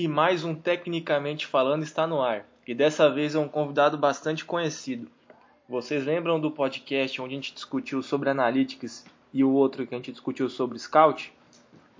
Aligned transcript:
E 0.00 0.06
mais 0.06 0.44
um 0.44 0.54
Tecnicamente 0.54 1.44
Falando 1.44 1.82
está 1.82 2.06
no 2.06 2.22
ar. 2.22 2.46
E 2.64 2.72
dessa 2.72 3.10
vez 3.10 3.34
é 3.34 3.38
um 3.40 3.48
convidado 3.48 3.98
bastante 3.98 4.44
conhecido. 4.44 5.08
Vocês 5.68 6.06
lembram 6.06 6.38
do 6.38 6.52
podcast 6.52 7.20
onde 7.20 7.32
a 7.32 7.34
gente 7.34 7.52
discutiu 7.52 8.00
sobre 8.00 8.30
Analytics 8.30 9.04
e 9.34 9.42
o 9.42 9.50
outro 9.50 9.84
que 9.84 9.92
a 9.92 9.98
gente 9.98 10.12
discutiu 10.12 10.48
sobre 10.48 10.78
Scout? 10.78 11.32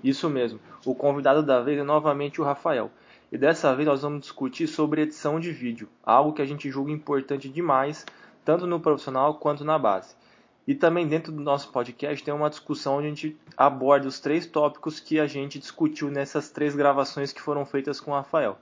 Isso 0.01 0.31
mesmo. 0.31 0.61
O 0.87 0.95
convidado 0.95 1.43
da 1.43 1.61
vez 1.61 1.77
é 1.77 1.83
novamente 1.83 2.41
o 2.41 2.45
Rafael. 2.45 2.89
E 3.33 3.37
dessa 3.37 3.75
vez 3.75 3.89
nós 3.89 4.03
vamos 4.03 4.21
discutir 4.21 4.69
sobre 4.69 5.03
edição 5.03 5.41
de 5.41 5.51
vídeo, 5.51 5.89
algo 6.05 6.33
que 6.33 6.41
a 6.41 6.47
gente 6.47 6.71
julga 6.71 6.93
importante 6.93 7.49
demais, 7.49 8.07
tanto 8.45 8.65
no 8.65 8.79
profissional 8.79 9.35
quanto 9.35 9.65
na 9.65 9.77
base. 9.77 10.15
E 10.69 10.75
também 10.75 11.09
dentro 11.09 11.33
do 11.33 11.41
nosso 11.41 11.71
podcast 11.71 12.23
tem 12.23 12.35
uma 12.35 12.51
discussão 12.51 12.99
onde 12.99 13.07
a 13.07 13.09
gente 13.09 13.37
aborda 13.57 14.07
os 14.07 14.21
três 14.21 14.45
tópicos 14.45 15.01
que 15.01 15.19
a 15.19 15.27
gente 15.27 15.59
discutiu 15.59 16.11
nessas 16.11 16.51
três 16.51 16.77
gravações 16.77 17.33
que 17.33 17.41
foram 17.41 17.65
feitas 17.65 17.99
com 17.99 18.11
o 18.11 18.15
Rafael. 18.15 18.59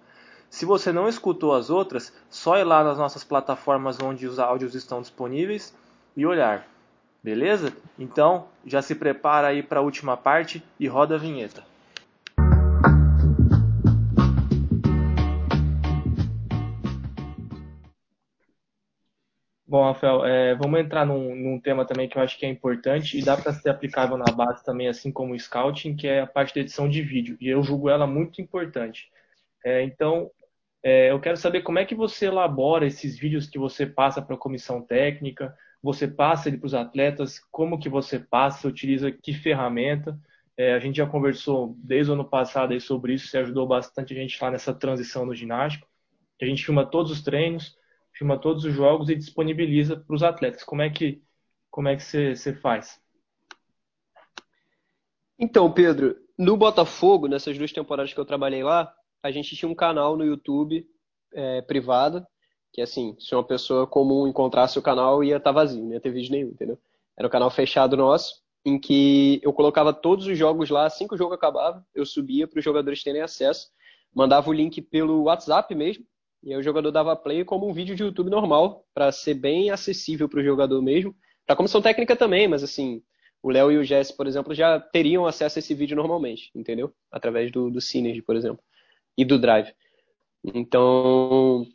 Se 0.48 0.64
você 0.64 0.92
não 0.92 1.08
escutou 1.08 1.52
as 1.52 1.68
outras, 1.68 2.12
só 2.30 2.58
ir 2.58 2.62
lá 2.62 2.84
nas 2.84 2.96
nossas 2.96 3.24
plataformas 3.24 4.00
onde 4.00 4.24
os 4.24 4.38
áudios 4.38 4.76
estão 4.76 5.00
disponíveis 5.00 5.74
e 6.16 6.24
olhar. 6.24 6.68
Beleza? 7.24 7.72
Então, 7.98 8.46
já 8.64 8.80
se 8.80 8.94
prepara 8.94 9.48
aí 9.48 9.60
para 9.60 9.80
a 9.80 9.82
última 9.82 10.16
parte 10.16 10.62
e 10.78 10.86
roda 10.86 11.16
a 11.16 11.18
vinheta. 11.18 11.64
Bom, 19.76 19.84
Rafael, 19.84 20.24
é, 20.24 20.54
vamos 20.54 20.80
entrar 20.80 21.04
num, 21.04 21.36
num, 21.36 21.60
tema 21.60 21.84
também 21.84 22.08
que 22.08 22.16
eu 22.16 22.22
acho 22.22 22.38
que 22.38 22.46
é 22.46 22.48
importante 22.48 23.18
e 23.18 23.22
dá 23.22 23.36
para 23.36 23.52
ser 23.52 23.68
aplicável 23.68 24.16
na 24.16 24.32
base 24.32 24.64
também, 24.64 24.88
assim 24.88 25.12
como 25.12 25.34
o 25.34 25.38
Scouting, 25.38 25.94
que 25.94 26.08
é 26.08 26.22
a 26.22 26.26
parte 26.26 26.54
da 26.54 26.62
edição 26.62 26.88
de 26.88 27.02
vídeo. 27.02 27.36
E 27.38 27.46
eu 27.46 27.62
julgo 27.62 27.90
ela 27.90 28.06
muito 28.06 28.40
importante. 28.40 29.10
É, 29.62 29.82
então, 29.82 30.30
é, 30.82 31.10
eu 31.10 31.20
quero 31.20 31.36
saber 31.36 31.60
como 31.60 31.78
é 31.78 31.84
que 31.84 31.94
você 31.94 32.24
elabora 32.24 32.86
esses 32.86 33.18
vídeos 33.18 33.46
que 33.46 33.58
você 33.58 33.84
passa 33.84 34.22
para 34.22 34.34
a 34.34 34.38
comissão 34.38 34.80
técnica, 34.80 35.54
você 35.82 36.08
passa 36.08 36.48
ele 36.48 36.56
para 36.56 36.68
os 36.68 36.74
atletas, 36.74 37.38
como 37.50 37.78
que 37.78 37.90
você 37.90 38.18
passa, 38.18 38.68
utiliza 38.68 39.12
que 39.12 39.34
ferramenta. 39.34 40.18
É, 40.56 40.72
a 40.72 40.78
gente 40.78 40.96
já 40.96 41.06
conversou 41.06 41.76
desde 41.84 42.10
o 42.10 42.14
ano 42.14 42.24
passado 42.24 42.72
aí 42.72 42.80
sobre 42.80 43.12
isso, 43.12 43.28
você 43.28 43.36
ajudou 43.36 43.66
bastante 43.66 44.14
a 44.14 44.16
gente 44.16 44.42
lá 44.42 44.50
nessa 44.50 44.72
transição 44.72 45.26
no 45.26 45.34
ginástico. 45.34 45.86
A 46.40 46.46
gente 46.46 46.64
filma 46.64 46.86
todos 46.86 47.12
os 47.12 47.22
treinos, 47.22 47.76
filma 48.16 48.38
todos 48.38 48.64
os 48.64 48.72
jogos 48.72 49.08
e 49.08 49.14
disponibiliza 49.14 49.96
para 49.96 50.14
os 50.14 50.22
atletas. 50.22 50.64
Como 50.64 50.82
é 50.82 50.90
que 50.90 51.22
como 51.70 51.88
é 51.88 51.96
que 51.96 52.02
você, 52.02 52.54
faz? 52.54 52.98
Então, 55.38 55.70
Pedro, 55.70 56.16
no 56.38 56.56
Botafogo, 56.56 57.28
nessas 57.28 57.58
duas 57.58 57.70
temporadas 57.70 58.14
que 58.14 58.18
eu 58.18 58.24
trabalhei 58.24 58.64
lá, 58.64 58.90
a 59.22 59.30
gente 59.30 59.54
tinha 59.54 59.68
um 59.68 59.74
canal 59.74 60.16
no 60.16 60.24
YouTube 60.24 60.88
é, 61.34 61.60
privado, 61.60 62.26
que 62.72 62.80
assim, 62.80 63.14
se 63.20 63.34
uma 63.34 63.44
pessoa 63.44 63.86
comum 63.86 64.26
encontrasse 64.26 64.78
o 64.78 64.82
canal, 64.82 65.22
ia 65.22 65.36
estar 65.36 65.50
tá 65.50 65.52
vazio, 65.52 65.84
não 65.84 65.92
ia 65.92 66.00
ter 66.00 66.10
vídeo 66.10 66.32
nenhum, 66.32 66.48
entendeu? 66.48 66.78
Era 67.14 67.28
um 67.28 67.30
canal 67.30 67.50
fechado 67.50 67.94
nosso, 67.94 68.42
em 68.64 68.78
que 68.78 69.38
eu 69.42 69.52
colocava 69.52 69.92
todos 69.92 70.26
os 70.26 70.38
jogos 70.38 70.70
lá, 70.70 70.86
assim 70.86 71.06
que 71.06 71.14
o 71.14 71.18
jogo 71.18 71.34
acabava, 71.34 71.86
eu 71.94 72.06
subia 72.06 72.48
para 72.48 72.58
os 72.58 72.64
jogadores 72.64 73.02
terem 73.02 73.20
acesso, 73.20 73.70
mandava 74.14 74.48
o 74.48 74.52
link 74.54 74.80
pelo 74.80 75.24
WhatsApp 75.24 75.74
mesmo, 75.74 76.06
e 76.46 76.52
aí 76.52 76.60
o 76.60 76.62
jogador 76.62 76.92
dava 76.92 77.16
play 77.16 77.44
como 77.44 77.68
um 77.68 77.72
vídeo 77.72 77.96
de 77.96 78.04
YouTube 78.04 78.30
normal, 78.30 78.86
para 78.94 79.10
ser 79.10 79.34
bem 79.34 79.70
acessível 79.70 80.28
para 80.28 80.38
o 80.38 80.44
jogador 80.44 80.80
mesmo. 80.80 81.12
Para 81.44 81.56
comissão 81.56 81.82
técnica 81.82 82.14
também, 82.14 82.46
mas 82.46 82.62
assim, 82.62 83.02
o 83.42 83.50
Léo 83.50 83.72
e 83.72 83.78
o 83.78 83.84
Jesse, 83.84 84.16
por 84.16 84.28
exemplo, 84.28 84.54
já 84.54 84.78
teriam 84.78 85.26
acesso 85.26 85.58
a 85.58 85.60
esse 85.60 85.74
vídeo 85.74 85.96
normalmente, 85.96 86.52
entendeu? 86.54 86.94
Através 87.10 87.50
do, 87.50 87.68
do 87.68 87.80
Synergy, 87.80 88.22
por 88.22 88.36
exemplo, 88.36 88.62
e 89.18 89.24
do 89.24 89.40
Drive. 89.40 89.74
Então, 90.44 91.66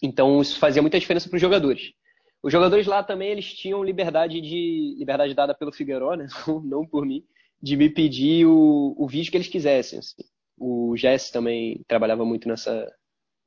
então 0.00 0.40
isso 0.40 0.56
fazia 0.56 0.80
muita 0.80 1.00
diferença 1.00 1.28
para 1.28 1.34
os 1.34 1.42
jogadores. 1.42 1.92
Os 2.40 2.52
jogadores 2.52 2.86
lá 2.86 3.02
também 3.02 3.32
eles 3.32 3.52
tinham 3.54 3.82
liberdade 3.82 4.40
de 4.40 4.94
liberdade 4.96 5.34
dada 5.34 5.52
pelo 5.52 5.72
Figueiró, 5.72 6.14
né? 6.14 6.28
não, 6.62 6.86
por 6.86 7.04
mim, 7.04 7.24
de 7.60 7.76
me 7.76 7.90
pedir 7.90 8.46
o, 8.46 8.94
o 8.96 9.08
vídeo 9.08 9.32
que 9.32 9.36
eles 9.36 9.48
quisessem. 9.48 9.98
Assim. 9.98 10.22
O 10.56 10.96
Jesse 10.96 11.32
também 11.32 11.82
trabalhava 11.88 12.24
muito 12.24 12.46
nessa 12.46 12.88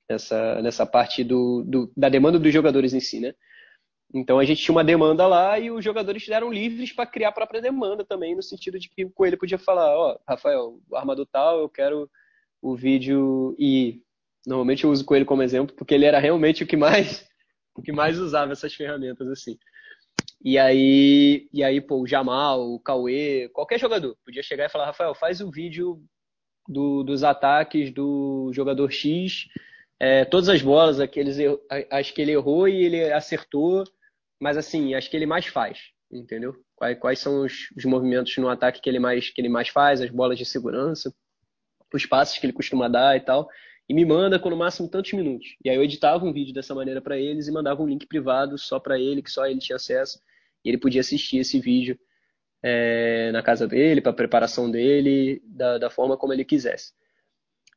nessa, 0.09 0.61
nessa 0.61 0.85
parte 0.85 1.23
do, 1.23 1.63
do, 1.63 1.91
da 1.95 2.09
demanda 2.09 2.39
dos 2.39 2.51
jogadores 2.51 2.93
em 2.93 2.99
si, 2.99 3.19
né? 3.19 3.33
Então 4.11 4.39
a 4.39 4.45
gente 4.45 4.63
tinha 4.63 4.73
uma 4.73 4.83
demanda 4.83 5.27
lá 5.27 5.59
e 5.59 5.69
os 5.69 5.85
jogadores 5.85 6.27
eram 6.29 6.51
livres 6.51 6.91
para 6.91 7.05
criar 7.05 7.29
a 7.29 7.33
própria 7.33 7.61
demanda 7.61 8.03
também, 8.03 8.35
no 8.35 8.41
sentido 8.41 8.79
de 8.79 8.89
que 8.89 9.05
o 9.05 9.11
Coelho 9.11 9.37
podia 9.37 9.59
falar, 9.59 9.95
ó, 9.95 10.13
oh, 10.13 10.19
Rafael, 10.27 10.79
armador 10.93 11.27
tal, 11.31 11.59
eu 11.59 11.69
quero 11.69 12.09
o 12.59 12.75
vídeo 12.75 13.55
e 13.59 14.01
normalmente 14.47 14.83
eu 14.83 14.89
uso 14.89 15.03
o 15.03 15.05
Coelho 15.05 15.27
como 15.27 15.43
exemplo 15.43 15.75
porque 15.75 15.93
ele 15.93 16.05
era 16.05 16.17
realmente 16.17 16.63
o 16.63 16.67
que 16.67 16.75
mais 16.75 17.27
o 17.75 17.83
que 17.83 17.91
mais 17.91 18.17
usava 18.17 18.51
essas 18.51 18.73
ferramentas 18.73 19.27
assim. 19.27 19.57
E 20.43 20.57
aí, 20.57 21.47
e 21.53 21.63
aí, 21.63 21.81
pô, 21.81 22.01
o 22.01 22.07
Jamal, 22.07 22.61
o 22.61 22.79
Cauê, 22.79 23.49
qualquer 23.49 23.77
jogador 23.79 24.17
podia 24.25 24.41
chegar 24.41 24.65
e 24.65 24.69
falar, 24.69 24.85
Rafael, 24.85 25.13
faz 25.13 25.41
o 25.41 25.51
vídeo 25.51 26.01
do, 26.67 27.03
dos 27.03 27.23
ataques 27.23 27.91
do 27.93 28.49
jogador 28.53 28.89
X 28.91 29.47
é, 29.99 30.23
todas 30.23 30.47
as 30.47 30.61
bolas, 30.61 30.99
aqueles, 30.99 31.37
acho 31.91 32.13
que 32.13 32.21
ele 32.21 32.31
errou 32.31 32.67
e 32.67 32.85
ele 32.85 33.11
acertou, 33.11 33.83
mas 34.39 34.55
assim, 34.55 34.93
acho 34.95 35.09
que 35.09 35.17
ele 35.17 35.25
mais 35.25 35.47
faz, 35.47 35.79
entendeu? 36.09 36.55
Quais, 36.75 36.97
quais 36.99 37.19
são 37.19 37.43
os, 37.43 37.69
os, 37.75 37.83
movimentos 37.83 38.35
no 38.37 38.47
ataque 38.47 38.81
que 38.81 38.89
ele, 38.89 38.99
mais, 38.99 39.29
que 39.29 39.41
ele 39.41 39.49
mais 39.49 39.67
faz, 39.67 39.99
as 40.01 40.09
bolas 40.09 40.37
de 40.37 40.45
segurança, 40.45 41.13
os 41.93 42.05
passes 42.05 42.37
que 42.37 42.45
ele 42.45 42.53
costuma 42.53 42.87
dar 42.87 43.17
e 43.17 43.19
tal, 43.19 43.49
e 43.89 43.93
me 43.93 44.05
manda 44.05 44.39
com 44.39 44.49
no 44.49 44.55
máximo 44.55 44.87
tantos 44.87 45.11
minutos. 45.11 45.57
E 45.65 45.69
aí 45.69 45.75
eu 45.75 45.83
editava 45.83 46.23
um 46.23 46.31
vídeo 46.31 46.53
dessa 46.53 46.73
maneira 46.73 47.01
para 47.01 47.17
eles 47.17 47.47
e 47.47 47.51
mandava 47.51 47.81
um 47.81 47.87
link 47.87 48.05
privado 48.07 48.57
só 48.57 48.79
para 48.79 48.97
ele, 48.97 49.21
que 49.21 49.31
só 49.31 49.45
ele 49.45 49.59
tinha 49.59 49.75
acesso, 49.75 50.21
e 50.63 50.69
ele 50.69 50.77
podia 50.77 51.01
assistir 51.01 51.39
esse 51.39 51.59
vídeo 51.59 51.99
é, 52.63 53.31
na 53.31 53.41
casa 53.41 53.67
dele, 53.67 53.99
para 53.99 54.13
preparação 54.13 54.69
dele, 54.71 55.41
da, 55.45 55.77
da 55.77 55.89
forma 55.89 56.15
como 56.15 56.31
ele 56.31 56.45
quisesse. 56.45 56.93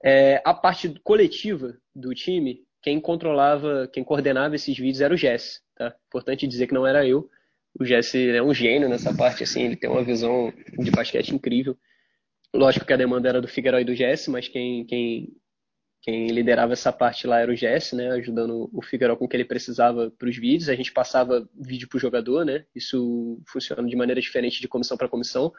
É, 0.04 0.42
a 0.44 0.52
parte 0.52 0.88
coletiva 1.04 1.78
do 1.94 2.14
time, 2.14 2.64
quem 2.82 3.00
controlava, 3.00 3.88
quem 3.92 4.02
coordenava 4.02 4.56
esses 4.56 4.76
vídeos 4.76 5.00
era 5.00 5.14
o 5.14 5.16
Jesse, 5.16 5.60
tá? 5.76 5.94
Importante 6.08 6.46
dizer 6.46 6.66
que 6.66 6.74
não 6.74 6.86
era 6.86 7.06
eu. 7.06 7.30
O 7.78 7.84
Jesse 7.84 8.28
é 8.30 8.42
um 8.42 8.52
gênio 8.52 8.88
nessa 8.88 9.14
parte, 9.14 9.44
assim, 9.44 9.62
ele 9.62 9.76
tem 9.76 9.88
uma 9.88 10.02
visão 10.02 10.52
de 10.78 10.90
basquete 10.90 11.34
incrível. 11.34 11.76
Lógico 12.52 12.84
que 12.84 12.92
a 12.92 12.96
demanda 12.96 13.28
era 13.28 13.40
do 13.40 13.48
Figueiredo 13.48 13.82
e 13.82 13.94
do 13.94 13.96
Jesse, 13.96 14.30
mas 14.30 14.46
quem, 14.48 14.84
quem, 14.84 15.28
quem 16.02 16.26
liderava 16.26 16.72
essa 16.72 16.92
parte 16.92 17.26
lá 17.26 17.38
era 17.38 17.50
o 17.50 17.56
Jesse, 17.56 17.96
né? 17.96 18.10
Ajudando 18.10 18.69
o 18.72 18.82
Figueiredo 18.82 19.19
com 19.19 19.24
o 19.24 19.28
que 19.28 19.36
ele 19.36 19.44
precisava 19.44 20.10
para 20.19 20.28
os 20.28 20.36
vídeos. 20.36 20.69
A 20.69 20.74
gente 20.74 20.92
passava 20.92 21.48
vídeo 21.54 21.88
para 21.88 21.96
o 21.96 22.00
jogador, 22.00 22.44
né? 22.44 22.66
Isso 22.74 23.40
funciona 23.46 23.88
de 23.88 23.96
maneira 23.96 24.20
diferente 24.20 24.60
de 24.60 24.69
comissão 24.69 24.98
para 24.98 25.08
comissão. 25.08 25.50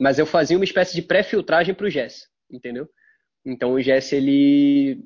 Mas 0.00 0.18
eu 0.18 0.26
fazia 0.26 0.56
uma 0.56 0.64
espécie 0.64 0.94
de 0.94 1.02
pré-filtragem 1.02 1.74
para 1.74 1.86
o 1.86 1.90
Jesse, 1.90 2.26
entendeu? 2.50 2.88
Então 3.44 3.72
o 3.72 3.80
Jesse 3.80 4.16
ele 4.16 5.04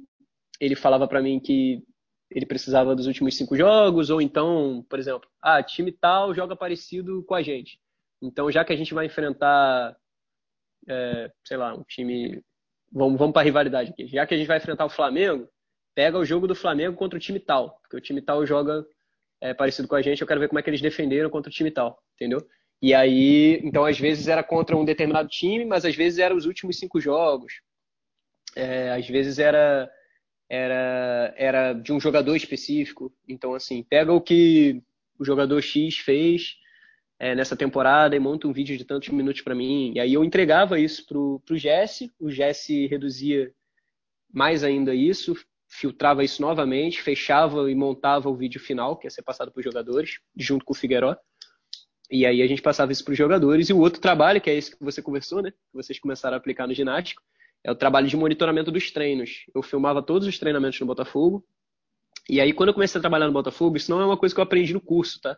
ele 0.60 0.74
falava 0.74 1.06
para 1.06 1.22
mim 1.22 1.38
que 1.38 1.82
ele 2.30 2.46
precisava 2.46 2.94
dos 2.94 3.06
últimos 3.06 3.36
cinco 3.36 3.56
jogos 3.56 4.10
ou 4.10 4.20
então, 4.20 4.84
por 4.88 4.98
exemplo, 4.98 5.28
ah, 5.40 5.62
time 5.62 5.92
tal 5.92 6.34
joga 6.34 6.56
parecido 6.56 7.22
com 7.24 7.34
a 7.34 7.42
gente. 7.42 7.78
Então 8.20 8.50
já 8.50 8.64
que 8.64 8.72
a 8.72 8.76
gente 8.76 8.94
vai 8.94 9.06
enfrentar, 9.06 9.96
é, 10.88 11.30
sei 11.44 11.56
lá, 11.56 11.74
um 11.74 11.84
time, 11.84 12.42
vamos 12.92 13.18
vamos 13.18 13.32
para 13.32 13.42
rivalidade 13.42 13.90
aqui. 13.90 14.06
Já 14.06 14.26
que 14.26 14.34
a 14.34 14.36
gente 14.36 14.46
vai 14.46 14.58
enfrentar 14.58 14.86
o 14.86 14.90
Flamengo, 14.90 15.48
pega 15.94 16.18
o 16.18 16.24
jogo 16.24 16.46
do 16.46 16.54
Flamengo 16.54 16.96
contra 16.96 17.16
o 17.16 17.20
time 17.20 17.40
tal, 17.40 17.78
porque 17.82 17.96
o 17.96 18.00
time 18.00 18.20
tal 18.20 18.44
joga 18.46 18.86
é, 19.40 19.54
parecido 19.54 19.88
com 19.88 19.94
a 19.94 20.02
gente. 20.02 20.20
Eu 20.20 20.26
quero 20.26 20.40
ver 20.40 20.48
como 20.48 20.58
é 20.58 20.62
que 20.62 20.70
eles 20.70 20.80
defenderam 20.80 21.30
contra 21.30 21.50
o 21.50 21.52
time 21.52 21.70
tal, 21.70 22.02
entendeu? 22.14 22.46
E 22.82 22.92
aí, 22.92 23.60
então 23.64 23.84
às 23.84 23.98
vezes 23.98 24.28
era 24.28 24.42
contra 24.42 24.76
um 24.76 24.84
determinado 24.84 25.28
time, 25.28 25.64
mas 25.64 25.84
às 25.84 25.94
vezes 25.94 26.18
eram 26.18 26.36
os 26.36 26.44
últimos 26.46 26.78
cinco 26.78 27.00
jogos 27.00 27.62
é, 28.56 28.90
às 28.90 29.06
vezes 29.06 29.38
era, 29.38 29.88
era, 30.48 31.34
era 31.36 31.72
de 31.74 31.92
um 31.92 32.00
jogador 32.00 32.34
específico. 32.34 33.12
Então, 33.28 33.54
assim, 33.54 33.82
pega 33.82 34.12
o 34.12 34.20
que 34.20 34.82
o 35.18 35.24
jogador 35.24 35.60
X 35.60 35.98
fez 35.98 36.56
é, 37.18 37.34
nessa 37.34 37.56
temporada 37.56 38.16
e 38.16 38.18
monta 38.18 38.48
um 38.48 38.52
vídeo 38.52 38.76
de 38.76 38.84
tantos 38.84 39.10
minutos 39.10 39.42
para 39.42 39.54
mim. 39.54 39.92
E 39.94 40.00
aí 40.00 40.14
eu 40.14 40.24
entregava 40.24 40.80
isso 40.80 41.06
pro, 41.06 41.40
pro 41.44 41.56
Jesse, 41.56 42.12
o 42.18 42.30
Jesse 42.30 42.86
reduzia 42.86 43.52
mais 44.32 44.64
ainda 44.64 44.94
isso, 44.94 45.34
filtrava 45.68 46.24
isso 46.24 46.42
novamente, 46.42 47.02
fechava 47.02 47.70
e 47.70 47.74
montava 47.74 48.28
o 48.28 48.36
vídeo 48.36 48.60
final, 48.60 48.96
que 48.96 49.06
ia 49.06 49.10
ser 49.10 49.22
passado 49.22 49.52
para 49.52 49.60
os 49.60 49.64
jogadores, 49.64 50.18
junto 50.36 50.64
com 50.64 50.72
o 50.72 50.76
Figueiró. 50.76 51.16
E 52.10 52.24
aí 52.24 52.40
a 52.40 52.46
gente 52.46 52.62
passava 52.62 52.92
isso 52.92 53.04
para 53.04 53.12
os 53.12 53.18
jogadores. 53.18 53.68
E 53.68 53.72
o 53.72 53.80
outro 53.80 54.00
trabalho, 54.00 54.40
que 54.40 54.48
é 54.48 54.54
esse 54.54 54.76
que 54.76 54.84
você 54.84 55.02
conversou, 55.02 55.42
né? 55.42 55.50
Que 55.50 55.74
vocês 55.74 55.98
começaram 55.98 56.34
a 56.36 56.38
aplicar 56.38 56.66
no 56.66 56.74
ginástico, 56.74 57.22
é 57.66 57.70
o 57.72 57.74
trabalho 57.74 58.06
de 58.06 58.16
monitoramento 58.16 58.70
dos 58.70 58.92
treinos. 58.92 59.44
Eu 59.52 59.60
filmava 59.60 60.00
todos 60.00 60.28
os 60.28 60.38
treinamentos 60.38 60.78
no 60.78 60.86
Botafogo. 60.86 61.44
E 62.30 62.40
aí, 62.40 62.52
quando 62.52 62.68
eu 62.68 62.74
comecei 62.74 62.96
a 62.96 63.02
trabalhar 63.02 63.26
no 63.26 63.32
Botafogo, 63.32 63.76
isso 63.76 63.90
não 63.90 64.00
é 64.00 64.06
uma 64.06 64.16
coisa 64.16 64.32
que 64.32 64.40
eu 64.40 64.44
aprendi 64.44 64.72
no 64.72 64.80
curso, 64.80 65.20
tá? 65.20 65.36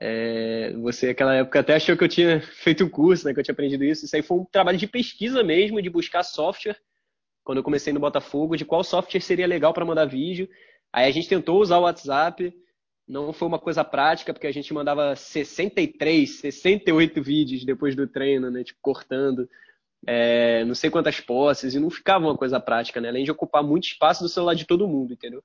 É, 0.00 0.72
você, 0.80 1.08
naquela 1.08 1.34
época, 1.34 1.60
até 1.60 1.74
achou 1.74 1.94
que 1.94 2.02
eu 2.02 2.08
tinha 2.08 2.40
feito 2.64 2.82
um 2.82 2.88
curso, 2.88 3.26
né, 3.26 3.34
que 3.34 3.40
eu 3.40 3.44
tinha 3.44 3.52
aprendido 3.52 3.84
isso. 3.84 4.06
Isso 4.06 4.16
aí 4.16 4.22
foi 4.22 4.38
um 4.38 4.46
trabalho 4.46 4.78
de 4.78 4.86
pesquisa 4.86 5.44
mesmo, 5.44 5.82
de 5.82 5.90
buscar 5.90 6.22
software 6.22 6.80
quando 7.44 7.58
eu 7.58 7.64
comecei 7.64 7.92
no 7.92 8.00
Botafogo, 8.00 8.56
de 8.56 8.64
qual 8.64 8.82
software 8.82 9.20
seria 9.20 9.46
legal 9.46 9.74
para 9.74 9.84
mandar 9.84 10.06
vídeo. 10.06 10.48
Aí 10.90 11.06
a 11.06 11.10
gente 11.10 11.28
tentou 11.28 11.60
usar 11.60 11.76
o 11.76 11.82
WhatsApp, 11.82 12.50
não 13.06 13.30
foi 13.30 13.46
uma 13.46 13.58
coisa 13.58 13.84
prática, 13.84 14.32
porque 14.32 14.46
a 14.46 14.52
gente 14.52 14.72
mandava 14.72 15.14
63, 15.14 16.30
68 16.30 17.22
vídeos 17.22 17.62
depois 17.62 17.94
do 17.94 18.06
treino, 18.06 18.50
né? 18.50 18.64
Tipo, 18.64 18.78
cortando 18.80 19.46
é, 20.06 20.64
não 20.64 20.74
sei 20.74 20.90
quantas 20.90 21.20
posses, 21.20 21.74
e 21.74 21.80
não 21.80 21.90
ficava 21.90 22.26
uma 22.26 22.36
coisa 22.36 22.58
prática, 22.58 23.00
né? 23.00 23.08
Além 23.08 23.24
de 23.24 23.30
ocupar 23.30 23.62
muito 23.62 23.84
espaço 23.84 24.22
do 24.22 24.28
celular 24.28 24.54
de 24.54 24.66
todo 24.66 24.88
mundo, 24.88 25.12
entendeu? 25.12 25.42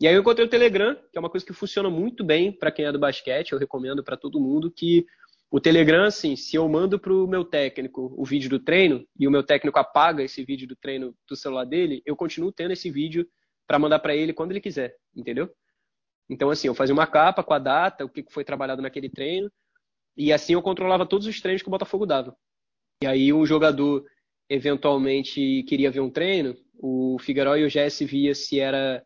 E 0.00 0.08
aí 0.08 0.14
eu 0.14 0.20
encontrei 0.20 0.44
o 0.44 0.50
Telegram, 0.50 0.94
que 0.94 1.16
é 1.16 1.20
uma 1.20 1.30
coisa 1.30 1.46
que 1.46 1.52
funciona 1.52 1.88
muito 1.88 2.24
bem 2.24 2.50
para 2.50 2.72
quem 2.72 2.84
é 2.84 2.92
do 2.92 2.98
basquete, 2.98 3.52
eu 3.52 3.58
recomendo 3.58 4.02
para 4.02 4.16
todo 4.16 4.40
mundo 4.40 4.70
que 4.70 5.06
o 5.50 5.60
Telegram, 5.60 6.04
assim, 6.04 6.34
se 6.34 6.56
eu 6.56 6.66
mando 6.68 6.98
para 6.98 7.12
o 7.12 7.26
meu 7.26 7.44
técnico 7.44 8.12
o 8.16 8.24
vídeo 8.24 8.48
do 8.48 8.58
treino 8.58 9.06
e 9.18 9.28
o 9.28 9.30
meu 9.30 9.42
técnico 9.42 9.78
apaga 9.78 10.22
esse 10.22 10.44
vídeo 10.44 10.66
do 10.66 10.74
treino 10.74 11.14
do 11.28 11.36
celular 11.36 11.64
dele, 11.64 12.02
eu 12.06 12.16
continuo 12.16 12.50
tendo 12.50 12.72
esse 12.72 12.90
vídeo 12.90 13.28
para 13.66 13.78
mandar 13.78 13.98
para 13.98 14.16
ele 14.16 14.32
quando 14.32 14.50
ele 14.50 14.60
quiser, 14.60 14.96
entendeu? 15.14 15.48
Então, 16.28 16.50
assim, 16.50 16.68
eu 16.68 16.74
fazia 16.74 16.94
uma 16.94 17.06
capa 17.06 17.44
com 17.44 17.52
a 17.52 17.58
data, 17.58 18.04
o 18.04 18.08
que 18.08 18.24
foi 18.30 18.44
trabalhado 18.44 18.80
naquele 18.80 19.10
treino, 19.10 19.52
e 20.16 20.32
assim 20.32 20.54
eu 20.54 20.62
controlava 20.62 21.06
todos 21.06 21.26
os 21.26 21.40
treinos 21.40 21.62
que 21.62 21.68
o 21.68 21.70
Botafogo 21.70 22.06
dava. 22.06 22.36
E 23.02 23.06
aí 23.06 23.32
um 23.32 23.44
jogador 23.44 24.04
eventualmente 24.48 25.64
queria 25.64 25.90
ver 25.90 26.00
um 26.00 26.10
treino, 26.10 26.56
o 26.78 27.16
Figueiredo 27.18 27.58
e 27.58 27.64
o 27.64 27.70
Jesse 27.70 28.04
via 28.04 28.34
se 28.34 28.60
era 28.60 29.04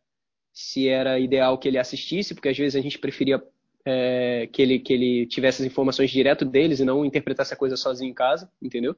se 0.52 0.88
era 0.88 1.18
ideal 1.18 1.58
que 1.58 1.68
ele 1.68 1.76
assistisse, 1.76 2.34
porque 2.34 2.48
às 2.48 2.56
vezes 2.56 2.76
a 2.76 2.80
gente 2.80 2.98
preferia 2.98 3.42
é, 3.84 4.48
que, 4.50 4.62
ele, 4.62 4.78
que 4.78 4.92
ele 4.92 5.26
tivesse 5.26 5.60
as 5.62 5.66
informações 5.66 6.10
direto 6.10 6.46
deles 6.46 6.80
e 6.80 6.84
não 6.84 7.04
interpretasse 7.04 7.52
a 7.52 7.56
coisa 7.56 7.76
sozinho 7.76 8.10
em 8.10 8.14
casa, 8.14 8.50
entendeu? 8.60 8.96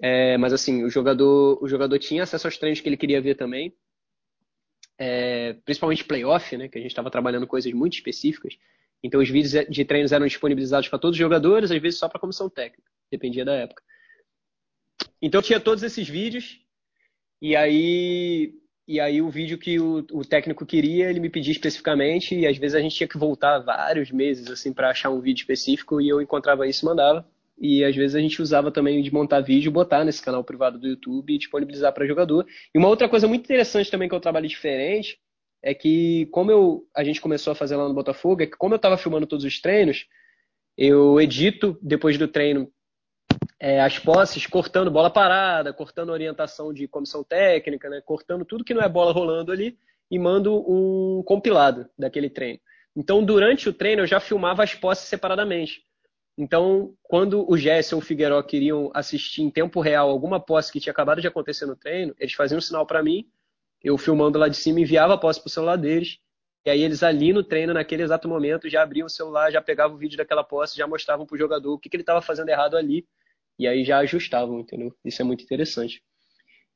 É, 0.00 0.38
mas 0.38 0.54
assim, 0.54 0.82
o 0.82 0.88
jogador, 0.88 1.62
o 1.62 1.68
jogador 1.68 1.98
tinha 1.98 2.22
acesso 2.22 2.46
aos 2.46 2.56
treinos 2.56 2.80
que 2.80 2.88
ele 2.88 2.96
queria 2.96 3.20
ver 3.20 3.34
também, 3.36 3.74
é, 4.98 5.52
principalmente 5.64 6.04
playoff, 6.04 6.56
né, 6.56 6.66
que 6.66 6.78
a 6.78 6.80
gente 6.80 6.90
estava 6.90 7.10
trabalhando 7.10 7.46
coisas 7.46 7.72
muito 7.72 7.94
específicas. 7.94 8.56
Então 9.02 9.20
os 9.20 9.28
vídeos 9.28 9.66
de 9.68 9.84
treinos 9.84 10.12
eram 10.12 10.26
disponibilizados 10.26 10.88
para 10.88 10.98
todos 10.98 11.14
os 11.14 11.20
jogadores, 11.20 11.70
às 11.70 11.80
vezes 11.80 11.98
só 11.98 12.08
para 12.08 12.16
a 12.16 12.20
comissão 12.20 12.48
técnica, 12.48 12.90
dependia 13.10 13.44
da 13.44 13.54
época. 13.54 13.82
Então 15.24 15.40
tinha 15.40 15.58
todos 15.58 15.82
esses 15.82 16.06
vídeos 16.06 16.60
e 17.40 17.56
aí 17.56 18.52
e 18.86 19.00
aí 19.00 19.22
o 19.22 19.30
vídeo 19.30 19.56
que 19.56 19.80
o, 19.80 20.04
o, 20.12 20.22
técnico 20.22 20.66
queria, 20.66 21.08
ele 21.08 21.18
me 21.18 21.30
pedia 21.30 21.50
especificamente 21.50 22.34
e 22.38 22.46
às 22.46 22.58
vezes 22.58 22.74
a 22.74 22.80
gente 22.80 22.94
tinha 22.94 23.08
que 23.08 23.16
voltar 23.16 23.58
vários 23.60 24.10
meses 24.10 24.50
assim 24.50 24.70
para 24.70 24.90
achar 24.90 25.08
um 25.08 25.22
vídeo 25.22 25.40
específico 25.40 25.98
e 25.98 26.10
eu 26.10 26.20
encontrava 26.20 26.68
isso 26.68 26.84
e 26.84 26.88
mandava. 26.88 27.26
E 27.58 27.82
às 27.82 27.96
vezes 27.96 28.14
a 28.14 28.20
gente 28.20 28.42
usava 28.42 28.70
também 28.70 29.00
de 29.00 29.10
montar 29.10 29.40
vídeo, 29.40 29.72
botar 29.72 30.04
nesse 30.04 30.22
canal 30.22 30.44
privado 30.44 30.78
do 30.78 30.86
YouTube 30.86 31.32
e 31.32 31.38
disponibilizar 31.38 31.94
para 31.94 32.06
jogador. 32.06 32.46
E 32.74 32.78
uma 32.78 32.88
outra 32.88 33.08
coisa 33.08 33.26
muito 33.26 33.44
interessante 33.44 33.90
também 33.90 34.10
que 34.10 34.14
eu 34.14 34.20
trabalho 34.20 34.46
diferente 34.46 35.18
é 35.62 35.72
que 35.72 36.26
como 36.26 36.50
eu, 36.50 36.86
a 36.94 37.02
gente 37.02 37.22
começou 37.22 37.52
a 37.52 37.56
fazer 37.56 37.76
lá 37.76 37.88
no 37.88 37.94
Botafogo, 37.94 38.42
é 38.42 38.46
que 38.46 38.58
como 38.58 38.74
eu 38.74 38.76
estava 38.76 38.98
filmando 38.98 39.26
todos 39.26 39.46
os 39.46 39.58
treinos, 39.58 40.06
eu 40.76 41.18
edito 41.18 41.78
depois 41.80 42.18
do 42.18 42.28
treino 42.28 42.70
é, 43.64 43.80
as 43.80 43.98
posses 43.98 44.46
cortando 44.46 44.90
bola 44.90 45.08
parada, 45.08 45.72
cortando 45.72 46.10
orientação 46.10 46.70
de 46.70 46.86
comissão 46.86 47.24
técnica, 47.24 47.88
né, 47.88 48.02
cortando 48.04 48.44
tudo 48.44 48.62
que 48.62 48.74
não 48.74 48.82
é 48.82 48.88
bola 48.90 49.10
rolando 49.10 49.50
ali 49.50 49.78
e 50.10 50.18
mando 50.18 50.54
um 50.70 51.22
compilado 51.22 51.88
daquele 51.98 52.28
treino. 52.28 52.60
Então, 52.94 53.24
durante 53.24 53.66
o 53.66 53.72
treino, 53.72 54.02
eu 54.02 54.06
já 54.06 54.20
filmava 54.20 54.62
as 54.62 54.74
posses 54.74 55.08
separadamente. 55.08 55.82
Então, 56.36 56.92
quando 57.02 57.50
o 57.50 57.56
Jesse 57.56 57.94
ou 57.94 58.02
o 58.02 58.04
Figueiró 58.04 58.42
queriam 58.42 58.90
assistir 58.92 59.40
em 59.40 59.48
tempo 59.48 59.80
real 59.80 60.10
alguma 60.10 60.38
posse 60.38 60.70
que 60.70 60.78
tinha 60.78 60.92
acabado 60.92 61.22
de 61.22 61.26
acontecer 61.26 61.64
no 61.64 61.74
treino, 61.74 62.14
eles 62.18 62.34
faziam 62.34 62.58
um 62.58 62.60
sinal 62.60 62.84
para 62.84 63.02
mim, 63.02 63.26
eu 63.82 63.96
filmando 63.96 64.38
lá 64.38 64.46
de 64.46 64.58
cima, 64.58 64.80
enviava 64.80 65.14
a 65.14 65.18
posse 65.18 65.40
para 65.40 65.48
o 65.48 65.50
celular 65.50 65.76
deles, 65.76 66.18
e 66.66 66.70
aí 66.70 66.82
eles 66.82 67.02
ali 67.02 67.32
no 67.32 67.42
treino, 67.42 67.72
naquele 67.72 68.02
exato 68.02 68.28
momento, 68.28 68.68
já 68.68 68.82
abriam 68.82 69.06
o 69.06 69.10
celular, 69.10 69.50
já 69.50 69.62
pegavam 69.62 69.96
o 69.96 69.98
vídeo 69.98 70.18
daquela 70.18 70.44
posse, 70.44 70.76
já 70.76 70.86
mostravam 70.86 71.24
para 71.24 71.34
o 71.34 71.38
jogador 71.38 71.72
o 71.72 71.78
que, 71.78 71.88
que 71.88 71.96
ele 71.96 72.02
estava 72.02 72.20
fazendo 72.20 72.50
errado 72.50 72.76
ali, 72.76 73.06
e 73.58 73.66
aí 73.66 73.84
já 73.84 73.98
ajustavam, 73.98 74.60
entendeu? 74.60 74.94
Isso 75.04 75.22
é 75.22 75.24
muito 75.24 75.44
interessante. 75.44 76.02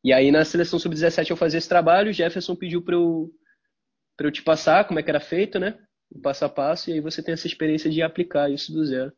E 0.02 0.12
aí 0.12 0.30
na 0.30 0.44
seleção 0.44 0.78
sub-17 0.78 1.30
eu 1.30 1.36
fazia 1.36 1.58
esse 1.58 1.68
trabalho, 1.68 2.10
o 2.10 2.12
Jefferson 2.12 2.54
pediu 2.54 2.82
para 2.82 2.94
eu, 2.94 3.30
eu 4.18 4.30
te 4.30 4.42
passar 4.42 4.86
como 4.86 4.98
é 5.00 5.02
que 5.02 5.10
era 5.10 5.20
feito, 5.20 5.58
né? 5.58 5.78
O 6.10 6.20
passo 6.20 6.44
a 6.44 6.48
passo, 6.48 6.88
e 6.88 6.94
aí 6.94 7.00
você 7.00 7.22
tem 7.22 7.34
essa 7.34 7.46
experiência 7.46 7.90
de 7.90 8.00
aplicar 8.02 8.50
isso 8.50 8.72
do 8.72 8.84
zero, 8.84 9.12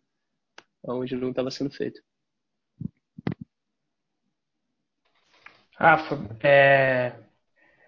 onde 0.82 1.14
não 1.16 1.30
estava 1.30 1.50
sendo 1.50 1.70
feito. 1.70 2.00
Rafa, 5.76 6.18
é... 6.42 7.14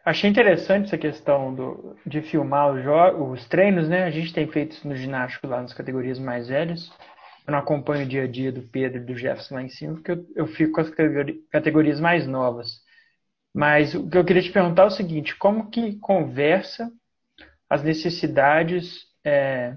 achei 0.04 0.30
interessante 0.30 0.86
essa 0.86 0.98
questão 0.98 1.54
do, 1.54 1.96
de 2.06 2.22
filmar 2.22 2.72
os, 2.72 3.40
os 3.40 3.48
treinos, 3.48 3.88
né? 3.88 4.04
A 4.04 4.10
gente 4.10 4.32
tem 4.32 4.46
feito 4.46 4.72
isso 4.72 4.86
no 4.86 4.94
ginástico 4.94 5.46
lá 5.46 5.60
nas 5.60 5.74
categorias 5.74 6.18
mais 6.18 6.48
velhas 6.48 6.90
eu 7.46 7.52
não 7.52 7.58
acompanho 7.58 8.04
o 8.04 8.08
dia 8.08 8.24
a 8.24 8.26
dia 8.26 8.52
do 8.52 8.62
Pedro 8.62 8.98
e 8.98 9.04
do 9.04 9.16
Jefferson 9.16 9.54
lá 9.54 9.62
em 9.62 9.68
cima, 9.68 9.94
porque 9.94 10.12
eu, 10.12 10.26
eu 10.36 10.46
fico 10.46 10.72
com 10.72 10.80
as 10.80 10.90
categorias 11.50 12.00
mais 12.00 12.26
novas. 12.26 12.80
Mas 13.54 13.94
o 13.94 14.08
que 14.08 14.16
eu 14.16 14.24
queria 14.24 14.42
te 14.42 14.52
perguntar 14.52 14.82
é 14.82 14.86
o 14.86 14.90
seguinte: 14.90 15.36
como 15.36 15.70
que 15.70 15.98
conversa 15.98 16.90
as 17.68 17.82
necessidades 17.82 19.06
é, 19.24 19.76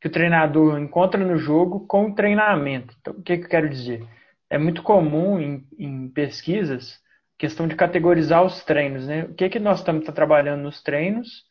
que 0.00 0.08
o 0.08 0.10
treinador 0.12 0.78
encontra 0.78 1.22
no 1.22 1.36
jogo 1.36 1.86
com 1.86 2.06
o 2.06 2.14
treinamento? 2.14 2.94
Então, 3.00 3.14
o 3.14 3.22
que, 3.22 3.36
que 3.36 3.44
eu 3.44 3.48
quero 3.48 3.68
dizer? 3.68 4.06
É 4.48 4.56
muito 4.56 4.82
comum 4.82 5.40
em, 5.40 5.66
em 5.78 6.08
pesquisas 6.08 7.00
questão 7.38 7.66
de 7.66 7.76
categorizar 7.76 8.44
os 8.44 8.64
treinos, 8.64 9.06
né? 9.06 9.24
O 9.24 9.34
que, 9.34 9.48
que 9.48 9.58
nós 9.58 9.80
estamos 9.80 10.04
trabalhando 10.06 10.62
nos 10.62 10.82
treinos 10.82 11.44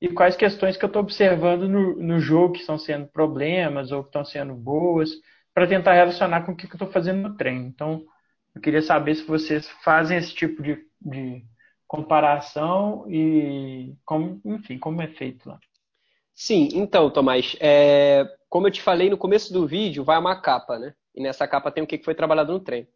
e 0.00 0.08
quais 0.08 0.36
questões 0.36 0.76
que 0.76 0.84
eu 0.84 0.88
estou 0.88 1.02
observando 1.02 1.68
no, 1.68 1.96
no 1.96 2.20
jogo 2.20 2.54
que 2.54 2.60
estão 2.60 2.78
sendo 2.78 3.06
problemas 3.08 3.90
ou 3.90 4.02
que 4.02 4.08
estão 4.08 4.24
sendo 4.24 4.54
boas, 4.54 5.10
para 5.52 5.66
tentar 5.66 5.94
relacionar 5.94 6.42
com 6.46 6.52
o 6.52 6.56
que 6.56 6.66
eu 6.66 6.72
estou 6.72 6.90
fazendo 6.90 7.28
no 7.28 7.36
treino. 7.36 7.66
Então, 7.66 8.04
eu 8.54 8.60
queria 8.60 8.80
saber 8.80 9.16
se 9.16 9.24
vocês 9.24 9.68
fazem 9.82 10.16
esse 10.16 10.32
tipo 10.32 10.62
de, 10.62 10.78
de 11.00 11.44
comparação 11.86 13.04
e, 13.10 13.94
como, 14.04 14.40
enfim, 14.44 14.78
como 14.78 15.02
é 15.02 15.08
feito 15.08 15.48
lá. 15.48 15.58
Sim, 16.34 16.68
então, 16.74 17.10
Tomás, 17.10 17.56
é, 17.60 18.24
como 18.48 18.68
eu 18.68 18.70
te 18.70 18.80
falei 18.80 19.10
no 19.10 19.18
começo 19.18 19.52
do 19.52 19.66
vídeo, 19.66 20.04
vai 20.04 20.16
uma 20.16 20.40
capa, 20.40 20.78
né? 20.78 20.94
E 21.12 21.20
nessa 21.20 21.48
capa 21.48 21.72
tem 21.72 21.82
o 21.82 21.86
que 21.86 21.98
foi 22.04 22.14
trabalhado 22.14 22.52
no 22.52 22.60
treino. 22.60 22.86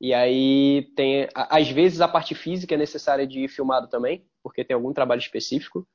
E 0.00 0.12
aí 0.12 0.90
tem, 0.96 1.28
às 1.34 1.68
vezes, 1.68 2.00
a 2.00 2.08
parte 2.08 2.34
física 2.34 2.74
é 2.74 2.78
necessária 2.78 3.26
de 3.26 3.44
ir 3.44 3.48
filmado 3.48 3.88
também, 3.88 4.26
porque 4.42 4.64
tem 4.64 4.74
algum 4.74 4.92
trabalho 4.92 5.20
específico. 5.20 5.86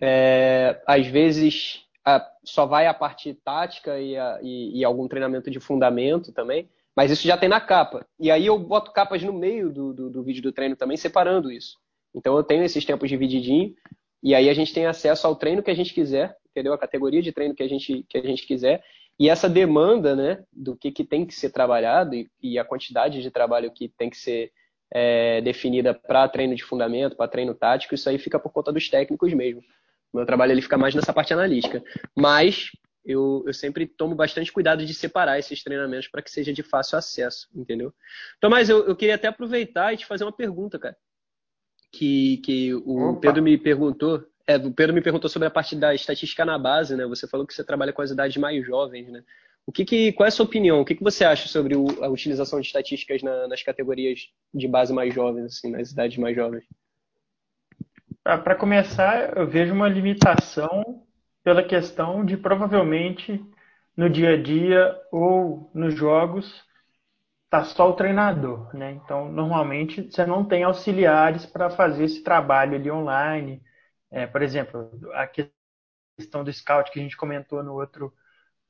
É, 0.00 0.80
às 0.86 1.06
vezes 1.06 1.84
a, 2.04 2.26
só 2.44 2.66
vai 2.66 2.86
a 2.86 2.94
parte 2.94 3.32
tática 3.32 3.98
e, 3.98 4.16
a, 4.16 4.38
e, 4.42 4.80
e, 4.80 4.84
algum 4.84 5.08
treinamento 5.08 5.50
de 5.50 5.60
fundamento 5.60 6.32
também, 6.32 6.68
mas 6.94 7.10
isso 7.10 7.26
já 7.26 7.36
tem 7.36 7.48
na 7.48 7.60
capa. 7.60 8.06
E 8.18 8.30
aí 8.30 8.46
eu 8.46 8.58
boto 8.58 8.92
capas 8.92 9.22
no 9.22 9.32
meio 9.32 9.72
do, 9.72 9.92
do, 9.92 10.10
do 10.10 10.22
vídeo 10.22 10.42
do 10.42 10.52
treino 10.52 10.76
também, 10.76 10.96
separando 10.96 11.50
isso. 11.50 11.78
Então 12.14 12.36
eu 12.36 12.44
tenho 12.44 12.62
esses 12.62 12.84
tempos 12.84 13.08
divididinho, 13.08 13.74
e 14.22 14.34
aí 14.34 14.48
a 14.48 14.54
gente 14.54 14.72
tem 14.72 14.86
acesso 14.86 15.26
ao 15.26 15.36
treino 15.36 15.62
que 15.62 15.70
a 15.70 15.74
gente 15.74 15.92
quiser, 15.92 16.36
entendeu? 16.50 16.72
A 16.72 16.78
categoria 16.78 17.20
de 17.20 17.32
treino 17.32 17.54
que 17.54 17.62
a 17.62 17.68
gente, 17.68 18.04
que 18.08 18.16
a 18.16 18.22
gente 18.22 18.46
quiser. 18.46 18.82
E 19.18 19.28
essa 19.28 19.48
demanda 19.48 20.16
né, 20.16 20.44
do 20.52 20.76
que, 20.76 20.90
que 20.90 21.04
tem 21.04 21.26
que 21.26 21.34
ser 21.34 21.50
trabalhado 21.50 22.14
e, 22.14 22.28
e 22.42 22.58
a 22.58 22.64
quantidade 22.64 23.22
de 23.22 23.30
trabalho 23.30 23.70
que 23.70 23.88
tem 23.88 24.10
que 24.10 24.16
ser 24.16 24.50
é, 24.92 25.40
definida 25.40 25.92
para 25.92 26.28
treino 26.28 26.54
de 26.54 26.64
fundamento, 26.64 27.16
para 27.16 27.28
treino 27.28 27.54
tático, 27.54 27.94
isso 27.94 28.08
aí 28.08 28.18
fica 28.18 28.38
por 28.38 28.52
conta 28.52 28.72
dos 28.72 28.88
técnicos 28.88 29.32
mesmo. 29.32 29.62
Meu 30.14 30.24
trabalho 30.24 30.52
ele 30.52 30.62
fica 30.62 30.78
mais 30.78 30.94
nessa 30.94 31.12
parte 31.12 31.32
analítica. 31.32 31.82
Mas 32.16 32.70
eu, 33.04 33.42
eu 33.46 33.52
sempre 33.52 33.86
tomo 33.86 34.14
bastante 34.14 34.52
cuidado 34.52 34.86
de 34.86 34.94
separar 34.94 35.38
esses 35.38 35.62
treinamentos 35.62 36.08
para 36.08 36.22
que 36.22 36.30
seja 36.30 36.52
de 36.52 36.62
fácil 36.62 36.96
acesso, 36.96 37.48
entendeu? 37.54 37.92
Tomás, 38.40 38.70
eu, 38.70 38.86
eu 38.86 38.96
queria 38.96 39.16
até 39.16 39.26
aproveitar 39.26 39.92
e 39.92 39.96
te 39.96 40.06
fazer 40.06 40.24
uma 40.24 40.32
pergunta, 40.32 40.78
cara. 40.78 40.96
Que, 41.92 42.38
que 42.38 42.74
o 42.74 43.10
Opa. 43.10 43.20
Pedro 43.20 43.42
me 43.42 43.58
perguntou. 43.58 44.24
É, 44.46 44.56
o 44.56 44.72
Pedro 44.72 44.94
me 44.94 45.02
perguntou 45.02 45.28
sobre 45.28 45.48
a 45.48 45.50
parte 45.50 45.74
da 45.74 45.94
estatística 45.94 46.44
na 46.44 46.58
base, 46.58 46.96
né? 46.96 47.06
Você 47.06 47.26
falou 47.26 47.46
que 47.46 47.54
você 47.54 47.64
trabalha 47.64 47.92
com 47.92 48.02
as 48.02 48.10
idades 48.10 48.36
mais 48.36 48.64
jovens, 48.64 49.10
né? 49.10 49.22
O 49.66 49.72
que, 49.72 49.84
que 49.84 50.12
qual 50.12 50.26
é 50.26 50.28
a 50.28 50.30
sua 50.30 50.44
opinião? 50.44 50.80
O 50.80 50.84
que, 50.84 50.94
que 50.94 51.02
você 51.02 51.24
acha 51.24 51.48
sobre 51.48 51.74
o, 51.74 51.86
a 52.04 52.08
utilização 52.08 52.60
de 52.60 52.66
estatísticas 52.66 53.22
na, 53.22 53.48
nas 53.48 53.62
categorias 53.62 54.28
de 54.52 54.68
base 54.68 54.92
mais 54.92 55.14
jovens, 55.14 55.46
assim, 55.46 55.70
nas 55.70 55.90
idades 55.90 56.18
mais 56.18 56.36
jovens? 56.36 56.64
Para 58.24 58.54
começar, 58.56 59.36
eu 59.36 59.46
vejo 59.46 59.74
uma 59.74 59.86
limitação 59.86 61.04
pela 61.42 61.62
questão 61.62 62.24
de 62.24 62.38
provavelmente 62.38 63.44
no 63.94 64.08
dia 64.08 64.30
a 64.30 64.42
dia 64.42 64.98
ou 65.12 65.70
nos 65.74 65.94
jogos 65.94 66.64
tá 67.50 67.64
só 67.64 67.90
o 67.90 67.94
treinador, 67.94 68.74
né? 68.74 68.92
Então, 68.92 69.30
normalmente 69.30 70.10
você 70.10 70.24
não 70.26 70.44
tem 70.44 70.64
auxiliares 70.64 71.46
para 71.46 71.70
fazer 71.70 72.04
esse 72.04 72.22
trabalho 72.24 72.76
ali 72.76 72.90
online. 72.90 73.62
É, 74.10 74.26
por 74.26 74.42
exemplo, 74.42 74.90
a 75.12 75.28
questão 76.18 76.42
do 76.42 76.52
scout 76.52 76.90
que 76.90 76.98
a 77.00 77.02
gente 77.02 77.16
comentou 77.16 77.62
no 77.62 77.74
outro, 77.74 78.12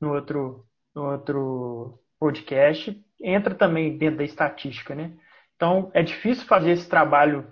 no 0.01 0.13
outro, 0.13 0.67
no 0.93 1.11
outro 1.11 1.99
podcast 2.19 3.01
entra 3.21 3.55
também 3.55 3.97
dentro 3.97 4.17
da 4.17 4.25
estatística, 4.25 4.93
né? 4.93 5.13
Então, 5.55 5.89
é 5.93 6.03
difícil 6.03 6.45
fazer 6.45 6.71
esse 6.71 6.89
trabalho 6.89 7.49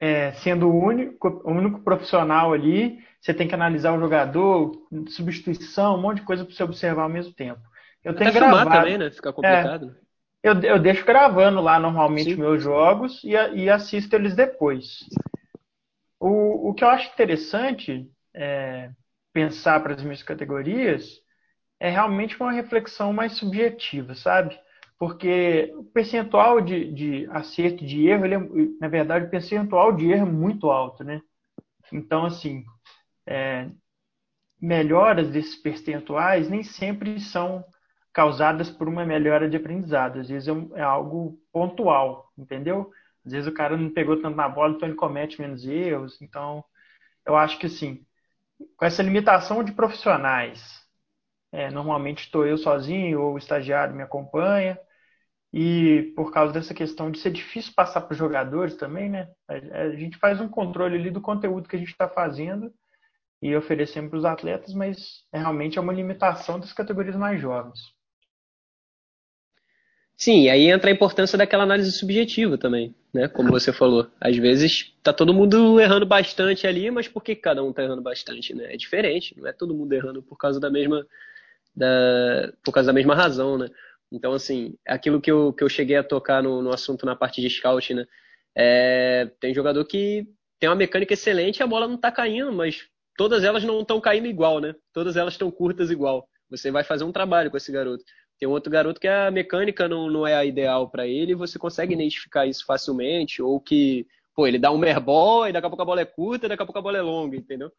é, 0.00 0.32
sendo 0.32 0.68
o 0.68 0.84
único, 0.84 1.42
o 1.44 1.50
único 1.50 1.80
profissional 1.80 2.52
ali. 2.52 2.98
Você 3.20 3.34
tem 3.34 3.48
que 3.48 3.54
analisar 3.54 3.92
o 3.92 4.00
jogador, 4.00 4.72
substituição, 5.08 5.96
um 5.96 6.00
monte 6.00 6.20
de 6.20 6.26
coisa 6.26 6.44
para 6.44 6.54
você 6.54 6.62
observar 6.62 7.02
ao 7.02 7.08
mesmo 7.08 7.32
tempo. 7.32 7.60
Eu 8.04 8.14
tenho 8.14 8.30
Até 8.30 8.38
gravado, 8.38 8.70
também, 8.70 8.96
né? 8.96 9.10
Fica 9.10 9.32
complicado. 9.32 9.96
É, 10.42 10.48
eu, 10.48 10.60
eu 10.62 10.78
deixo 10.78 11.04
gravando 11.04 11.60
lá 11.60 11.80
normalmente 11.80 12.34
Sim. 12.34 12.40
meus 12.40 12.62
jogos 12.62 13.22
e, 13.24 13.30
e 13.30 13.68
assisto 13.68 14.14
eles 14.14 14.36
depois. 14.36 15.00
O, 16.20 16.70
o 16.70 16.74
que 16.74 16.84
eu 16.84 16.88
acho 16.88 17.12
interessante 17.12 18.08
é, 18.34 18.90
pensar 19.32 19.80
para 19.82 19.94
as 19.94 20.02
minhas 20.02 20.22
categorias 20.22 21.20
é 21.80 21.90
realmente 21.90 22.40
uma 22.40 22.52
reflexão 22.52 23.12
mais 23.12 23.32
subjetiva, 23.32 24.14
sabe? 24.14 24.58
Porque 24.98 25.72
o 25.76 25.84
percentual 25.84 26.60
de, 26.60 26.92
de 26.92 27.26
acerto 27.30 27.86
de 27.86 28.06
erro, 28.08 28.24
ele 28.24 28.34
é, 28.34 28.38
na 28.80 28.88
verdade, 28.88 29.26
o 29.26 29.30
percentual 29.30 29.92
de 29.94 30.10
erro 30.10 30.26
é 30.26 30.30
muito 30.30 30.70
alto, 30.70 31.04
né? 31.04 31.20
Então, 31.92 32.26
assim, 32.26 32.64
é, 33.26 33.70
melhoras 34.60 35.30
desses 35.30 35.56
percentuais 35.56 36.48
nem 36.48 36.62
sempre 36.62 37.20
são 37.20 37.64
causadas 38.12 38.70
por 38.70 38.88
uma 38.88 39.04
melhora 39.04 39.48
de 39.48 39.56
aprendizado. 39.56 40.20
Às 40.20 40.28
vezes 40.28 40.48
é, 40.48 40.80
é 40.80 40.82
algo 40.82 41.38
pontual, 41.52 42.32
entendeu? 42.36 42.90
Às 43.24 43.32
vezes 43.32 43.48
o 43.48 43.54
cara 43.54 43.76
não 43.76 43.90
pegou 43.90 44.20
tanto 44.20 44.36
na 44.36 44.48
bola, 44.48 44.74
então 44.74 44.88
ele 44.88 44.96
comete 44.96 45.40
menos 45.40 45.64
erros. 45.66 46.20
Então, 46.22 46.64
eu 47.26 47.36
acho 47.36 47.58
que 47.58 47.66
assim, 47.66 48.04
com 48.76 48.84
essa 48.86 49.02
limitação 49.02 49.64
de 49.64 49.72
profissionais, 49.72 50.82
é, 51.52 51.70
normalmente 51.70 52.24
estou 52.24 52.46
eu 52.46 52.58
sozinho 52.58 53.20
ou 53.22 53.34
o 53.34 53.38
estagiário 53.38 53.94
me 53.94 54.02
acompanha. 54.02 54.78
E 55.52 56.12
por 56.14 56.30
causa 56.30 56.52
dessa 56.52 56.74
questão 56.74 57.10
de 57.10 57.18
ser 57.18 57.30
difícil 57.30 57.72
passar 57.74 58.02
para 58.02 58.12
os 58.12 58.18
jogadores 58.18 58.76
também, 58.76 59.08
né? 59.08 59.28
A, 59.48 59.90
gente 59.90 60.18
faz 60.18 60.40
um 60.40 60.48
controle 60.48 60.96
ali 60.96 61.10
do 61.10 61.22
conteúdo 61.22 61.68
que 61.68 61.76
a 61.76 61.78
gente 61.78 61.90
está 61.90 62.08
fazendo 62.08 62.72
e 63.40 63.56
oferecemos 63.56 64.10
para 64.10 64.18
os 64.18 64.24
atletas, 64.24 64.74
mas 64.74 65.24
é, 65.32 65.38
realmente 65.38 65.78
é 65.78 65.80
uma 65.80 65.92
limitação 65.92 66.60
das 66.60 66.72
categorias 66.72 67.16
mais 67.16 67.40
jovens. 67.40 67.78
Sim, 70.16 70.48
aí 70.48 70.68
entra 70.68 70.90
a 70.90 70.92
importância 70.92 71.38
daquela 71.38 71.62
análise 71.62 71.92
subjetiva 71.92 72.58
também, 72.58 72.92
né? 73.14 73.28
Como 73.28 73.50
você 73.50 73.72
falou. 73.72 74.10
Às 74.20 74.36
vezes 74.36 74.92
tá 75.00 75.12
todo 75.12 75.32
mundo 75.32 75.80
errando 75.80 76.04
bastante 76.04 76.66
ali, 76.66 76.90
mas 76.90 77.06
por 77.06 77.22
que 77.22 77.36
cada 77.36 77.62
um 77.62 77.72
tá 77.72 77.84
errando 77.84 78.02
bastante, 78.02 78.52
né? 78.52 78.74
É 78.74 78.76
diferente, 78.76 79.38
não 79.38 79.46
é 79.46 79.52
todo 79.52 79.74
mundo 79.74 79.92
errando 79.92 80.20
por 80.20 80.36
causa 80.36 80.58
da 80.58 80.68
mesma 80.68 81.06
da, 81.74 82.52
por 82.64 82.72
causa 82.72 82.88
da 82.88 82.92
mesma 82.92 83.14
razão, 83.14 83.56
né? 83.56 83.70
Então, 84.10 84.32
assim, 84.32 84.74
aquilo 84.86 85.20
que 85.20 85.30
eu, 85.30 85.52
que 85.52 85.62
eu 85.62 85.68
cheguei 85.68 85.96
a 85.96 86.04
tocar 86.04 86.42
no, 86.42 86.62
no 86.62 86.72
assunto 86.72 87.04
na 87.04 87.14
parte 87.14 87.40
de 87.40 87.50
scout, 87.50 87.92
né? 87.94 88.06
É, 88.56 89.30
tem 89.40 89.54
jogador 89.54 89.84
que 89.84 90.26
tem 90.58 90.68
uma 90.68 90.74
mecânica 90.74 91.14
excelente 91.14 91.58
e 91.58 91.62
a 91.62 91.66
bola 91.66 91.86
não 91.86 91.96
tá 91.96 92.10
caindo, 92.10 92.52
mas 92.52 92.88
todas 93.16 93.44
elas 93.44 93.62
não 93.64 93.80
estão 93.80 94.00
caindo 94.00 94.26
igual, 94.26 94.60
né? 94.60 94.74
Todas 94.92 95.16
elas 95.16 95.34
estão 95.34 95.50
curtas 95.50 95.90
igual. 95.90 96.28
Você 96.50 96.70
vai 96.70 96.82
fazer 96.82 97.04
um 97.04 97.12
trabalho 97.12 97.50
com 97.50 97.56
esse 97.56 97.70
garoto. 97.70 98.02
Tem 98.38 98.48
outro 98.48 98.70
garoto 98.70 99.00
que 99.00 99.08
a 99.08 99.30
mecânica 99.30 99.88
não, 99.88 100.08
não 100.10 100.26
é 100.26 100.34
a 100.34 100.44
ideal 100.44 100.88
para 100.88 101.06
ele, 101.06 101.32
e 101.32 101.34
você 101.34 101.58
consegue 101.58 101.94
identificar 101.94 102.46
isso 102.46 102.64
facilmente, 102.64 103.42
ou 103.42 103.60
que, 103.60 104.06
pô, 104.34 104.46
ele 104.46 104.58
dá 104.58 104.70
um 104.70 104.78
merball 104.78 105.48
e 105.48 105.52
daqui 105.52 105.66
a 105.66 105.70
pouco 105.70 105.82
a 105.82 105.86
bola 105.86 106.00
é 106.00 106.04
curta, 106.04 106.46
e 106.46 106.48
daqui 106.48 106.62
a 106.62 106.66
pouco 106.66 106.78
a 106.78 106.82
bola 106.82 106.98
é 106.98 107.02
longa, 107.02 107.36
entendeu? 107.36 107.70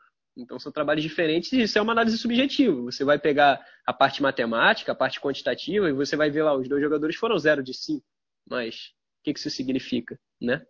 Então 0.41 0.60
são 0.60 0.72
trabalhos 0.72 1.03
diferentes 1.03 1.51
e 1.51 1.62
isso 1.62 1.77
é 1.77 1.81
uma 1.81 1.91
análise 1.91 2.17
subjetiva. 2.17 2.81
Você 2.81 3.03
vai 3.03 3.19
pegar 3.19 3.60
a 3.86 3.93
parte 3.93 4.22
matemática, 4.22 4.91
a 4.91 4.96
parte 4.96 5.19
quantitativa, 5.19 5.89
e 5.89 5.93
você 5.93 6.15
vai 6.15 6.29
ver 6.29 6.43
lá, 6.43 6.55
os 6.55 6.67
dois 6.67 6.81
jogadores 6.81 7.15
foram 7.15 7.38
zero 7.38 7.63
de 7.63 7.74
cinco. 7.74 8.05
Mas 8.50 8.93
o 9.19 9.24
que, 9.24 9.34
que 9.34 9.39
isso 9.39 9.50
significa, 9.50 10.17
né? 10.41 10.62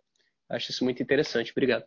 Acho 0.48 0.70
isso 0.70 0.84
muito 0.84 1.02
interessante. 1.02 1.52
Obrigado. 1.52 1.84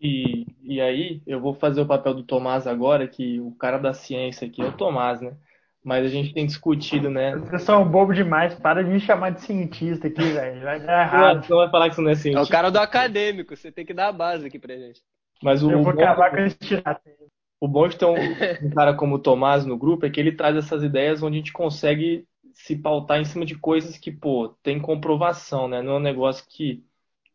E, 0.00 0.46
e 0.62 0.80
aí, 0.80 1.22
eu 1.26 1.40
vou 1.40 1.54
fazer 1.54 1.80
o 1.80 1.86
papel 1.86 2.14
do 2.14 2.22
Tomás 2.22 2.66
agora, 2.66 3.08
que 3.08 3.40
o 3.40 3.52
cara 3.52 3.78
da 3.78 3.92
ciência 3.92 4.46
aqui 4.46 4.62
é 4.62 4.66
o 4.66 4.76
Tomás, 4.76 5.20
né? 5.20 5.36
Mas 5.82 6.04
a 6.04 6.08
gente 6.08 6.34
tem 6.34 6.44
discutido, 6.44 7.08
né? 7.08 7.36
Vocês 7.36 7.62
são 7.62 7.88
bobo 7.88 8.12
demais, 8.12 8.54
para 8.54 8.82
de 8.82 8.90
me 8.90 9.00
chamar 9.00 9.30
de 9.30 9.40
cientista 9.42 10.08
aqui, 10.08 10.20
velho. 10.20 10.60
Vai 10.60 10.80
dar 10.80 11.06
errado. 11.06 11.46
Você 11.46 11.54
vai 11.54 11.70
falar 11.70 11.88
que 11.88 11.94
você 11.94 12.02
não 12.02 12.10
é 12.10 12.14
cientista. 12.14 12.40
É 12.40 12.44
o 12.44 12.48
cara 12.48 12.70
do 12.70 12.78
acadêmico, 12.78 13.56
você 13.56 13.72
tem 13.72 13.86
que 13.86 13.94
dar 13.94 14.08
a 14.08 14.12
base 14.12 14.46
aqui 14.46 14.58
pra 14.58 14.76
gente. 14.76 15.00
Mas 15.42 15.62
o, 15.62 15.70
eu 15.70 15.82
vou 15.82 15.92
bom, 15.92 16.02
acabar 16.02 16.30
com 16.30 16.38
esse 16.38 16.58
O 17.60 17.68
bom 17.68 17.88
de 17.88 17.96
ter 17.96 18.06
um, 18.06 18.14
um, 18.66 18.70
cara 18.70 18.94
como 18.94 19.16
o 19.16 19.18
Tomás 19.18 19.64
no 19.64 19.76
grupo 19.76 20.06
é 20.06 20.10
que 20.10 20.20
ele 20.20 20.32
traz 20.32 20.56
essas 20.56 20.82
ideias 20.82 21.22
onde 21.22 21.36
a 21.36 21.38
gente 21.38 21.52
consegue 21.52 22.26
se 22.52 22.76
pautar 22.76 23.20
em 23.20 23.24
cima 23.24 23.44
de 23.44 23.54
coisas 23.54 23.98
que, 23.98 24.10
pô, 24.10 24.48
tem 24.62 24.80
comprovação, 24.80 25.68
né? 25.68 25.82
Não 25.82 25.94
é 25.94 25.96
um 25.96 26.00
negócio 26.00 26.44
que. 26.48 26.82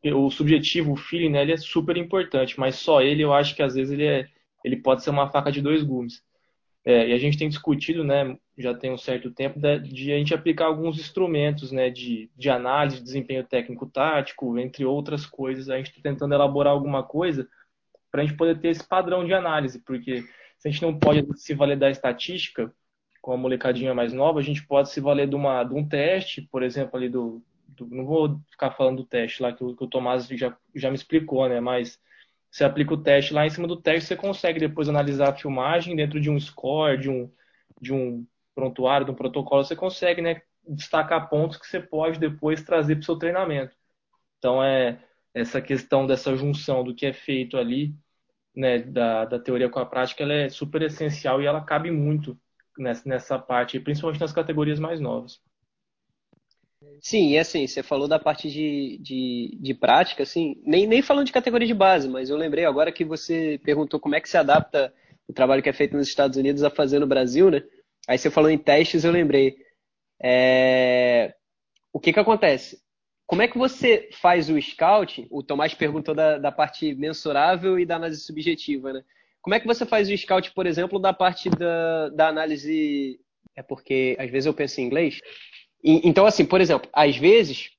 O 0.03 0.31
subjetivo, 0.31 0.93
o 0.93 0.96
feeling, 0.96 1.29
né, 1.29 1.43
ele 1.43 1.51
é 1.51 1.58
super 1.58 1.96
importante, 1.96 2.60
mas 2.60 2.75
só 2.77 3.03
ele 3.03 3.22
eu 3.22 3.31
acho 3.31 3.55
que 3.55 3.62
às 3.62 3.75
vezes 3.75 3.93
ele, 3.93 4.03
é, 4.03 4.27
ele 4.65 4.77
pode 4.77 5.03
ser 5.03 5.12
uma 5.12 5.29
faca 5.29 5.51
de 5.51 5.62
dois 5.62 5.84
gumes. 5.84 6.24
É, 6.84 7.10
e 7.10 7.13
a 7.13 7.20
gente 7.20 7.38
tem 7.38 7.48
discutido, 7.48 8.03
né, 8.03 8.36
já 8.58 8.74
tem 8.74 8.91
um 8.91 8.98
certo 8.98 9.29
tempo, 9.29 9.60
de, 9.60 9.79
de 9.79 10.12
a 10.12 10.17
gente 10.17 10.34
aplicar 10.34 10.65
alguns 10.65 11.00
instrumentos 11.00 11.72
né, 11.72 11.91
de, 11.91 12.31
de 12.36 12.50
análise, 12.50 12.98
de 12.98 13.03
desempenho 13.03 13.43
técnico-tático, 13.43 14.58
entre 14.58 14.84
outras 14.86 15.24
coisas. 15.27 15.70
A 15.70 15.77
gente 15.77 15.91
está 15.91 16.01
tentando 16.01 16.34
elaborar 16.34 16.74
alguma 16.74 17.03
coisa 17.03 17.48
para 18.12 18.22
a 18.22 18.25
gente 18.25 18.38
poder 18.38 18.60
ter 18.60 18.70
esse 18.70 18.88
padrão 18.88 19.25
de 19.25 19.34
análise, 19.34 19.80
porque 19.80 20.22
se 20.58 20.68
a 20.68 20.72
gente 20.72 20.82
não 20.82 20.98
pode 21.00 21.25
se 21.39 21.53
valer 21.53 21.77
da 21.77 21.89
estatística, 21.89 22.74
com 23.22 23.34
a 23.34 23.38
molecadinha 23.38 23.94
mais 23.94 24.12
nova, 24.13 24.39
a 24.39 24.44
gente 24.44 24.65
pode 24.65 24.89
se 24.89 25.00
valer 25.00 25.27
de, 25.30 25.36
uma, 25.36 25.63
de 25.63 25.74
um 25.74 25.88
teste, 25.88 26.41
por 26.41 26.63
exemplo, 26.63 26.98
ali 26.98 27.08
do, 27.08 27.41
do 27.68 27.88
Não 27.88 28.06
vou 28.06 28.41
ficar 28.50 28.72
falando 28.72 28.98
do 28.98 29.06
teste 29.06 29.41
lá 29.41 29.53
que 29.53 29.63
o, 29.63 29.75
que 29.75 29.84
o 29.84 29.88
Tomás 29.88 30.27
já, 30.27 30.58
já 30.75 30.89
me 30.89 30.96
explicou, 30.96 31.48
né? 31.48 31.60
Mas 31.60 32.00
você 32.50 32.63
aplica 32.63 32.94
o 32.94 33.01
teste 33.01 33.34
lá 33.34 33.46
em 33.46 33.50
cima 33.50 33.68
do 33.68 33.80
teste, 33.80 34.08
você 34.08 34.15
consegue 34.15 34.60
depois 34.60 34.89
analisar 34.89 35.30
a 35.30 35.36
filmagem 35.36 35.96
dentro 35.96 36.20
de 36.20 36.30
um 36.30 36.39
score, 36.39 37.00
de 37.00 37.10
um, 37.10 37.32
de 37.80 37.94
um 37.94 38.25
prontuário, 38.56 39.06
de 39.06 39.12
um 39.12 39.15
protocolo, 39.15 39.63
você 39.63 39.75
consegue 39.75 40.22
né, 40.22 40.41
destacar 40.68 41.30
pontos 41.30 41.58
que 41.58 41.65
você 41.65 41.80
pode 41.80 42.20
depois 42.20 42.63
trazer 42.63 42.96
para 42.96 43.01
o 43.01 43.06
seu 43.06 43.18
treinamento. 43.18 43.75
Então, 44.38 44.63
é 44.63 45.00
essa 45.34 45.62
questão 45.62 46.06
dessa 46.06 46.36
junção 46.36 46.84
do 46.84 46.94
que 46.94 47.06
é 47.06 47.13
feito 47.13 47.58
ali, 47.58 47.96
né, 48.55 48.79
da, 48.79 49.25
da 49.25 49.39
teoria 49.39 49.70
com 49.70 49.79
a 49.79 49.86
prática, 49.86 50.24
ela 50.24 50.34
é 50.34 50.50
super 50.50 50.81
essencial 50.81 51.41
e 51.41 51.46
ela 51.46 51.62
cabe 51.62 51.91
muito 51.91 52.38
nessa, 52.77 53.08
nessa 53.08 53.39
parte, 53.39 53.79
principalmente 53.79 54.22
nas 54.22 54.34
categorias 54.34 54.79
mais 54.79 55.00
novas. 55.00 55.39
Sim, 57.00 57.29
e 57.29 57.39
assim, 57.39 57.65
você 57.65 57.81
falou 57.81 58.08
da 58.08 58.20
parte 58.20 58.50
de, 58.50 59.00
de, 59.01 59.58
de, 59.60 59.74
prática, 59.74 60.24
assim, 60.24 60.62
nem, 60.63 60.86
nem 60.86 61.01
falando 61.01 61.25
de 61.25 61.31
categoria 61.31 61.67
de 61.67 61.74
base, 61.74 62.08
mas 62.08 62.29
eu 62.29 62.38
lembrei 62.38 62.65
agora 62.65 62.91
que 62.91 63.03
você 63.03 63.60
perguntou 63.63 64.00
como 64.00 64.15
é 64.15 64.22
que 64.22 64.29
se 64.29 64.38
adapta 64.38 64.93
o 65.27 65.34
trabalho 65.34 65.63
que 65.63 65.70
é 65.70 65.74
feito 65.74 65.96
nos 65.96 66.08
Estados 66.08 66.38
Unidos 66.38 66.63
a 66.63 66.70
fazer 66.70 67.00
no 67.00 67.08
Brasil, 67.08 67.50
né? 67.50 67.63
Aí 68.08 68.17
você 68.17 68.29
falou 68.29 68.50
em 68.50 68.58
testes, 68.58 69.03
eu 69.03 69.12
lembrei. 69.12 69.58
É... 70.22 71.34
O 71.93 72.00
que 72.00 72.13
que 72.13 72.20
acontece? 72.20 72.79
Como 73.31 73.41
é 73.41 73.47
que 73.47 73.57
você 73.57 74.09
faz 74.11 74.50
o 74.50 74.61
scout? 74.61 75.25
O 75.31 75.41
Tomás 75.41 75.73
perguntou 75.73 76.13
da, 76.13 76.38
da 76.38 76.51
parte 76.51 76.93
mensurável 76.95 77.79
e 77.79 77.85
da 77.85 77.95
análise 77.95 78.19
subjetiva, 78.19 78.91
né? 78.91 79.05
Como 79.41 79.55
é 79.55 79.59
que 79.61 79.65
você 79.65 79.85
faz 79.85 80.09
o 80.09 80.17
scout, 80.17 80.51
por 80.51 80.65
exemplo, 80.65 81.00
da 81.00 81.13
parte 81.13 81.50
da, 81.50 82.09
da 82.09 82.27
análise. 82.27 83.21
É 83.55 83.63
porque 83.63 84.17
às 84.19 84.29
vezes 84.29 84.47
eu 84.47 84.53
penso 84.53 84.81
em 84.81 84.83
inglês. 84.83 85.21
Então, 85.81 86.25
assim, 86.25 86.45
por 86.45 86.59
exemplo, 86.59 86.89
às 86.91 87.15
vezes, 87.15 87.69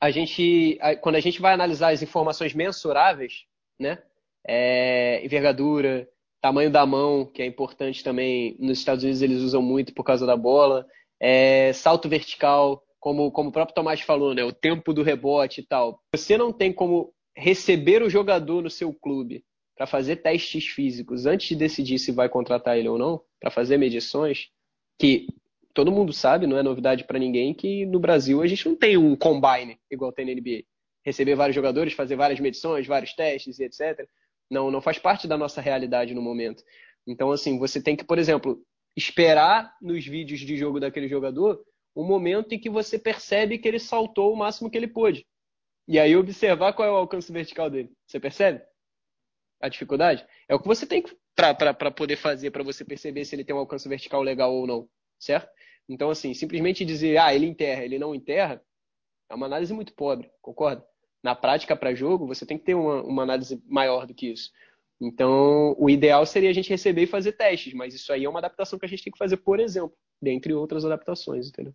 a 0.00 0.08
gente, 0.12 0.78
quando 1.00 1.16
a 1.16 1.20
gente 1.20 1.40
vai 1.40 1.52
analisar 1.52 1.92
as 1.92 2.00
informações 2.00 2.54
mensuráveis, 2.54 3.46
né? 3.76 4.00
É, 4.46 5.20
envergadura, 5.24 6.08
tamanho 6.40 6.70
da 6.70 6.86
mão, 6.86 7.26
que 7.26 7.42
é 7.42 7.44
importante 7.44 8.04
também, 8.04 8.56
nos 8.60 8.78
Estados 8.78 9.02
Unidos 9.02 9.20
eles 9.20 9.42
usam 9.42 9.62
muito 9.62 9.92
por 9.92 10.04
causa 10.04 10.24
da 10.24 10.36
bola, 10.36 10.86
é, 11.18 11.72
salto 11.72 12.08
vertical, 12.08 12.84
como, 13.00 13.32
como 13.32 13.48
o 13.48 13.52
próprio 13.52 13.74
Tomás 13.74 14.00
falou, 14.02 14.34
né? 14.34 14.44
O 14.44 14.52
tempo 14.52 14.92
do 14.92 15.02
rebote 15.02 15.62
e 15.62 15.66
tal. 15.66 16.00
Você 16.14 16.36
não 16.36 16.52
tem 16.52 16.72
como 16.72 17.12
receber 17.34 18.02
o 18.02 18.10
jogador 18.10 18.62
no 18.62 18.70
seu 18.70 18.92
clube 18.92 19.44
para 19.76 19.86
fazer 19.86 20.16
testes 20.16 20.66
físicos 20.66 21.24
antes 21.24 21.48
de 21.48 21.56
decidir 21.56 21.98
se 21.98 22.12
vai 22.12 22.28
contratar 22.28 22.76
ele 22.76 22.88
ou 22.88 22.98
não, 22.98 23.22
para 23.40 23.50
fazer 23.50 23.78
medições, 23.78 24.50
que 24.98 25.26
todo 25.72 25.90
mundo 25.90 26.12
sabe, 26.12 26.46
não 26.46 26.58
é 26.58 26.62
novidade 26.62 27.04
para 27.04 27.18
ninguém, 27.18 27.54
que 27.54 27.86
no 27.86 27.98
Brasil 27.98 28.42
a 28.42 28.46
gente 28.46 28.68
não 28.68 28.76
tem 28.76 28.98
um 28.98 29.16
combine 29.16 29.78
igual 29.90 30.12
tem 30.12 30.26
na 30.26 30.38
NBA. 30.38 30.64
Receber 31.02 31.34
vários 31.34 31.54
jogadores, 31.54 31.94
fazer 31.94 32.14
várias 32.14 32.38
medições, 32.38 32.86
vários 32.86 33.14
testes 33.14 33.58
e 33.58 33.64
etc. 33.64 34.06
Não, 34.50 34.70
não 34.70 34.82
faz 34.82 34.98
parte 34.98 35.26
da 35.26 35.38
nossa 35.38 35.62
realidade 35.62 36.12
no 36.12 36.20
momento. 36.20 36.62
Então, 37.06 37.32
assim, 37.32 37.58
você 37.58 37.80
tem 37.80 37.96
que, 37.96 38.04
por 38.04 38.18
exemplo, 38.18 38.62
esperar 38.94 39.74
nos 39.80 40.04
vídeos 40.04 40.40
de 40.40 40.58
jogo 40.58 40.78
daquele 40.78 41.08
jogador 41.08 41.58
o 41.94 42.04
momento 42.04 42.52
em 42.52 42.58
que 42.58 42.70
você 42.70 42.98
percebe 42.98 43.58
que 43.58 43.68
ele 43.68 43.78
saltou 43.78 44.32
o 44.32 44.36
máximo 44.36 44.70
que 44.70 44.76
ele 44.76 44.88
pôde. 44.88 45.26
E 45.88 45.98
aí 45.98 46.16
observar 46.16 46.72
qual 46.72 46.88
é 46.88 46.90
o 46.90 46.96
alcance 46.96 47.32
vertical 47.32 47.68
dele. 47.68 47.90
Você 48.06 48.20
percebe? 48.20 48.62
A 49.60 49.68
dificuldade? 49.68 50.26
É 50.48 50.54
o 50.54 50.60
que 50.60 50.68
você 50.68 50.86
tem 50.86 51.02
para 51.34 51.90
poder 51.90 52.16
fazer 52.16 52.50
para 52.50 52.62
você 52.62 52.84
perceber 52.84 53.24
se 53.24 53.34
ele 53.34 53.44
tem 53.44 53.54
um 53.54 53.58
alcance 53.58 53.88
vertical 53.88 54.22
legal 54.22 54.54
ou 54.54 54.66
não 54.66 54.88
certo? 55.20 55.50
Então, 55.88 56.10
assim, 56.10 56.32
simplesmente 56.34 56.84
dizer, 56.84 57.18
ah, 57.18 57.34
ele 57.34 57.46
enterra, 57.46 57.84
ele 57.84 57.98
não 57.98 58.14
enterra, 58.14 58.62
É 59.30 59.34
uma 59.34 59.46
análise 59.46 59.72
muito 59.72 59.94
pobre, 59.94 60.30
concorda? 60.42 60.84
Na 61.22 61.34
prática 61.36 61.76
para 61.76 61.94
jogo, 61.94 62.26
você 62.26 62.46
tem 62.46 62.58
que 62.58 62.64
ter 62.64 62.74
uma, 62.74 63.02
uma 63.02 63.22
análise 63.22 63.62
maior 63.66 64.06
do 64.06 64.14
que 64.14 64.28
isso. 64.32 64.50
Então, 65.00 65.74
o 65.78 65.88
ideal 65.88 66.26
seria 66.26 66.50
a 66.50 66.52
gente 66.52 66.68
receber 66.68 67.02
e 67.02 67.06
fazer 67.06 67.32
testes, 67.32 67.72
mas 67.72 67.94
isso 67.94 68.12
aí 68.12 68.24
é 68.24 68.28
uma 68.28 68.38
adaptação 68.38 68.78
que 68.78 68.84
a 68.84 68.88
gente 68.88 69.02
tem 69.02 69.12
que 69.12 69.18
fazer, 69.18 69.38
por 69.38 69.58
exemplo, 69.58 69.96
dentre 70.20 70.52
outras 70.52 70.84
adaptações, 70.84 71.48
entendeu? 71.48 71.74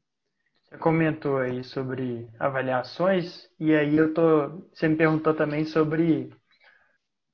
Você 0.64 0.78
comentou 0.78 1.38
aí 1.38 1.64
sobre 1.64 2.28
avaliações, 2.40 3.50
e 3.60 3.74
aí 3.74 3.98
eu 3.98 4.14
tô. 4.14 4.50
Você 4.74 4.88
me 4.88 4.96
perguntou 4.96 5.34
também 5.34 5.66
sobre 5.66 6.30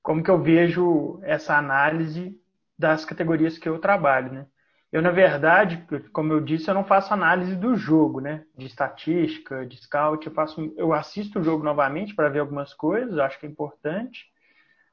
como 0.01 0.23
que 0.23 0.29
eu 0.29 0.41
vejo 0.41 1.19
essa 1.23 1.57
análise 1.57 2.39
das 2.77 3.05
categorias 3.05 3.57
que 3.57 3.69
eu 3.69 3.79
trabalho, 3.79 4.31
né? 4.31 4.47
Eu, 4.91 5.01
na 5.01 5.11
verdade, 5.11 5.85
como 6.11 6.33
eu 6.33 6.41
disse, 6.41 6.69
eu 6.69 6.73
não 6.73 6.83
faço 6.83 7.13
análise 7.13 7.55
do 7.55 7.75
jogo, 7.75 8.19
né? 8.19 8.43
De 8.57 8.65
estatística, 8.65 9.65
de 9.65 9.77
scout. 9.77 10.27
Eu, 10.27 10.33
faço, 10.33 10.73
eu 10.75 10.91
assisto 10.91 11.39
o 11.39 11.43
jogo 11.43 11.63
novamente 11.63 12.13
para 12.13 12.27
ver 12.27 12.39
algumas 12.39 12.73
coisas, 12.73 13.17
acho 13.17 13.39
que 13.39 13.45
é 13.45 13.49
importante. 13.49 14.25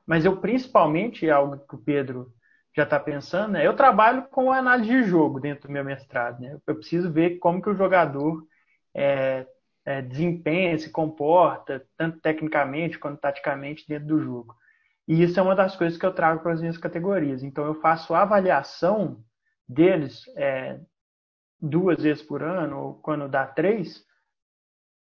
Mas 0.09 0.25
eu, 0.25 0.41
principalmente, 0.41 1.29
é 1.29 1.31
algo 1.31 1.59
que 1.59 1.75
o 1.75 1.79
Pedro 1.79 2.33
já 2.75 2.85
está 2.85 2.99
pensando, 2.99 3.53
né? 3.53 3.67
Eu 3.67 3.77
trabalho 3.77 4.23
com 4.31 4.51
análise 4.51 4.89
de 4.89 5.03
jogo 5.05 5.39
dentro 5.39 5.69
do 5.69 5.73
meu 5.73 5.85
mestrado, 5.85 6.41
né? 6.41 6.59
Eu 6.67 6.75
preciso 6.77 7.13
ver 7.13 7.39
como 7.39 7.61
que 7.61 7.69
o 7.69 7.75
jogador 7.75 8.43
é, 8.95 9.47
é, 9.85 10.01
desempenha, 10.01 10.79
se 10.79 10.89
comporta, 10.91 11.87
tanto 11.95 12.21
tecnicamente 12.21 12.99
quanto 12.99 13.21
taticamente 13.21 13.87
dentro 13.87 14.09
do 14.09 14.19
jogo. 14.19 14.57
E 15.07 15.23
isso 15.23 15.39
é 15.39 15.43
uma 15.43 15.55
das 15.55 15.77
coisas 15.77 15.99
que 15.99 16.07
eu 16.07 16.15
trago 16.15 16.43
para 16.43 16.55
as 16.55 16.61
minhas 16.61 16.79
categorias. 16.79 17.43
Então, 17.43 17.67
eu 17.67 17.75
faço 17.75 18.15
avaliação 18.15 19.23
deles 19.69 20.23
é, 20.37 20.81
duas 21.61 22.03
vezes 22.03 22.23
por 22.23 22.43
ano, 22.43 22.79
ou 22.79 22.95
quando 22.95 23.29
dá 23.29 23.47
três, 23.47 24.03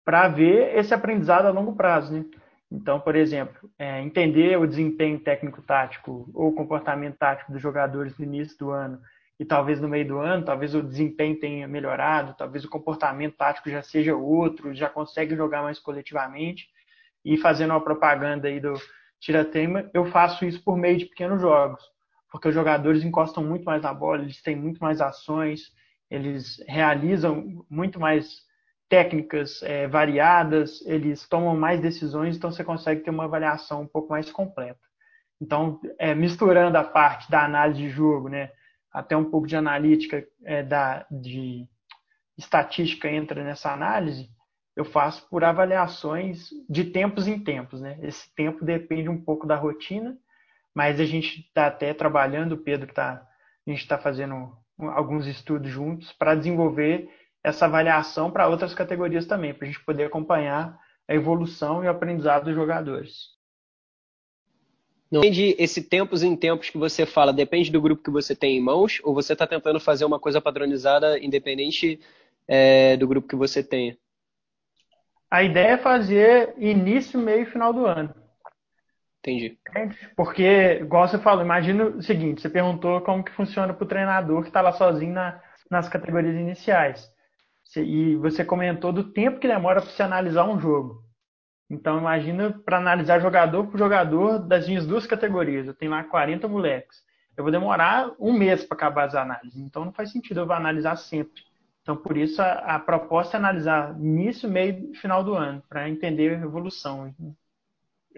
para 0.05 0.29
ver 0.29 0.77
esse 0.77 0.93
aprendizado 0.93 1.47
a 1.47 1.50
longo 1.50 1.75
prazo. 1.75 2.12
Né? 2.12 2.27
Então, 2.70 3.00
por 3.00 3.16
exemplo, 3.16 3.70
é, 3.78 4.02
entender 4.02 4.58
o 4.58 4.66
desempenho 4.66 5.18
técnico-tático 5.20 6.30
ou 6.34 6.52
comportamento 6.52 7.16
tático 7.16 7.52
dos 7.52 7.62
jogadores 7.62 8.16
no 8.18 8.25
início 8.25 8.58
do 8.58 8.70
ano 8.70 9.00
e 9.40 9.44
talvez 9.44 9.80
no 9.80 9.88
meio 9.88 10.06
do 10.06 10.18
ano, 10.18 10.44
talvez 10.44 10.75
o 10.75 10.82
desempenho 10.82 11.38
tenha 11.38 11.66
melhorado, 11.66 12.34
talvez 12.37 12.64
o 12.64 12.68
comportamento 12.68 13.37
tático 13.37 13.70
já 13.70 13.82
seja 13.82 14.14
outro, 14.14 14.75
já 14.75 14.90
consegue 14.90 15.34
jogar 15.34 15.62
mais 15.62 15.78
coletivamente 15.78 16.68
e 17.25 17.37
fazendo 17.38 17.70
uma 17.70 17.80
propaganda 17.80 18.48
aí 18.48 18.60
do 18.60 18.75
Tiratema, 19.20 19.88
eu 19.94 20.04
faço 20.06 20.44
isso 20.44 20.62
por 20.62 20.76
meio 20.76 20.98
de 20.98 21.06
pequenos 21.06 21.40
jogos 21.40 21.82
porque 22.30 22.48
os 22.48 22.54
jogadores 22.54 23.02
encostam 23.02 23.42
muito 23.42 23.64
mais 23.64 23.82
na 23.82 23.92
bola, 23.92 24.22
eles 24.22 24.42
têm 24.42 24.54
muito 24.54 24.78
mais 24.78 25.00
ações, 25.00 25.72
eles 26.10 26.62
realizam 26.66 27.64
muito 27.68 27.98
mais 27.98 28.46
técnicas 28.88 29.62
é, 29.62 29.87
variadas, 29.87 30.85
eles 30.87 31.28
tomam 31.28 31.57
mais 31.57 31.80
decisões, 31.80 32.37
então 32.37 32.50
você 32.50 32.64
consegue 32.64 33.02
ter 33.02 33.11
uma 33.11 33.25
avaliação 33.25 33.83
um 33.83 33.87
pouco 33.87 34.11
mais 34.11 34.30
completa. 34.30 34.80
Então, 35.40 35.80
é, 35.99 36.14
misturando 36.14 36.76
a 36.78 36.85
parte 36.85 37.30
da 37.30 37.45
análise 37.45 37.80
de 37.80 37.90
jogo, 37.90 38.28
né, 38.28 38.50
até 38.92 39.16
um 39.16 39.30
pouco 39.30 39.47
de 39.47 39.57
analítica 39.57 40.26
é, 40.45 40.62
da, 40.62 41.07
de 41.11 41.68
estatística 42.37 43.11
entra 43.11 43.45
nessa 43.45 43.73
análise, 43.73 44.28
eu 44.75 44.85
faço 44.85 45.28
por 45.28 45.45
avaliações 45.45 46.50
de 46.68 46.85
tempos 46.85 47.26
em 47.26 47.38
tempos. 47.38 47.80
Né? 47.80 47.99
Esse 48.02 48.33
tempo 48.35 48.64
depende 48.64 49.09
um 49.09 49.21
pouco 49.21 49.47
da 49.47 49.57
rotina 49.57 50.16
mas 50.78 51.00
a 51.00 51.04
gente 51.04 51.40
está 51.40 51.66
até 51.66 51.92
trabalhando, 51.92 52.52
o 52.52 52.59
Pedro 52.59 52.88
está, 52.88 53.26
a 53.66 53.71
gente 53.71 53.80
está 53.80 53.99
fazendo 53.99 54.57
alguns 54.78 55.26
estudos 55.26 55.68
juntos 55.68 56.12
para 56.12 56.37
desenvolver 56.37 57.11
essa 57.42 57.66
avaliação 57.66 58.30
para 58.30 58.49
outras 58.49 58.75
categorias 58.75 59.26
também, 59.26 59.54
para 59.54 59.66
a 59.66 59.71
gente 59.71 59.85
poder 59.85 60.04
acompanhar 60.04 60.78
a 61.07 61.14
evolução 61.14 61.83
e 61.83 61.87
o 61.87 61.90
aprendizado 61.90 62.45
dos 62.45 62.54
jogadores. 62.54 63.38
Depende 65.11 65.57
esse 65.59 65.83
tempos 65.83 66.23
em 66.23 66.37
tempos 66.37 66.68
que 66.68 66.77
você 66.77 67.07
fala, 67.07 67.33
depende 67.33 67.70
do 67.70 67.81
grupo 67.81 68.03
que 68.03 68.11
você 68.11 68.37
tem 68.37 68.59
em 68.59 68.61
mãos, 68.61 69.01
ou 69.03 69.14
você 69.14 69.33
está 69.33 69.46
tentando 69.46 69.81
fazer 69.81 70.05
uma 70.05 70.20
coisa 70.20 70.40
padronizada 70.40 71.18
independente 71.18 71.98
é, 72.46 72.96
do 72.96 73.09
grupo 73.09 73.27
que 73.27 73.37
você 73.37 73.62
tenha? 73.62 73.96
A 75.31 75.42
ideia 75.42 75.72
é 75.72 75.79
fazer 75.79 76.55
início, 76.59 77.18
meio 77.18 77.42
e 77.42 77.46
final 77.46 77.72
do 77.72 77.87
ano. 77.87 78.14
Entendi. 79.20 79.59
Porque, 80.16 80.79
igual 80.81 81.09
você 81.09 81.18
falou, 81.18 81.44
imagina 81.44 81.85
o 81.85 82.03
seguinte, 82.03 82.40
você 82.40 82.48
perguntou 82.48 83.01
como 83.01 83.24
que 83.24 83.33
funciona 83.33 83.74
para 83.74 83.85
o 83.85 83.88
treinador 83.88 84.42
que 84.42 84.48
está 84.48 84.61
lá 84.61 84.72
sozinho 84.72 85.12
na, 85.12 85.42
nas 85.70 85.88
categorias 85.88 86.35
iniciais. 86.35 87.11
E 87.76 88.16
você 88.16 88.44
comentou 88.44 88.92
do 88.92 89.04
tempo 89.04 89.38
que 89.38 89.48
demora 89.48 89.81
para 89.81 89.90
você 89.90 90.02
analisar 90.02 90.48
um 90.48 90.59
jogo. 90.59 91.02
Então, 91.70 91.98
imagina 91.98 92.50
para 92.64 92.78
analisar 92.78 93.20
jogador 93.20 93.66
por 93.66 93.78
jogador 93.78 94.38
das 94.38 94.66
minhas 94.66 94.87
duas 94.87 95.07
categorias. 95.07 95.66
Eu 95.66 95.74
tenho 95.74 95.90
lá 95.90 96.02
40 96.02 96.48
moleques. 96.48 97.02
Eu 97.37 97.44
vou 97.44 97.52
demorar 97.52 98.11
um 98.18 98.33
mês 98.33 98.64
para 98.64 98.76
acabar 98.76 99.04
as 99.04 99.14
análises. 99.14 99.59
Então, 99.59 99.85
não 99.85 99.92
faz 99.92 100.11
sentido 100.11 100.40
eu 100.40 100.52
analisar 100.52 100.96
sempre. 100.96 101.42
Então, 101.83 101.96
por 101.96 102.16
isso, 102.16 102.40
a, 102.40 102.52
a 102.76 102.78
proposta 102.78 103.37
é 103.37 103.38
analisar 103.38 103.94
início, 104.00 104.48
meio 104.48 104.90
e 104.92 104.96
final 104.96 105.22
do 105.22 105.35
ano, 105.35 105.62
para 105.68 105.88
entender 105.88 106.37
a 106.37 106.40
evolução 106.44 107.14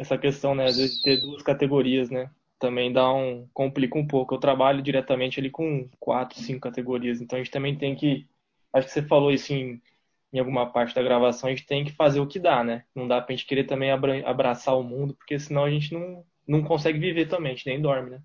essa 0.00 0.16
questão 0.16 0.54
né, 0.54 0.66
de 0.66 1.02
ter 1.02 1.20
duas 1.20 1.42
categorias, 1.42 2.10
né? 2.10 2.30
Também 2.58 2.92
dá 2.92 3.12
um. 3.12 3.46
complica 3.52 3.98
um 3.98 4.06
pouco. 4.06 4.34
Eu 4.34 4.38
trabalho 4.38 4.82
diretamente 4.82 5.38
ali 5.38 5.50
com 5.50 5.88
quatro, 5.98 6.38
cinco 6.38 6.60
categorias, 6.60 7.20
então 7.20 7.38
a 7.38 7.42
gente 7.42 7.52
também 7.52 7.76
tem 7.76 7.94
que. 7.94 8.26
Acho 8.72 8.87
que 8.87 8.92
você 8.92 9.02
falou 9.02 9.30
isso 9.30 9.52
em, 9.52 9.80
em 10.33 10.38
alguma 10.38 10.70
parte 10.70 10.94
da 10.94 11.02
gravação, 11.02 11.48
a 11.48 11.52
gente 11.52 11.66
tem 11.66 11.85
que 11.85 11.92
fazer 11.92 12.20
o 12.20 12.26
que 12.26 12.38
dá, 12.38 12.62
né? 12.62 12.85
Não 12.94 13.06
dá 13.06 13.20
pra 13.20 13.35
gente 13.35 13.46
querer 13.46 13.64
também 13.64 13.90
abraçar 14.24 14.78
o 14.78 14.83
mundo, 14.83 15.14
porque 15.14 15.38
senão 15.38 15.64
a 15.64 15.70
gente 15.70 15.92
não, 15.92 16.24
não 16.46 16.62
consegue 16.62 16.98
viver 16.98 17.26
também, 17.28 17.52
a 17.52 17.54
gente 17.54 17.66
nem 17.66 17.80
dorme, 17.80 18.11
né? 18.11 18.20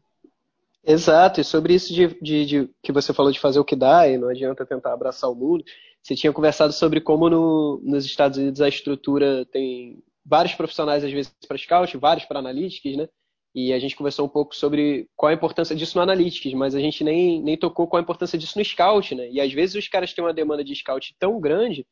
Exato, 0.88 1.42
e 1.42 1.44
sobre 1.44 1.74
isso 1.74 1.92
de, 1.92 2.08
de, 2.22 2.46
de, 2.46 2.70
que 2.84 2.92
você 2.92 3.12
falou 3.12 3.32
de 3.32 3.40
fazer 3.40 3.60
o 3.60 3.66
que 3.66 3.76
dá 3.76 4.08
e 4.08 4.20
não 4.20 4.30
adianta 4.30 4.66
tentar 4.68 4.94
abraçar 4.94 5.32
o 5.32 5.36
mundo, 5.36 5.64
você 6.00 6.16
tinha 6.16 6.32
conversado 6.32 6.72
sobre 6.72 7.02
como 7.02 7.28
no, 7.28 7.82
nos 7.84 8.06
Estados 8.06 8.38
Unidos 8.38 8.62
a 8.62 8.70
estrutura 8.70 9.44
tem 9.46 10.04
vários 10.24 10.54
profissionais, 10.54 11.04
às 11.04 11.12
vezes, 11.12 11.36
para 11.48 11.58
scout, 11.58 11.98
vários 11.98 12.26
para 12.26 12.40
analytics, 12.40 12.98
né? 12.98 13.10
E 13.56 13.72
a 13.72 13.80
gente 13.80 13.96
conversou 13.96 14.26
um 14.26 14.30
pouco 14.30 14.54
sobre 14.54 15.10
qual 15.16 15.30
a 15.30 15.34
importância 15.34 15.74
disso 15.74 15.98
no 15.98 16.04
analytics, 16.04 16.54
mas 16.54 16.76
a 16.76 16.80
gente 16.80 17.04
nem, 17.06 17.42
nem 17.42 17.58
tocou 17.58 17.88
qual 17.88 18.00
a 18.00 18.04
importância 18.04 18.38
disso 18.38 18.60
no 18.60 18.66
scout, 18.66 19.16
né? 19.16 19.30
E 19.32 19.40
às 19.40 19.54
vezes 19.54 19.76
os 19.76 19.88
caras 19.88 20.14
têm 20.14 20.24
uma 20.24 20.34
demanda 20.34 20.64
de 20.64 20.76
scout 20.76 21.16
tão 21.18 21.40
grande 21.40 21.88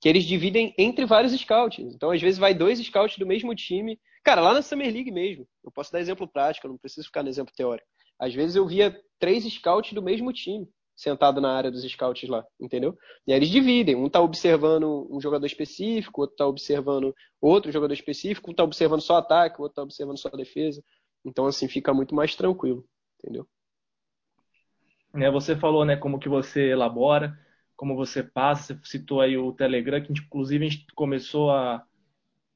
que 0.00 0.08
eles 0.08 0.24
dividem 0.24 0.74
entre 0.76 1.06
vários 1.06 1.32
scouts. 1.38 1.78
Então, 1.94 2.10
às 2.10 2.20
vezes, 2.20 2.36
vai 2.36 2.52
dois 2.52 2.80
scouts 2.80 3.18
do 3.18 3.26
mesmo 3.26 3.54
time. 3.54 4.00
Cara, 4.24 4.40
lá 4.40 4.52
na 4.52 4.60
Summer 4.60 4.92
League 4.92 5.12
mesmo, 5.12 5.46
eu 5.62 5.70
posso 5.70 5.92
dar 5.92 6.00
exemplo 6.00 6.26
prático, 6.26 6.66
não 6.66 6.76
preciso 6.76 7.06
ficar 7.06 7.22
no 7.22 7.28
exemplo 7.28 7.54
teórico. 7.54 7.86
Às 8.18 8.34
vezes 8.34 8.56
eu 8.56 8.66
via 8.66 8.98
três 9.18 9.44
scouts 9.44 9.92
do 9.92 10.02
mesmo 10.02 10.32
time 10.32 10.68
sentado 10.96 11.40
na 11.40 11.52
área 11.52 11.70
dos 11.70 11.82
scouts 11.84 12.28
lá, 12.28 12.44
entendeu? 12.60 12.96
E 13.26 13.32
aí 13.32 13.38
eles 13.38 13.48
dividem, 13.48 13.94
um 13.96 14.08
tá 14.08 14.20
observando 14.20 15.08
um 15.10 15.20
jogador 15.20 15.46
específico, 15.46 16.20
outro 16.20 16.36
tá 16.36 16.46
observando 16.46 17.14
outro 17.40 17.72
jogador 17.72 17.94
específico, 17.94 18.50
um 18.50 18.54
tá 18.54 18.62
observando 18.64 19.00
só 19.00 19.16
ataque, 19.16 19.60
outro 19.60 19.76
tá 19.76 19.82
observando 19.82 20.18
só 20.18 20.28
defesa. 20.30 20.82
Então 21.24 21.46
assim 21.46 21.68
fica 21.68 21.92
muito 21.94 22.14
mais 22.14 22.34
tranquilo, 22.34 22.84
entendeu? 23.18 23.46
É, 25.14 25.30
você 25.30 25.54
falou, 25.54 25.84
né, 25.84 25.96
como 25.96 26.18
que 26.18 26.28
você 26.28 26.70
elabora, 26.70 27.38
como 27.76 27.94
você 27.94 28.22
passa, 28.22 28.74
você 28.74 28.98
citou 28.98 29.20
aí 29.20 29.36
o 29.36 29.52
Telegram, 29.52 30.02
que 30.02 30.12
inclusive 30.12 30.66
a 30.66 30.68
gente 30.68 30.86
começou 30.94 31.50
a, 31.50 31.84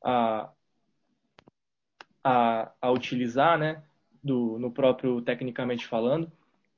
a, 0.03 0.51
a, 2.25 2.73
a 2.81 2.91
utilizar, 2.91 3.59
né, 3.59 3.83
do, 4.23 4.59
no 4.59 4.71
próprio 4.71 5.21
Tecnicamente 5.23 5.87
Falando. 5.87 6.31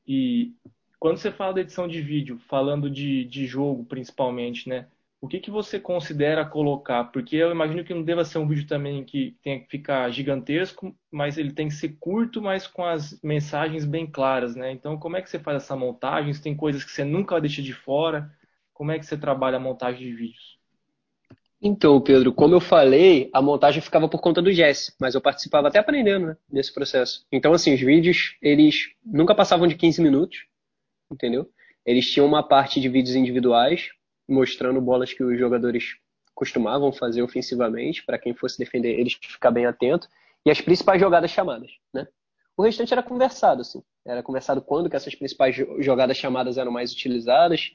E 0.06 0.54
quando 0.98 1.18
você 1.18 1.30
fala 1.30 1.54
da 1.54 1.60
edição 1.60 1.86
de 1.86 2.00
vídeo, 2.00 2.38
falando 2.48 2.90
de, 2.90 3.24
de 3.24 3.46
jogo 3.46 3.84
principalmente, 3.84 4.68
né? 4.68 4.88
O 5.20 5.26
que, 5.26 5.40
que 5.40 5.50
você 5.50 5.80
considera 5.80 6.44
colocar? 6.44 7.04
Porque 7.04 7.34
eu 7.34 7.50
imagino 7.50 7.82
que 7.82 7.92
não 7.92 8.04
deva 8.04 8.24
ser 8.24 8.38
um 8.38 8.46
vídeo 8.46 8.68
também 8.68 9.04
que 9.04 9.36
tenha 9.42 9.58
que 9.58 9.68
ficar 9.68 10.08
gigantesco, 10.10 10.96
mas 11.10 11.36
ele 11.36 11.52
tem 11.52 11.66
que 11.66 11.74
ser 11.74 11.96
curto, 11.98 12.40
mas 12.40 12.68
com 12.68 12.84
as 12.84 13.20
mensagens 13.20 13.84
bem 13.84 14.06
claras, 14.06 14.54
né? 14.54 14.70
Então, 14.70 14.96
como 14.96 15.16
é 15.16 15.22
que 15.22 15.28
você 15.28 15.38
faz 15.38 15.64
essa 15.64 15.74
montagem? 15.74 16.32
Se 16.32 16.40
tem 16.40 16.54
coisas 16.54 16.84
que 16.84 16.92
você 16.92 17.04
nunca 17.04 17.40
deixa 17.40 17.60
de 17.60 17.72
fora? 17.72 18.30
Como 18.72 18.92
é 18.92 18.98
que 18.98 19.06
você 19.06 19.16
trabalha 19.16 19.56
a 19.56 19.60
montagem 19.60 20.06
de 20.06 20.12
vídeos? 20.12 20.58
Então, 21.60 22.00
Pedro, 22.00 22.32
como 22.32 22.54
eu 22.54 22.60
falei, 22.60 23.28
a 23.32 23.42
montagem 23.42 23.82
ficava 23.82 24.08
por 24.08 24.20
conta 24.20 24.40
do 24.40 24.52
Jesse, 24.52 24.94
mas 25.00 25.16
eu 25.16 25.20
participava 25.20 25.66
até 25.66 25.80
aprendendo 25.80 26.28
né, 26.28 26.36
nesse 26.48 26.72
processo. 26.72 27.26
Então, 27.32 27.52
assim, 27.52 27.74
os 27.74 27.80
vídeos, 27.80 28.36
eles 28.40 28.90
nunca 29.04 29.34
passavam 29.34 29.66
de 29.66 29.74
15 29.74 30.00
minutos, 30.00 30.46
entendeu? 31.10 31.50
Eles 31.84 32.08
tinham 32.08 32.26
uma 32.26 32.46
parte 32.46 32.80
de 32.80 32.88
vídeos 32.88 33.16
individuais, 33.16 33.90
mostrando 34.28 34.80
bolas 34.80 35.12
que 35.12 35.24
os 35.24 35.38
jogadores 35.38 35.96
costumavam 36.34 36.92
fazer 36.92 37.22
ofensivamente, 37.22 38.04
para 38.04 38.18
quem 38.18 38.34
fosse 38.34 38.58
defender 38.58 38.98
eles 38.98 39.14
ficar 39.20 39.50
bem 39.50 39.66
atento, 39.66 40.08
e 40.44 40.50
as 40.50 40.60
principais 40.60 41.00
jogadas 41.00 41.30
chamadas, 41.30 41.70
né? 41.92 42.06
O 42.56 42.62
restante 42.62 42.92
era 42.92 43.02
conversado, 43.02 43.60
assim. 43.60 43.82
Era 44.04 44.22
conversado 44.22 44.60
quando 44.60 44.90
que 44.90 44.96
essas 44.96 45.14
principais 45.14 45.54
jogadas 45.78 46.16
chamadas 46.16 46.58
eram 46.58 46.72
mais 46.72 46.92
utilizadas. 46.92 47.72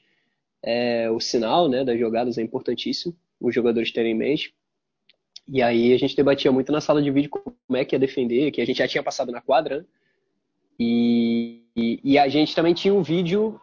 É, 0.62 1.10
o 1.10 1.18
sinal 1.20 1.68
né, 1.68 1.82
das 1.84 1.98
jogadas 1.98 2.36
é 2.36 2.42
importantíssimo. 2.42 3.16
os 3.40 3.54
jogadores 3.54 3.90
terem 3.90 4.12
em 4.12 4.14
mente. 4.14 4.54
E 5.48 5.62
aí 5.62 5.92
a 5.92 5.98
gente 5.98 6.14
debatia 6.14 6.52
muito 6.52 6.70
na 6.70 6.80
sala 6.80 7.02
de 7.02 7.10
vídeo 7.10 7.30
como 7.30 7.76
é 7.76 7.84
que 7.84 7.94
ia 7.94 7.98
defender, 7.98 8.50
que 8.50 8.60
a 8.60 8.66
gente 8.66 8.78
já 8.78 8.88
tinha 8.88 9.02
passado 9.02 9.32
na 9.32 9.40
quadra, 9.40 9.78
né? 9.78 9.84
e, 10.78 11.62
e, 11.76 12.00
e, 12.02 12.18
a 12.18 12.28
gente 12.28 12.54
também 12.54 12.74
tinha 12.74 12.94
um 12.94 13.02
vídeo, 13.02 13.60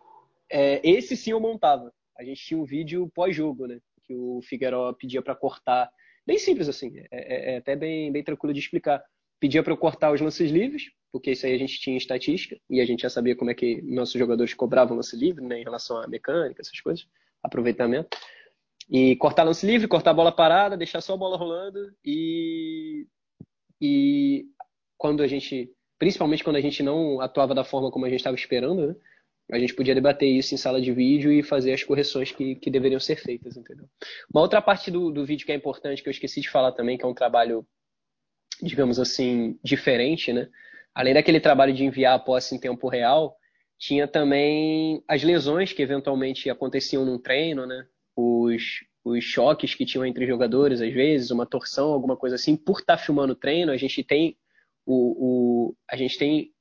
é, 0.49 0.79
esse 0.87 1.17
sim 1.17 1.31
eu 1.31 1.39
montava. 1.39 1.91
A 2.17 2.23
gente 2.23 2.43
tinha 2.43 2.59
um 2.59 2.65
vídeo 2.65 3.09
pós-jogo, 3.13 3.67
né? 3.67 3.79
Que 4.03 4.15
o 4.15 4.41
Figueiredo 4.43 4.95
pedia 4.99 5.21
para 5.21 5.35
cortar. 5.35 5.89
Bem 6.25 6.37
simples 6.37 6.69
assim, 6.69 6.97
é, 6.97 7.07
é, 7.11 7.53
é, 7.53 7.57
até 7.57 7.75
bem, 7.75 8.11
bem 8.11 8.23
tranquilo 8.23 8.53
de 8.53 8.59
explicar. 8.59 9.03
Pedia 9.39 9.63
para 9.63 9.73
eu 9.73 9.77
cortar 9.77 10.11
os 10.11 10.21
lances 10.21 10.51
livres, 10.51 10.91
porque 11.11 11.31
isso 11.31 11.45
aí 11.45 11.53
a 11.53 11.57
gente 11.57 11.79
tinha 11.79 11.97
estatística 11.97 12.59
e 12.69 12.79
a 12.79 12.85
gente 12.85 13.01
já 13.01 13.09
sabia 13.09 13.35
como 13.35 13.49
é 13.49 13.55
que 13.55 13.81
nossos 13.81 14.13
jogadores 14.13 14.53
cobravam 14.53 14.95
lance 14.95 15.15
livre, 15.15 15.43
né? 15.43 15.59
Em 15.59 15.63
relação 15.63 15.97
à 15.97 16.07
mecânica, 16.07 16.61
essas 16.61 16.79
coisas, 16.79 17.07
aproveitamento. 17.43 18.17
E 18.89 19.15
cortar 19.15 19.43
lance 19.43 19.65
livre, 19.65 19.87
cortar 19.87 20.11
a 20.11 20.13
bola 20.13 20.31
parada, 20.31 20.77
deixar 20.77 21.01
só 21.01 21.13
a 21.13 21.17
bola 21.17 21.37
rolando 21.37 21.93
e, 22.03 23.07
e 23.79 24.45
quando 24.97 25.23
a 25.23 25.27
gente, 25.27 25.71
principalmente 25.97 26.43
quando 26.43 26.57
a 26.57 26.61
gente 26.61 26.83
não 26.83 27.21
atuava 27.21 27.55
da 27.55 27.63
forma 27.63 27.89
como 27.89 28.05
a 28.05 28.09
gente 28.09 28.19
estava 28.19 28.35
esperando, 28.35 28.87
né? 28.87 28.95
A 29.51 29.59
gente 29.59 29.73
podia 29.73 29.93
debater 29.93 30.29
isso 30.29 30.53
em 30.53 30.57
sala 30.57 30.81
de 30.81 30.91
vídeo 30.91 31.31
e 31.31 31.43
fazer 31.43 31.73
as 31.73 31.83
correções 31.83 32.31
que, 32.31 32.55
que 32.55 32.71
deveriam 32.71 32.99
ser 32.99 33.17
feitas, 33.17 33.57
entendeu? 33.57 33.85
Uma 34.33 34.41
outra 34.41 34.61
parte 34.61 34.89
do, 34.89 35.11
do 35.11 35.25
vídeo 35.25 35.45
que 35.45 35.51
é 35.51 35.55
importante, 35.55 36.01
que 36.01 36.07
eu 36.07 36.11
esqueci 36.11 36.41
de 36.41 36.49
falar 36.49 36.71
também, 36.71 36.97
que 36.97 37.03
é 37.03 37.07
um 37.07 37.13
trabalho, 37.13 37.65
digamos 38.61 38.99
assim, 38.99 39.59
diferente, 39.63 40.31
né? 40.31 40.49
Além 40.95 41.13
daquele 41.13 41.39
trabalho 41.39 41.73
de 41.73 41.83
enviar 41.83 42.15
a 42.15 42.19
posse 42.19 42.55
em 42.55 42.59
tempo 42.59 42.87
real, 42.87 43.35
tinha 43.77 44.07
também 44.07 45.03
as 45.07 45.23
lesões 45.23 45.73
que 45.73 45.81
eventualmente 45.81 46.49
aconteciam 46.49 47.05
num 47.05 47.17
treino, 47.17 47.65
né? 47.65 47.85
os, 48.15 48.85
os 49.03 49.23
choques 49.23 49.75
que 49.75 49.85
tinham 49.85 50.05
entre 50.05 50.25
jogadores, 50.27 50.81
às 50.81 50.93
vezes, 50.93 51.31
uma 51.31 51.45
torção, 51.45 51.91
alguma 51.91 52.17
coisa 52.17 52.35
assim, 52.35 52.55
por 52.55 52.79
estar 52.79 52.97
tá 52.97 53.03
filmando 53.03 53.33
o 53.33 53.35
treino, 53.35 53.71
a 53.71 53.77
gente 53.77 54.03
tem 54.03 54.37
o, 54.85 55.69
o, 55.69 55.75
a 55.89 55.95
gente 55.95 56.17
tem 56.17 56.51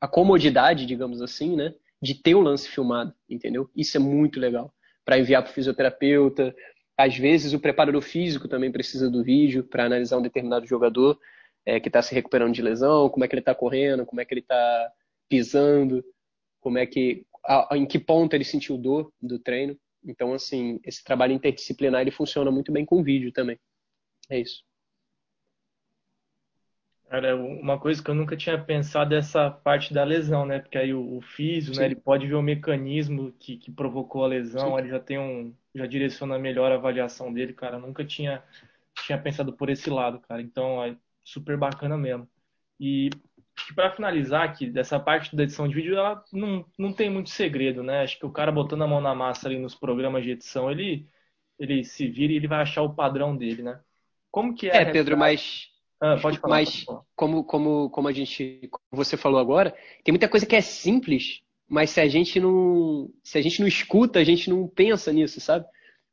a 0.00 0.06
comodidade, 0.06 0.86
digamos 0.86 1.22
assim, 1.22 1.56
né, 1.56 1.74
de 2.04 2.14
ter 2.14 2.34
o 2.34 2.42
lance 2.42 2.68
filmado, 2.68 3.14
entendeu? 3.28 3.70
Isso 3.74 3.96
é 3.96 4.00
muito 4.00 4.38
legal. 4.38 4.70
Para 5.06 5.18
enviar 5.18 5.42
para 5.42 5.50
o 5.50 5.54
fisioterapeuta, 5.54 6.54
às 6.98 7.16
vezes 7.16 7.54
o 7.54 7.58
preparador 7.58 8.02
físico 8.02 8.46
também 8.46 8.70
precisa 8.70 9.10
do 9.10 9.24
vídeo 9.24 9.64
para 9.64 9.86
analisar 9.86 10.18
um 10.18 10.22
determinado 10.22 10.66
jogador 10.66 11.18
é, 11.64 11.80
que 11.80 11.88
está 11.88 12.02
se 12.02 12.14
recuperando 12.14 12.52
de 12.52 12.60
lesão, 12.60 13.08
como 13.08 13.24
é 13.24 13.28
que 13.28 13.34
ele 13.34 13.40
está 13.40 13.54
correndo, 13.54 14.04
como 14.04 14.20
é 14.20 14.24
que 14.26 14.34
ele 14.34 14.42
está 14.42 14.92
pisando, 15.30 16.04
como 16.60 16.76
é 16.76 16.84
que, 16.84 17.24
a, 17.42 17.70
em 17.72 17.86
que 17.86 17.98
ponto 17.98 18.34
ele 18.34 18.44
sentiu 18.44 18.76
dor 18.76 19.10
do 19.20 19.38
treino. 19.38 19.74
Então, 20.04 20.34
assim, 20.34 20.78
esse 20.84 21.02
trabalho 21.02 21.32
interdisciplinar 21.32 22.02
ele 22.02 22.10
funciona 22.10 22.50
muito 22.50 22.70
bem 22.70 22.84
com 22.84 23.02
vídeo 23.02 23.32
também. 23.32 23.58
É 24.28 24.38
isso. 24.38 24.62
Cara, 27.14 27.36
uma 27.36 27.78
coisa 27.78 28.02
que 28.02 28.10
eu 28.10 28.14
nunca 28.14 28.36
tinha 28.36 28.60
pensado 28.60 29.14
é 29.14 29.18
essa 29.18 29.48
parte 29.48 29.94
da 29.94 30.02
lesão, 30.02 30.44
né? 30.44 30.58
Porque 30.58 30.76
aí 30.76 30.92
o, 30.92 31.18
o 31.18 31.20
físio, 31.20 31.72
né, 31.76 31.84
ele 31.84 31.94
pode 31.94 32.26
ver 32.26 32.34
o 32.34 32.42
mecanismo 32.42 33.30
que, 33.38 33.56
que 33.56 33.70
provocou 33.70 34.24
a 34.24 34.26
lesão, 34.26 34.70
Sim. 34.70 34.78
ele 34.78 34.88
já 34.88 34.98
tem 34.98 35.16
um, 35.16 35.54
já 35.72 35.86
direciona 35.86 36.36
melhor 36.40 36.72
a 36.72 36.74
avaliação 36.74 37.32
dele, 37.32 37.52
cara. 37.52 37.76
Eu 37.76 37.80
nunca 37.80 38.04
tinha, 38.04 38.42
tinha 39.06 39.16
pensado 39.16 39.52
por 39.52 39.70
esse 39.70 39.88
lado, 39.88 40.18
cara. 40.18 40.42
Então, 40.42 40.82
é 40.82 40.96
super 41.22 41.56
bacana 41.56 41.96
mesmo. 41.96 42.28
E 42.80 43.10
para 43.76 43.92
finalizar 43.92 44.42
aqui, 44.42 44.66
dessa 44.66 44.98
parte 44.98 45.36
da 45.36 45.44
edição 45.44 45.68
de 45.68 45.74
vídeo, 45.76 45.96
ela 45.96 46.20
não, 46.32 46.66
não 46.76 46.92
tem 46.92 47.08
muito 47.08 47.30
segredo, 47.30 47.80
né? 47.84 48.02
Acho 48.02 48.18
que 48.18 48.26
o 48.26 48.32
cara 48.32 48.50
botando 48.50 48.82
a 48.82 48.88
mão 48.88 49.00
na 49.00 49.14
massa 49.14 49.46
ali 49.46 49.56
nos 49.56 49.76
programas 49.76 50.24
de 50.24 50.32
edição, 50.32 50.68
ele, 50.68 51.08
ele 51.60 51.84
se 51.84 52.08
vira 52.08 52.32
e 52.32 52.36
ele 52.36 52.48
vai 52.48 52.60
achar 52.60 52.82
o 52.82 52.92
padrão 52.92 53.36
dele, 53.36 53.62
né? 53.62 53.80
Como 54.32 54.52
que 54.52 54.68
é? 54.68 54.78
É, 54.78 54.84
Pedro, 54.84 55.16
mas. 55.16 55.72
Ah, 56.04 56.18
pode 56.20 56.38
falar. 56.38 56.56
Mas, 56.56 56.84
como, 57.16 57.44
como, 57.44 57.90
como 57.90 58.08
a 58.08 58.12
gente. 58.12 58.68
Como 58.70 58.82
você 58.92 59.16
falou 59.16 59.38
agora, 59.38 59.74
tem 60.02 60.12
muita 60.12 60.28
coisa 60.28 60.44
que 60.44 60.56
é 60.56 60.60
simples, 60.60 61.40
mas 61.68 61.90
se 61.90 62.00
a 62.00 62.08
gente 62.08 62.38
não. 62.38 63.10
Se 63.22 63.38
a 63.38 63.42
gente 63.42 63.60
não 63.60 63.66
escuta, 63.66 64.18
a 64.18 64.24
gente 64.24 64.50
não 64.50 64.68
pensa 64.68 65.12
nisso, 65.12 65.40
sabe? 65.40 65.64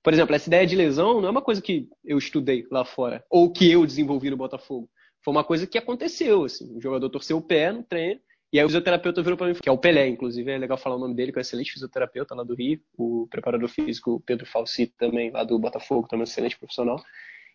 Por 0.04 0.14
exemplo, 0.14 0.34
essa 0.34 0.50
ideia 0.50 0.66
de 0.66 0.76
lesão 0.76 1.20
não 1.20 1.28
é 1.28 1.32
uma 1.32 1.42
coisa 1.42 1.62
que 1.62 1.88
eu 2.04 2.18
estudei 2.18 2.66
lá 2.72 2.86
fora, 2.86 3.24
ou 3.30 3.52
que 3.52 3.70
eu 3.70 3.86
desenvolvi 3.86 4.30
no 4.30 4.38
Botafogo 4.38 4.90
foi 5.24 5.32
uma 5.32 5.44
coisa 5.44 5.68
que 5.68 5.78
aconteceu, 5.78 6.44
assim. 6.44 6.76
O 6.76 6.82
jogador 6.82 7.10
torceu 7.10 7.38
o 7.38 7.42
pé 7.42 7.72
no 7.72 7.84
treino, 7.84 8.20
e 8.52 8.60
aí 8.60 8.66
o 8.66 8.68
fisioterapeuta 8.68 9.22
virou 9.22 9.38
para 9.38 9.48
mim, 9.48 9.54
que 9.54 9.70
é 9.70 9.72
o 9.72 9.78
Pelé, 9.78 10.08
inclusive, 10.08 10.52
é 10.52 10.58
legal 10.58 10.78
falar 10.78 10.96
o 10.96 11.00
nome 11.00 11.16
dele, 11.16 11.32
que 11.32 11.38
é 11.38 11.40
um 11.40 11.42
excelente 11.42 11.72
fisioterapeuta 11.72 12.36
lá 12.36 12.44
do 12.44 12.56
Rio, 12.56 12.82
o 12.98 13.28
preparador 13.30 13.70
físico 13.70 14.22
Pedro 14.26 14.46
Falsi 14.46 14.88
também, 14.98 15.32
lá 15.32 15.44
do 15.44 15.58
Botafogo, 15.58 16.08
também 16.08 16.24
um 16.24 16.30
excelente 16.30 16.58
profissional. 16.58 17.02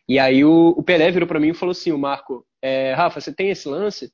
E 0.09 0.19
aí 0.19 0.45
o, 0.45 0.69
o 0.77 0.83
Pelé 0.83 1.11
virou 1.11 1.29
para 1.29 1.41
mim 1.41 1.51
e 1.51 1.55
falou 1.55 1.73
assim, 1.73 1.93
o 1.93 1.99
Marco, 1.99 2.47
é, 2.63 2.93
Rafa, 2.95 3.21
você 3.21 3.33
tem 3.33 3.51
esse 3.51 3.69
lance? 3.69 4.13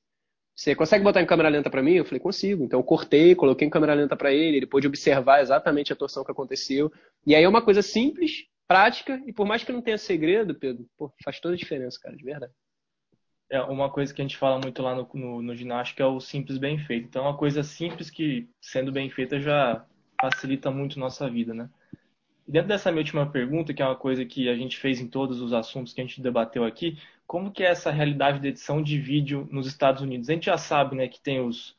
Você 0.55 0.75
consegue 0.75 1.05
botar 1.05 1.23
em 1.23 1.27
câmera 1.27 1.49
lenta 1.49 1.71
para 1.71 1.83
mim? 1.83 1.95
Eu 1.95 2.05
falei, 2.05 2.21
consigo. 2.21 2.65
Então 2.65 2.81
eu 2.81 2.85
cortei, 2.85 3.35
coloquei 3.35 3.67
em 3.67 3.71
câmera 3.71 3.95
lenta 3.95 4.17
para 4.17 4.33
ele, 4.33 4.59
ele 4.59 4.67
pôde 4.67 4.87
observar 4.87 5.41
exatamente 5.41 5.93
a 5.93 5.97
torção 5.97 6.25
que 6.25 6.31
aconteceu. 6.31 6.93
E 7.27 7.35
aí 7.35 7.45
é 7.45 7.49
uma 7.49 7.63
coisa 7.63 7.83
simples, 7.83 8.45
prática, 8.67 9.23
e 9.27 9.33
por 9.33 9.47
mais 9.47 9.65
que 9.65 9.73
não 9.73 9.83
tenha 9.83 9.99
segredo, 9.99 10.55
Pedro, 10.55 10.87
pô, 10.97 11.13
faz 11.25 11.41
toda 11.41 11.55
a 11.55 11.59
diferença, 11.59 11.99
cara, 12.01 12.17
de 12.17 12.25
verdade 12.25 12.53
é 13.53 13.61
uma 13.61 13.91
coisa 13.91 14.15
que 14.15 14.23
a 14.23 14.25
gente 14.25 14.39
fala 14.39 14.59
muito 14.59 14.83
lá 14.83 14.95
no, 14.95 15.07
no, 15.13 15.43
no 15.43 15.55
ginástica 15.55 16.03
é 16.03 16.07
o 16.07 16.19
simples 16.19 16.57
bem 16.57 16.79
feito. 16.79 17.05
Então, 17.05 17.23
é 17.23 17.29
uma 17.29 17.37
coisa 17.37 17.63
simples 17.63 18.09
que, 18.09 18.49
sendo 18.63 18.91
bem 18.91 19.11
feita, 19.11 19.39
já 19.39 19.85
facilita 20.19 20.71
muito 20.71 20.99
nossa 20.99 21.29
vida, 21.29 21.53
né? 21.53 21.69
Dentro 22.53 22.69
dessa 22.69 22.91
minha 22.93 23.01
última 23.01 23.25
pergunta, 23.25 23.73
que 23.73 23.81
é 23.81 23.87
uma 23.87 23.97
coisa 23.97 24.27
que 24.27 24.47
a 24.47 24.55
gente 24.55 24.77
fez 24.77 25.01
em 25.01 25.09
todos 25.09 25.41
os 25.41 25.55
assuntos 25.55 25.95
que 25.95 26.03
a 26.03 26.05
gente 26.05 26.21
debateu 26.21 26.65
aqui, 26.65 26.99
como 27.27 27.51
que 27.51 27.63
é 27.63 27.69
essa 27.69 27.91
realidade 27.91 28.41
de 28.41 28.49
edição 28.49 28.83
de 28.83 28.99
vídeo 28.99 29.49
nos 29.51 29.67
Estados 29.67 30.03
Unidos? 30.03 30.29
A 30.29 30.35
gente 30.35 30.45
já 30.45 30.59
sabe, 30.59 30.95
né, 30.95 31.09
que 31.09 31.19
tem 31.19 31.41
os... 31.41 31.71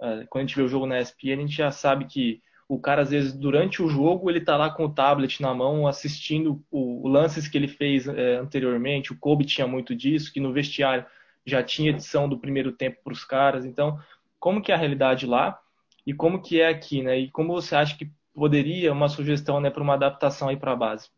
Uh, 0.00 0.24
quando 0.30 0.44
a 0.44 0.46
gente 0.46 0.56
vê 0.56 0.62
o 0.62 0.68
jogo 0.68 0.86
na 0.86 0.98
ESPN, 0.98 1.34
a 1.34 1.46
gente 1.46 1.56
já 1.56 1.70
sabe 1.70 2.06
que 2.06 2.40
o 2.66 2.80
cara, 2.80 3.02
às 3.02 3.10
vezes, 3.10 3.34
durante 3.34 3.82
o 3.82 3.90
jogo, 3.90 4.30
ele 4.30 4.40
tá 4.40 4.56
lá 4.56 4.70
com 4.70 4.86
o 4.86 4.90
tablet 4.90 5.42
na 5.42 5.52
mão, 5.52 5.86
assistindo 5.86 6.64
o, 6.70 7.06
o 7.06 7.08
lances 7.08 7.46
que 7.46 7.58
ele 7.58 7.68
fez 7.68 8.08
é, 8.08 8.36
anteriormente. 8.36 9.12
O 9.12 9.18
Kobe 9.18 9.44
tinha 9.44 9.66
muito 9.66 9.94
disso, 9.94 10.32
que 10.32 10.40
no 10.40 10.50
vestiário 10.50 11.04
já 11.44 11.62
tinha 11.62 11.90
edição 11.90 12.26
do 12.26 12.38
primeiro 12.38 12.72
tempo 12.72 13.02
para 13.04 13.12
os 13.12 13.22
caras. 13.22 13.66
Então, 13.66 14.00
como 14.40 14.62
que 14.62 14.72
é 14.72 14.74
a 14.76 14.78
realidade 14.78 15.26
lá 15.26 15.60
e 16.06 16.14
como 16.14 16.40
que 16.40 16.58
é 16.58 16.68
aqui, 16.68 17.02
né? 17.02 17.18
E 17.18 17.30
como 17.30 17.52
você 17.52 17.76
acha 17.76 17.94
que 17.98 18.10
poderia 18.36 18.92
uma 18.92 19.08
sugestão, 19.08 19.60
né, 19.60 19.70
para 19.70 19.82
uma 19.82 19.94
adaptação 19.94 20.48
aí 20.48 20.56
para 20.56 20.72
a 20.72 20.76
base? 20.76 21.08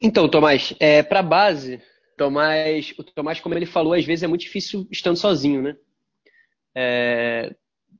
Então, 0.00 0.28
Tomás, 0.28 0.74
é, 0.78 1.02
para 1.02 1.20
a 1.20 1.22
base, 1.22 1.82
Tomás, 2.16 2.94
o 2.98 3.04
Tomás, 3.04 3.40
como 3.40 3.54
ele 3.54 3.66
falou, 3.66 3.92
às 3.92 4.04
vezes 4.04 4.22
é 4.22 4.26
muito 4.26 4.42
difícil 4.42 4.86
estando 4.90 5.16
sozinho, 5.16 5.62
né? 5.62 5.76
é, 6.76 7.56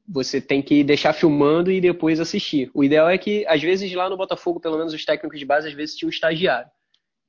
você 0.06 0.38
tem 0.38 0.60
que 0.60 0.84
deixar 0.84 1.14
filmando 1.14 1.72
e 1.72 1.80
depois 1.80 2.20
assistir. 2.20 2.70
O 2.74 2.84
ideal 2.84 3.08
é 3.08 3.16
que, 3.16 3.46
às 3.48 3.62
vezes, 3.62 3.92
lá 3.94 4.10
no 4.10 4.18
Botafogo, 4.18 4.60
pelo 4.60 4.76
menos 4.76 4.92
os 4.92 5.04
técnicos 5.04 5.38
de 5.38 5.46
base, 5.46 5.68
às 5.68 5.74
vezes 5.74 5.96
tinha 5.96 6.06
um 6.06 6.10
estagiário. 6.10 6.70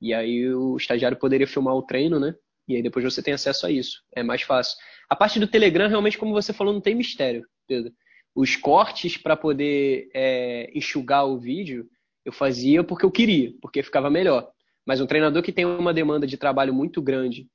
E 0.00 0.12
aí 0.12 0.52
o 0.52 0.76
estagiário 0.76 1.18
poderia 1.18 1.46
filmar 1.46 1.74
o 1.74 1.82
treino, 1.82 2.20
né? 2.20 2.34
E 2.68 2.76
aí 2.76 2.82
depois 2.82 3.02
você 3.02 3.22
tem 3.22 3.32
acesso 3.32 3.66
a 3.66 3.70
isso. 3.70 4.02
É 4.14 4.22
mais 4.22 4.42
fácil. 4.42 4.76
A 5.08 5.16
parte 5.16 5.40
do 5.40 5.48
Telegram, 5.48 5.88
realmente, 5.88 6.18
como 6.18 6.34
você 6.34 6.52
falou, 6.52 6.72
não 6.72 6.82
tem 6.82 6.94
mistério, 6.94 7.44
Pedro. 7.68 7.92
Os 8.34 8.56
cortes 8.56 9.16
para 9.16 9.36
poder 9.36 10.08
é, 10.14 10.70
enxugar 10.74 11.26
o 11.26 11.38
vídeo, 11.38 11.88
eu 12.24 12.32
fazia 12.32 12.82
porque 12.82 13.04
eu 13.04 13.10
queria, 13.10 13.54
porque 13.60 13.82
ficava 13.82 14.10
melhor. 14.10 14.50
Mas 14.86 15.00
um 15.00 15.06
treinador 15.06 15.42
que 15.42 15.52
tem 15.52 15.64
uma 15.64 15.94
demanda 15.94 16.26
de 16.26 16.36
trabalho 16.36 16.74
muito 16.74 17.00
grande 17.02 17.46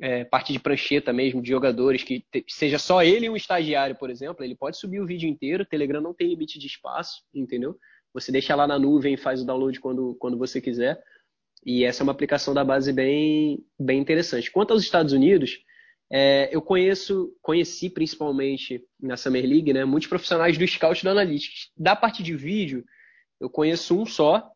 é, 0.00 0.24
parte 0.24 0.52
de 0.52 0.58
prancheta 0.58 1.12
mesmo, 1.12 1.40
de 1.40 1.48
jogadores, 1.48 2.02
que 2.02 2.24
te, 2.30 2.44
seja 2.48 2.78
só 2.78 3.02
ele 3.02 3.26
e 3.26 3.30
um 3.30 3.36
estagiário, 3.36 3.96
por 3.96 4.10
exemplo, 4.10 4.44
ele 4.44 4.54
pode 4.54 4.76
subir 4.76 5.00
o 5.00 5.06
vídeo 5.06 5.28
inteiro, 5.28 5.62
o 5.62 5.66
Telegram 5.66 6.00
não 6.00 6.14
tem 6.14 6.28
limite 6.28 6.58
de 6.58 6.66
espaço, 6.66 7.22
entendeu? 7.32 7.78
Você 8.12 8.30
deixa 8.30 8.54
lá 8.54 8.66
na 8.66 8.78
nuvem 8.78 9.14
e 9.14 9.18
faz 9.18 9.42
o 9.42 9.46
download 9.46 9.78
quando, 9.80 10.14
quando 10.16 10.38
você 10.38 10.60
quiser. 10.60 11.02
E 11.64 11.84
essa 11.84 12.02
é 12.02 12.04
uma 12.04 12.12
aplicação 12.12 12.52
da 12.52 12.64
base 12.64 12.92
bem, 12.92 13.64
bem 13.78 13.98
interessante. 13.98 14.50
Quanto 14.50 14.72
aos 14.72 14.82
Estados 14.82 15.12
Unidos, 15.12 15.58
é, 16.10 16.48
eu 16.54 16.60
conheço, 16.60 17.34
conheci 17.40 17.90
principalmente 17.90 18.82
na 19.00 19.16
Summer 19.16 19.44
League, 19.44 19.72
né, 19.72 19.84
muitos 19.84 20.08
profissionais 20.08 20.56
do 20.56 20.66
Scout 20.66 21.00
e 21.00 21.04
do 21.04 21.10
Analytics. 21.10 21.70
Da 21.76 21.96
parte 21.96 22.22
de 22.22 22.36
vídeo, 22.36 22.84
eu 23.40 23.48
conheço 23.50 23.98
um 23.98 24.06
só, 24.06 24.50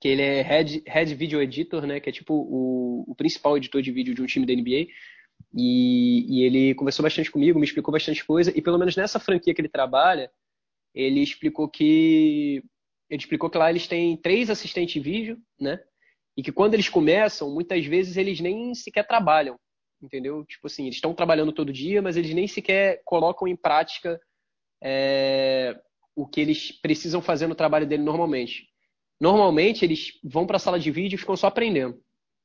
que 0.00 0.08
ele 0.08 0.22
é 0.22 0.42
head, 0.42 0.82
head 0.86 1.14
video 1.14 1.42
editor, 1.42 1.86
né, 1.86 2.00
que 2.00 2.08
é 2.08 2.12
tipo 2.12 2.34
o, 2.34 3.04
o 3.10 3.14
principal 3.14 3.56
editor 3.56 3.82
de 3.82 3.92
vídeo 3.92 4.14
de 4.14 4.22
um 4.22 4.26
time 4.26 4.46
da 4.46 4.54
NBA. 4.54 4.88
E, 5.54 6.26
e, 6.28 6.44
ele 6.44 6.74
conversou 6.74 7.02
bastante 7.02 7.30
comigo, 7.30 7.58
me 7.58 7.64
explicou 7.64 7.92
bastante 7.92 8.24
coisa, 8.24 8.52
e 8.56 8.60
pelo 8.60 8.78
menos 8.78 8.94
nessa 8.94 9.18
franquia 9.18 9.54
que 9.54 9.60
ele 9.60 9.68
trabalha, 9.68 10.30
ele 10.94 11.20
explicou 11.20 11.68
que 11.68 12.62
ele 13.08 13.20
explicou 13.20 13.50
que 13.50 13.58
lá 13.58 13.68
eles 13.70 13.88
têm 13.88 14.16
três 14.16 14.50
assistentes 14.50 14.94
de 14.94 15.00
vídeo, 15.00 15.38
né? 15.58 15.80
E 16.36 16.42
que 16.42 16.52
quando 16.52 16.74
eles 16.74 16.88
começam, 16.88 17.52
muitas 17.52 17.84
vezes 17.84 18.16
eles 18.16 18.38
nem 18.38 18.72
sequer 18.72 19.04
trabalham, 19.06 19.58
entendeu? 20.02 20.44
Tipo 20.44 20.66
assim, 20.66 20.84
eles 20.84 20.96
estão 20.96 21.14
trabalhando 21.14 21.52
todo 21.52 21.72
dia, 21.72 22.00
mas 22.00 22.16
eles 22.16 22.34
nem 22.34 22.46
sequer 22.46 23.02
colocam 23.04 23.46
em 23.46 23.56
prática 23.56 24.20
é, 24.82 25.78
o 26.14 26.26
que 26.26 26.40
eles 26.40 26.72
precisam 26.72 27.20
fazer 27.20 27.46
no 27.46 27.54
trabalho 27.54 27.86
dele 27.86 28.02
normalmente. 28.02 28.68
Normalmente 29.20 29.84
eles 29.84 30.18
vão 30.24 30.46
para 30.46 30.56
a 30.56 30.60
sala 30.60 30.78
de 30.78 30.90
vídeo 30.90 31.16
e 31.16 31.18
ficam 31.18 31.36
só 31.36 31.48
aprendendo, 31.48 32.00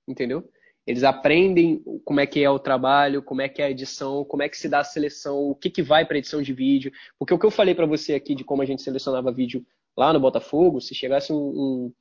entendeu? 0.07 0.49
Eles 0.85 1.03
aprendem 1.03 1.83
como 2.03 2.19
é 2.19 2.27
que 2.27 2.43
é 2.43 2.49
o 2.49 2.59
trabalho, 2.59 3.23
como 3.23 3.41
é 3.41 3.49
que 3.49 3.61
é 3.61 3.65
a 3.65 3.71
edição, 3.71 4.23
como 4.23 4.43
é 4.43 4.49
que 4.49 4.57
se 4.57 4.69
dá 4.69 4.79
a 4.79 4.83
seleção, 4.83 5.39
o 5.39 5.55
que, 5.55 5.69
que 5.69 5.81
vai 5.81 6.05
para 6.05 6.17
edição 6.17 6.43
de 6.43 6.53
vídeo. 6.53 6.91
Porque 7.17 7.33
o 7.33 7.39
que 7.39 7.45
eu 7.45 7.51
falei 7.51 7.73
para 7.73 7.87
você 7.87 8.13
aqui 8.13 8.35
de 8.35 8.43
como 8.43 8.61
a 8.61 8.65
gente 8.65 8.83
selecionava 8.83 9.31
vídeo 9.31 9.65
lá 9.97 10.13
no 10.13 10.19
Botafogo, 10.19 10.79
se 10.79 10.93
chegasse 10.93 11.33
um, 11.33 11.37
um, 11.37 11.93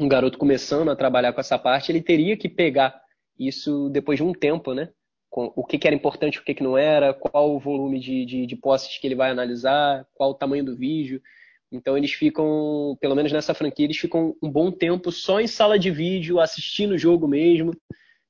um, 0.00 0.08
garoto 0.08 0.36
começando 0.36 0.90
a 0.90 0.96
trabalhar 0.96 1.32
com 1.32 1.40
essa 1.40 1.58
parte, 1.58 1.90
ele 1.90 2.02
teria 2.02 2.36
que 2.36 2.48
pegar 2.48 3.00
isso 3.38 3.88
depois 3.90 4.18
de 4.18 4.22
um 4.22 4.32
tempo, 4.32 4.74
né? 4.74 4.90
O 5.34 5.64
que, 5.64 5.78
que 5.78 5.86
era 5.86 5.96
importante, 5.96 6.38
o 6.38 6.44
que, 6.44 6.52
que 6.52 6.62
não 6.62 6.76
era, 6.76 7.14
qual 7.14 7.54
o 7.54 7.58
volume 7.58 7.98
de, 7.98 8.26
de, 8.26 8.46
de 8.46 8.56
posses 8.56 8.98
que 8.98 9.06
ele 9.06 9.14
vai 9.14 9.30
analisar, 9.30 10.06
qual 10.14 10.30
o 10.30 10.34
tamanho 10.34 10.62
do 10.62 10.76
vídeo. 10.76 11.22
Então 11.70 11.96
eles 11.96 12.12
ficam, 12.12 12.98
pelo 13.00 13.14
menos 13.14 13.32
nessa 13.32 13.54
franquia, 13.54 13.86
eles 13.86 13.96
ficam 13.96 14.36
um 14.42 14.50
bom 14.50 14.70
tempo 14.70 15.10
só 15.10 15.40
em 15.40 15.46
sala 15.46 15.78
de 15.78 15.90
vídeo, 15.90 16.38
assistindo 16.38 16.92
o 16.92 16.98
jogo 16.98 17.26
mesmo. 17.26 17.72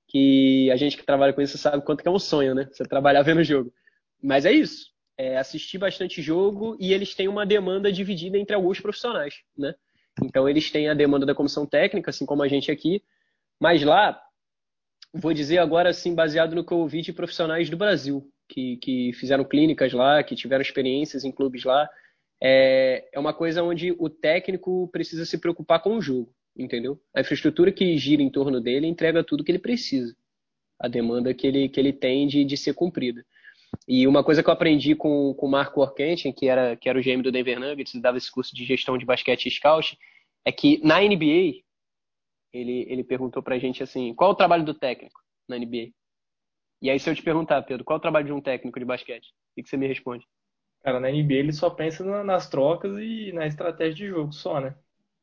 Que 0.07 0.71
a 0.71 0.77
gente 0.77 0.97
que 0.97 1.05
trabalha 1.05 1.33
com 1.33 1.41
isso 1.43 1.59
sabe 1.59 1.85
quanto 1.85 2.03
que 2.03 2.09
é 2.09 2.11
um 2.11 2.21
sonho, 2.21 2.55
né? 2.55 2.69
Você 2.71 2.85
trabalhar 2.85 3.23
vendo 3.23 3.39
o 3.39 3.45
jogo. 3.45 3.73
Mas 4.23 4.45
é 4.45 4.53
isso. 4.53 4.93
É 5.19 5.37
assistir 5.39 5.79
bastante 5.79 6.23
jogo 6.23 6.77
e 6.79 6.93
eles 6.93 7.15
têm 7.15 7.27
uma 7.27 7.45
demanda 7.45 7.91
dividida 7.91 8.39
entre 8.39 8.55
alguns 8.55 8.79
profissionais, 8.79 9.35
né? 9.59 9.75
Então 10.23 10.49
eles 10.49 10.71
têm 10.71 10.89
a 10.89 10.95
demanda 10.95 11.27
da 11.27 11.35
comissão 11.35 11.67
técnica, 11.67 12.11
assim 12.11 12.25
como 12.25 12.43
a 12.43 12.49
gente 12.49 12.71
aqui. 12.71 13.03
Mas 13.59 13.83
lá, 13.83 14.21
vou 15.13 15.33
dizer 15.33 15.59
agora 15.59 15.91
assim, 15.91 16.15
baseado 16.15 16.55
no 16.55 16.65
que 16.65 16.73
eu 16.73 16.79
ouvi 16.79 17.03
de 17.03 17.13
profissionais 17.13 17.69
do 17.69 17.77
Brasil, 17.77 18.27
que, 18.49 18.77
que 18.79 19.13
fizeram 19.15 19.45
clínicas 19.45 19.93
lá, 19.93 20.23
que 20.23 20.35
tiveram 20.35 20.63
experiências 20.63 21.25
em 21.25 21.33
clubes 21.33 21.65
lá 21.65 21.89
é, 22.45 23.09
é 23.13 23.21
uma 23.21 23.33
coisa 23.33 23.63
onde 23.63 23.95
o 23.97 24.11
técnico 24.11 24.89
precisa 24.89 25.25
se 25.25 25.39
preocupar 25.39 25.81
com 25.81 25.97
o 25.97 26.03
jogo, 26.03 26.35
entendeu? 26.57 27.01
A 27.15 27.21
infraestrutura 27.21 27.71
que 27.71 27.97
gira 27.97 28.21
em 28.21 28.29
torno 28.29 28.61
dele 28.61 28.89
entrega 28.89 29.23
tudo 29.23 29.45
que 29.45 29.53
ele 29.53 29.61
precisa, 29.61 30.13
a 30.77 30.89
demanda 30.89 31.33
que 31.33 31.47
ele, 31.47 31.69
que 31.69 31.79
ele 31.79 31.93
tem 31.93 32.27
de, 32.27 32.45
de 32.45 32.57
ser 32.57 32.75
cumprida. 32.75 33.25
E 33.87 34.09
uma 34.09 34.25
coisa 34.25 34.43
que 34.43 34.49
eu 34.49 34.53
aprendi 34.53 34.97
com, 34.97 35.33
com 35.35 35.47
o 35.47 35.51
Marco 35.51 35.81
Orkentin, 35.81 36.33
que 36.33 36.49
era, 36.49 36.77
que 36.77 36.89
era 36.89 36.99
o 36.99 37.03
GM 37.03 37.23
do 37.23 37.31
Denver 37.31 37.61
Nuggets, 37.61 37.95
dava 38.01 38.19
esse 38.19 38.31
curso 38.31 38.55
de 38.55 38.65
gestão 38.65 38.99
de 38.99 39.07
basquete 39.07 39.47
e 39.47 39.51
scout, 39.51 39.97
é 40.45 40.51
que 40.51 40.81
na 40.85 41.01
NBA, 41.01 41.63
ele, 42.53 42.87
ele 42.89 43.05
perguntou 43.05 43.43
pra 43.43 43.59
gente 43.59 43.83
assim, 43.83 44.15
qual 44.15 44.31
é 44.31 44.33
o 44.33 44.37
trabalho 44.37 44.65
do 44.65 44.75
técnico 44.75 45.21
na 45.49 45.57
NBA? 45.57 45.91
E 46.81 46.91
aí 46.91 46.99
se 46.99 47.09
eu 47.09 47.15
te 47.15 47.23
perguntar, 47.23 47.63
Pedro, 47.63 47.85
qual 47.85 47.97
é 47.97 47.99
o 47.99 48.03
trabalho 48.03 48.27
de 48.27 48.33
um 48.33 48.41
técnico 48.41 48.79
de 48.79 48.85
basquete? 48.85 49.33
O 49.57 49.63
que 49.63 49.69
você 49.69 49.77
me 49.77 49.87
responde? 49.87 50.27
Cara, 50.83 50.99
na 50.99 51.09
NBA 51.09 51.35
ele 51.35 51.53
só 51.53 51.71
pensa 51.71 52.05
nas 52.25 52.49
trocas 52.49 52.93
e 52.99 53.33
na 53.33 53.47
estratégia 53.47 53.95
de 53.95 54.09
jogo 54.09 54.33
só, 54.33 54.61
né? 54.61 54.75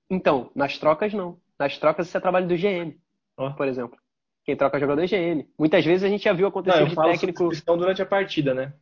Então, 0.09 0.51
nas 0.55 0.77
trocas 0.77 1.13
não. 1.13 1.39
Nas 1.59 1.77
trocas 1.77 2.07
isso 2.07 2.17
é 2.17 2.21
trabalho 2.21 2.47
do 2.47 2.55
GM, 2.55 2.97
oh. 3.37 3.53
por 3.53 3.67
exemplo. 3.67 3.99
Quem 4.45 4.55
troca 4.55 4.79
jogador 4.79 5.03
é 5.03 5.05
GM. 5.05 5.47
Muitas 5.59 5.85
vezes 5.85 6.03
a 6.03 6.07
gente 6.07 6.23
já 6.23 6.33
viu 6.33 6.47
acontecer 6.47 6.79
não, 6.79 6.87
de 6.87 6.95
técnico. 6.95 7.43
Substituição 7.43 7.77
durante 7.77 8.01
a 8.01 8.05
partida, 8.05 8.53
né? 8.53 8.73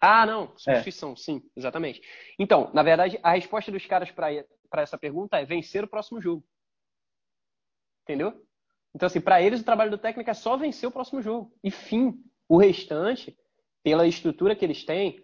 Ah, 0.00 0.26
não. 0.26 0.52
Substituição, 0.56 1.12
é. 1.12 1.16
sim, 1.16 1.42
exatamente. 1.56 2.02
Então, 2.38 2.70
na 2.74 2.82
verdade, 2.82 3.18
a 3.22 3.32
resposta 3.32 3.72
dos 3.72 3.86
caras 3.86 4.10
para 4.10 4.82
essa 4.82 4.98
pergunta 4.98 5.38
é 5.38 5.44
vencer 5.44 5.84
o 5.84 5.88
próximo 5.88 6.20
jogo. 6.20 6.44
Entendeu? 8.06 8.40
Então, 8.94 9.08
assim, 9.08 9.20
para 9.20 9.42
eles 9.42 9.60
o 9.60 9.64
trabalho 9.64 9.90
do 9.90 9.98
técnico 9.98 10.30
é 10.30 10.34
só 10.34 10.56
vencer 10.56 10.88
o 10.88 10.92
próximo 10.92 11.20
jogo. 11.20 11.52
E 11.62 11.70
fim. 11.70 12.22
O 12.48 12.56
restante, 12.58 13.36
pela 13.82 14.06
estrutura 14.06 14.54
que 14.54 14.64
eles 14.64 14.84
têm, 14.84 15.20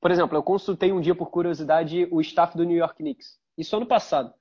por 0.00 0.10
exemplo, 0.10 0.36
eu 0.36 0.42
consultei 0.42 0.90
um 0.90 1.00
dia 1.00 1.14
por 1.14 1.30
curiosidade 1.30 2.08
o 2.10 2.22
staff 2.22 2.56
do 2.56 2.64
New 2.64 2.78
York 2.78 2.96
Knicks. 2.96 3.38
Isso 3.56 3.76
ano 3.76 3.84
passado, 3.84 4.32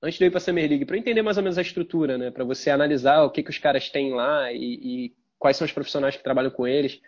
antes 0.00 0.16
de 0.16 0.24
eu 0.24 0.28
ir 0.28 0.30
para 0.30 0.38
a 0.38 0.40
Summer 0.40 0.68
League, 0.68 0.84
para 0.84 0.96
entender 0.96 1.22
mais 1.22 1.36
ou 1.36 1.42
menos 1.42 1.58
a 1.58 1.62
estrutura, 1.62 2.16
né? 2.16 2.30
Para 2.30 2.44
você 2.44 2.70
analisar 2.70 3.24
o 3.24 3.30
que, 3.30 3.42
que 3.42 3.50
os 3.50 3.58
caras 3.58 3.90
têm 3.90 4.14
lá 4.14 4.52
e, 4.52 4.58
e 4.58 5.16
quais 5.38 5.56
são 5.56 5.64
os 5.64 5.72
profissionais 5.72 6.16
que 6.16 6.22
trabalham 6.22 6.52
com 6.52 6.66
eles. 6.68 7.00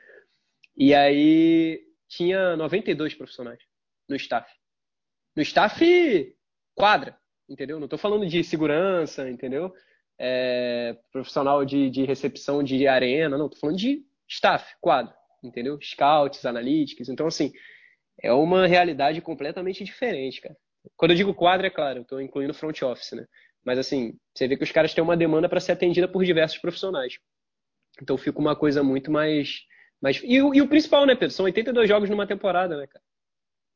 E 0.76 0.92
aí 0.92 1.80
tinha 2.08 2.56
92 2.56 3.14
profissionais 3.14 3.60
no 4.08 4.16
staff. 4.16 4.50
No 5.36 5.42
staff 5.42 6.36
quadra, 6.74 7.16
entendeu? 7.48 7.78
Não 7.78 7.86
estou 7.86 7.98
falando 7.98 8.26
de 8.26 8.42
segurança, 8.42 9.30
entendeu? 9.30 9.72
É, 10.18 10.96
profissional 11.12 11.64
de, 11.64 11.90
de 11.90 12.04
recepção 12.04 12.62
de 12.62 12.86
arena, 12.88 13.38
não, 13.38 13.46
estou 13.46 13.60
falando 13.60 13.78
de 13.78 14.04
staff, 14.28 14.74
quadro, 14.80 15.14
entendeu? 15.42 15.78
Scouts, 15.80 16.44
analytics. 16.44 17.08
Então, 17.08 17.26
assim, 17.26 17.52
é 18.20 18.32
uma 18.32 18.66
realidade 18.66 19.20
completamente 19.20 19.84
diferente, 19.84 20.40
cara. 20.40 20.56
Quando 20.96 21.12
eu 21.12 21.16
digo 21.16 21.34
quadro, 21.34 21.66
é 21.66 21.70
claro, 21.70 21.98
eu 22.00 22.02
estou 22.02 22.20
incluindo 22.20 22.54
front 22.54 22.82
office, 22.82 23.12
né? 23.12 23.26
Mas 23.64 23.78
assim, 23.78 24.18
você 24.34 24.48
vê 24.48 24.56
que 24.56 24.64
os 24.64 24.72
caras 24.72 24.94
têm 24.94 25.04
uma 25.04 25.16
demanda 25.16 25.48
para 25.48 25.60
ser 25.60 25.72
atendida 25.72 26.08
por 26.08 26.24
diversos 26.24 26.58
profissionais. 26.58 27.18
Então 28.00 28.16
fica 28.16 28.38
uma 28.38 28.56
coisa 28.56 28.82
muito 28.82 29.10
mais. 29.10 29.62
mais... 30.00 30.22
E, 30.22 30.36
e, 30.36 30.62
o 30.62 30.68
principal, 30.68 31.04
né, 31.04 31.14
Pedro? 31.14 31.34
São 31.34 31.44
82 31.44 31.88
jogos 31.88 32.08
numa 32.08 32.26
temporada, 32.26 32.76
né, 32.76 32.86
cara? 32.86 33.04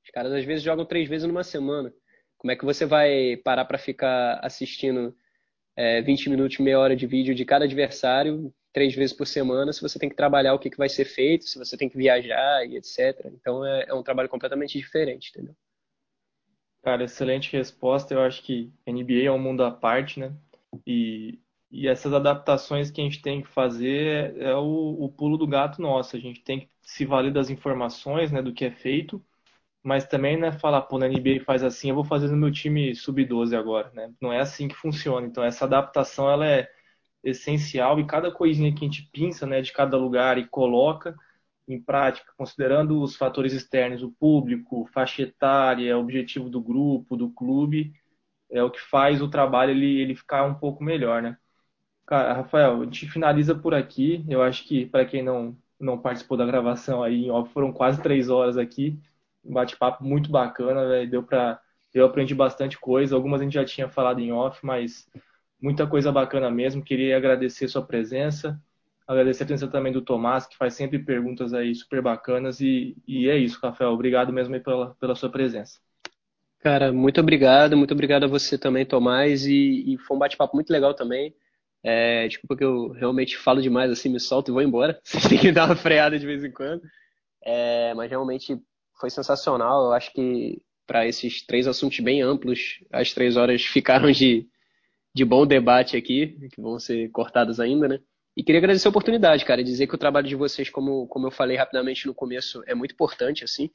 Os 0.04 0.10
caras 0.10 0.32
às 0.32 0.44
vezes 0.44 0.62
jogam 0.62 0.84
três 0.84 1.08
vezes 1.08 1.26
numa 1.26 1.44
semana. 1.44 1.92
Como 2.38 2.50
é 2.50 2.56
que 2.56 2.64
você 2.64 2.84
vai 2.84 3.36
parar 3.44 3.64
para 3.64 3.78
ficar 3.78 4.40
assistindo 4.42 5.14
é, 5.76 6.02
20 6.02 6.28
minutos, 6.30 6.58
meia 6.58 6.78
hora 6.78 6.96
de 6.96 7.06
vídeo 7.06 7.34
de 7.34 7.44
cada 7.44 7.64
adversário 7.64 8.52
três 8.72 8.94
vezes 8.94 9.14
por 9.14 9.26
semana, 9.26 9.72
se 9.72 9.82
você 9.82 9.98
tem 9.98 10.08
que 10.08 10.16
trabalhar 10.16 10.54
o 10.54 10.58
que, 10.58 10.70
que 10.70 10.78
vai 10.78 10.88
ser 10.88 11.04
feito, 11.04 11.44
se 11.44 11.58
você 11.58 11.76
tem 11.76 11.88
que 11.88 11.96
viajar 11.96 12.66
e 12.66 12.76
etc. 12.76 13.26
Então 13.26 13.64
é, 13.64 13.86
é 13.88 13.94
um 13.94 14.02
trabalho 14.02 14.28
completamente 14.28 14.78
diferente, 14.78 15.30
entendeu? 15.30 15.54
Cara, 16.82 17.04
excelente 17.04 17.52
resposta. 17.52 18.14
Eu 18.14 18.22
acho 18.22 18.42
que 18.42 18.72
NBA 18.86 19.24
é 19.26 19.30
um 19.30 19.38
mundo 19.38 19.62
à 19.62 19.70
parte, 19.70 20.18
né? 20.18 20.32
E, 20.86 21.38
e 21.70 21.86
essas 21.86 22.12
adaptações 22.12 22.90
que 22.90 23.00
a 23.00 23.04
gente 23.04 23.22
tem 23.22 23.42
que 23.42 23.48
fazer 23.48 24.34
é, 24.36 24.44
é 24.50 24.56
o, 24.56 25.04
o 25.04 25.08
pulo 25.08 25.36
do 25.36 25.46
gato 25.46 25.80
nosso. 25.80 26.16
A 26.16 26.18
gente 26.18 26.40
tem 26.42 26.60
que 26.60 26.68
se 26.80 27.04
valer 27.04 27.32
das 27.32 27.50
informações, 27.50 28.32
né, 28.32 28.42
do 28.42 28.52
que 28.52 28.64
é 28.64 28.70
feito, 28.70 29.24
mas 29.82 30.06
também 30.06 30.36
não 30.38 30.48
é 30.48 30.52
falar, 30.52 30.82
pô, 30.82 30.98
na 30.98 31.06
NBA 31.06 31.44
faz 31.44 31.62
assim, 31.62 31.88
eu 31.90 31.94
vou 31.94 32.04
fazer 32.04 32.28
no 32.28 32.36
meu 32.36 32.52
time 32.52 32.94
sub-12 32.94 33.56
agora, 33.56 33.90
né? 33.94 34.12
Não 34.20 34.32
é 34.32 34.40
assim 34.40 34.68
que 34.68 34.74
funciona. 34.74 35.26
Então 35.26 35.42
essa 35.44 35.64
adaptação 35.64 36.30
ela 36.30 36.46
é 36.46 36.68
essencial 37.24 38.00
e 38.00 38.06
cada 38.06 38.30
coisinha 38.30 38.72
que 38.74 38.84
a 38.84 38.88
gente 38.88 39.08
pinça 39.12 39.46
né, 39.46 39.60
de 39.60 39.72
cada 39.72 39.96
lugar 39.96 40.38
e 40.38 40.46
coloca 40.46 41.16
em 41.68 41.80
prática, 41.80 42.32
considerando 42.36 43.00
os 43.00 43.16
fatores 43.16 43.52
externos, 43.52 44.02
o 44.02 44.10
público, 44.10 44.88
faixa 44.92 45.22
etária, 45.22 45.96
objetivo 45.96 46.50
do 46.50 46.60
grupo, 46.60 47.16
do 47.16 47.30
clube, 47.30 47.92
é 48.50 48.62
o 48.62 48.70
que 48.70 48.80
faz 48.80 49.22
o 49.22 49.28
trabalho 49.28 49.70
ele, 49.72 50.00
ele 50.00 50.14
ficar 50.14 50.44
um 50.44 50.54
pouco 50.54 50.84
melhor, 50.84 51.22
né? 51.22 51.36
Cara, 52.06 52.34
Rafael, 52.34 52.82
a 52.82 52.84
gente 52.84 53.08
finaliza 53.08 53.54
por 53.54 53.74
aqui. 53.74 54.24
Eu 54.28 54.42
acho 54.42 54.64
que 54.66 54.86
para 54.86 55.04
quem 55.06 55.22
não, 55.22 55.56
não 55.80 55.98
participou 55.98 56.36
da 56.36 56.46
gravação 56.46 57.02
aí, 57.02 57.30
ó, 57.30 57.44
foram 57.46 57.72
quase 57.72 58.02
três 58.02 58.28
horas 58.28 58.56
aqui. 58.58 58.98
Um 59.44 59.52
bate-papo 59.52 60.04
muito 60.04 60.30
bacana, 60.30 60.86
véio. 60.86 61.10
deu 61.10 61.22
para 61.22 61.60
eu 61.94 62.06
aprendi 62.06 62.34
bastante 62.34 62.78
coisa. 62.78 63.14
Algumas 63.14 63.40
a 63.40 63.44
gente 63.44 63.54
já 63.54 63.64
tinha 63.64 63.88
falado 63.88 64.18
em 64.18 64.32
off, 64.32 64.64
mas 64.64 65.06
Muita 65.62 65.86
coisa 65.86 66.10
bacana 66.10 66.50
mesmo. 66.50 66.82
Queria 66.82 67.16
agradecer 67.16 67.68
sua 67.68 67.86
presença. 67.86 68.60
Agradecer 69.06 69.44
a 69.44 69.46
presença 69.46 69.70
também 69.70 69.92
do 69.92 70.02
Tomás, 70.02 70.44
que 70.44 70.56
faz 70.56 70.74
sempre 70.74 70.98
perguntas 70.98 71.54
aí 71.54 71.72
super 71.72 72.02
bacanas. 72.02 72.60
E, 72.60 72.96
e 73.06 73.28
é 73.28 73.36
isso, 73.36 73.60
Rafael. 73.62 73.92
Obrigado 73.92 74.32
mesmo 74.32 74.58
pela, 74.60 74.96
pela 74.96 75.14
sua 75.14 75.30
presença. 75.30 75.78
Cara, 76.58 76.92
muito 76.92 77.20
obrigado. 77.20 77.76
Muito 77.76 77.94
obrigado 77.94 78.24
a 78.24 78.26
você 78.26 78.58
também, 78.58 78.84
Tomás. 78.84 79.46
E, 79.46 79.94
e 79.94 79.98
foi 79.98 80.16
um 80.16 80.20
bate-papo 80.20 80.56
muito 80.56 80.72
legal 80.72 80.94
também. 80.94 81.32
É, 81.80 82.26
desculpa 82.26 82.56
que 82.56 82.64
eu 82.64 82.88
realmente 82.88 83.36
falo 83.36 83.62
demais 83.62 83.88
assim, 83.88 84.08
me 84.08 84.18
solto 84.18 84.50
e 84.50 84.52
vou 84.52 84.62
embora. 84.62 84.98
Vocês 85.04 85.28
têm 85.28 85.38
que 85.38 85.52
dar 85.52 85.66
uma 85.66 85.76
freada 85.76 86.18
de 86.18 86.26
vez 86.26 86.42
em 86.42 86.50
quando. 86.50 86.82
É, 87.44 87.94
mas 87.94 88.10
realmente 88.10 88.60
foi 89.02 89.10
sensacional. 89.10 89.86
Eu 89.86 89.92
acho 89.92 90.12
que 90.12 90.62
para 90.86 91.06
esses 91.06 91.44
três 91.44 91.66
assuntos 91.66 91.98
bem 91.98 92.22
amplos, 92.22 92.78
as 92.92 93.12
três 93.12 93.36
horas 93.36 93.62
ficaram 93.62 94.10
de, 94.12 94.46
de 95.12 95.24
bom 95.24 95.44
debate 95.44 95.96
aqui, 95.96 96.38
que 96.52 96.60
vão 96.60 96.78
ser 96.78 97.10
cortadas 97.10 97.58
ainda, 97.58 97.88
né? 97.88 97.98
E 98.36 98.42
queria 98.42 98.60
agradecer 98.60 98.86
a 98.88 98.90
oportunidade, 98.90 99.44
cara, 99.44 99.60
e 99.60 99.64
dizer 99.64 99.86
que 99.86 99.94
o 99.94 99.98
trabalho 99.98 100.26
de 100.26 100.36
vocês, 100.36 100.70
como, 100.70 101.06
como 101.08 101.26
eu 101.26 101.30
falei 101.30 101.56
rapidamente 101.56 102.06
no 102.06 102.14
começo, 102.14 102.62
é 102.66 102.74
muito 102.74 102.92
importante, 102.92 103.44
assim. 103.44 103.70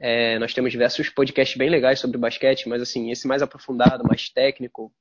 É, 0.00 0.36
nós 0.40 0.52
temos 0.52 0.72
diversos 0.72 1.08
podcasts 1.08 1.56
bem 1.56 1.70
legais 1.70 2.00
sobre 2.00 2.18
basquete, 2.18 2.68
mas, 2.68 2.82
assim, 2.82 3.12
esse 3.12 3.28
mais 3.28 3.42
aprofundado, 3.42 4.02
mais 4.02 4.28
técnico, 4.28 4.92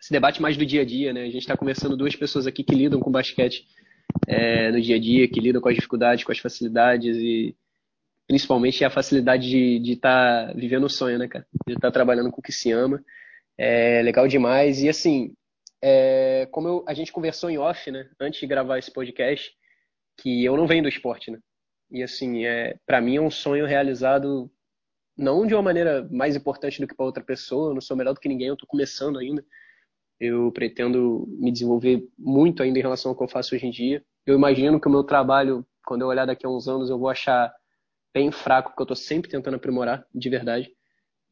esse 0.00 0.12
debate 0.12 0.40
mais 0.40 0.56
do 0.56 0.64
dia 0.64 0.82
a 0.82 0.84
dia, 0.84 1.12
né? 1.12 1.22
A 1.22 1.30
gente 1.30 1.38
está 1.38 1.56
conversando 1.56 1.96
duas 1.96 2.14
pessoas 2.14 2.46
aqui 2.46 2.62
que 2.62 2.74
lidam 2.74 3.00
com 3.00 3.10
basquete 3.10 3.66
é, 4.28 4.70
no 4.70 4.80
dia 4.80 4.96
a 4.96 5.00
dia, 5.00 5.26
que 5.26 5.40
lidam 5.40 5.60
com 5.60 5.68
as 5.68 5.74
dificuldades, 5.74 6.22
com 6.22 6.30
as 6.30 6.38
facilidades 6.38 7.16
e 7.16 7.56
principalmente 8.32 8.82
a 8.82 8.88
facilidade 8.88 9.46
de 9.78 9.92
estar 9.92 10.46
tá 10.46 10.52
vivendo 10.54 10.84
o 10.84 10.88
sonho, 10.88 11.18
né, 11.18 11.28
cara? 11.28 11.46
De 11.66 11.74
estar 11.74 11.88
tá 11.88 11.92
trabalhando 11.92 12.30
com 12.30 12.40
o 12.40 12.42
que 12.42 12.50
se 12.50 12.72
ama. 12.72 13.04
É 13.58 14.00
legal 14.00 14.26
demais. 14.26 14.82
E 14.82 14.88
assim, 14.88 15.34
é, 15.82 16.48
como 16.50 16.66
eu, 16.66 16.84
a 16.88 16.94
gente 16.94 17.12
conversou 17.12 17.50
em 17.50 17.58
off, 17.58 17.90
né, 17.90 18.08
antes 18.18 18.40
de 18.40 18.46
gravar 18.46 18.78
esse 18.78 18.90
podcast, 18.90 19.52
que 20.16 20.42
eu 20.42 20.56
não 20.56 20.66
venho 20.66 20.82
do 20.82 20.88
esporte, 20.88 21.30
né? 21.30 21.38
E 21.90 22.02
assim, 22.02 22.46
é, 22.46 22.74
para 22.86 23.02
mim 23.02 23.16
é 23.16 23.20
um 23.20 23.30
sonho 23.30 23.66
realizado 23.66 24.50
não 25.14 25.46
de 25.46 25.54
uma 25.54 25.60
maneira 25.60 26.08
mais 26.10 26.34
importante 26.34 26.80
do 26.80 26.88
que 26.88 26.94
para 26.94 27.04
outra 27.04 27.22
pessoa, 27.22 27.68
eu 27.68 27.74
não 27.74 27.82
sou 27.82 27.94
melhor 27.94 28.14
do 28.14 28.20
que 28.20 28.30
ninguém, 28.30 28.48
eu 28.48 28.54
estou 28.54 28.66
começando 28.66 29.18
ainda. 29.18 29.44
Eu 30.18 30.50
pretendo 30.52 31.26
me 31.28 31.52
desenvolver 31.52 32.02
muito 32.18 32.62
ainda 32.62 32.78
em 32.78 32.82
relação 32.82 33.10
ao 33.10 33.16
que 33.16 33.24
eu 33.24 33.28
faço 33.28 33.54
hoje 33.54 33.66
em 33.66 33.70
dia. 33.70 34.02
Eu 34.24 34.34
imagino 34.34 34.80
que 34.80 34.88
o 34.88 34.90
meu 34.90 35.04
trabalho, 35.04 35.66
quando 35.84 36.00
eu 36.00 36.08
olhar 36.08 36.24
daqui 36.24 36.46
a 36.46 36.48
uns 36.48 36.66
anos, 36.66 36.88
eu 36.88 36.98
vou 36.98 37.10
achar 37.10 37.52
bem 38.14 38.30
fraco, 38.30 38.70
porque 38.70 38.82
eu 38.82 38.84
estou 38.84 38.96
sempre 38.96 39.30
tentando 39.30 39.56
aprimorar, 39.56 40.06
de 40.14 40.28
verdade. 40.28 40.72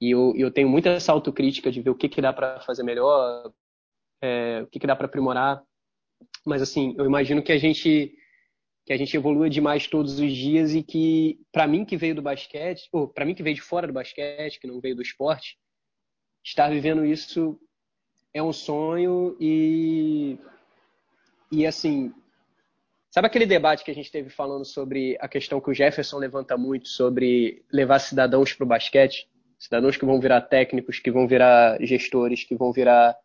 E 0.00 0.10
eu, 0.10 0.32
eu 0.36 0.50
tenho 0.50 0.68
muita 0.68 0.90
essa 0.90 1.12
autocrítica 1.12 1.70
de 1.70 1.82
ver 1.82 1.90
o 1.90 1.94
que, 1.94 2.08
que 2.08 2.22
dá 2.22 2.32
para 2.32 2.60
fazer 2.60 2.82
melhor, 2.82 3.52
é, 4.22 4.62
o 4.62 4.66
que, 4.66 4.78
que 4.78 4.86
dá 4.86 4.96
para 4.96 5.06
aprimorar. 5.06 5.62
Mas, 6.44 6.62
assim, 6.62 6.94
eu 6.98 7.04
imagino 7.04 7.42
que 7.42 7.52
a 7.52 7.58
gente 7.58 8.14
que 8.86 8.94
a 8.94 8.96
gente 8.96 9.14
evolua 9.14 9.48
demais 9.48 9.86
todos 9.86 10.18
os 10.18 10.32
dias 10.32 10.74
e 10.74 10.82
que, 10.82 11.38
para 11.52 11.66
mim 11.66 11.84
que 11.84 11.96
veio 11.96 12.14
do 12.14 12.22
basquete, 12.22 12.88
ou 12.90 13.06
para 13.06 13.24
mim 13.24 13.34
que 13.34 13.42
veio 13.42 13.54
de 13.54 13.62
fora 13.62 13.86
do 13.86 13.92
basquete, 13.92 14.58
que 14.58 14.66
não 14.66 14.80
veio 14.80 14.96
do 14.96 15.02
esporte, 15.02 15.58
estar 16.42 16.68
vivendo 16.70 17.04
isso 17.04 17.60
é 18.32 18.42
um 18.42 18.52
sonho 18.52 19.36
e 19.40 20.38
e 21.52 21.66
assim 21.66 22.12
sabe 23.10 23.26
aquele 23.26 23.46
debate 23.46 23.84
que 23.84 23.90
a 23.90 23.94
gente 23.94 24.10
teve 24.10 24.30
falando 24.30 24.64
sobre 24.64 25.16
a 25.20 25.28
questão 25.28 25.60
que 25.60 25.70
o 25.70 25.74
Jefferson 25.74 26.18
levanta 26.18 26.56
muito 26.56 26.88
sobre 26.88 27.64
levar 27.72 27.98
cidadãos 27.98 28.52
para 28.52 28.64
o 28.64 28.68
basquete? 28.68 29.28
Cidadãos 29.58 29.96
que 29.96 30.06
vão 30.06 30.20
virar 30.20 30.40
técnicos 30.42 30.98
que 30.98 31.10
vão 31.10 31.26
virar 31.26 31.78
gestores 31.80 32.44
que 32.44 32.54
vão 32.54 32.72
virar 32.72 33.16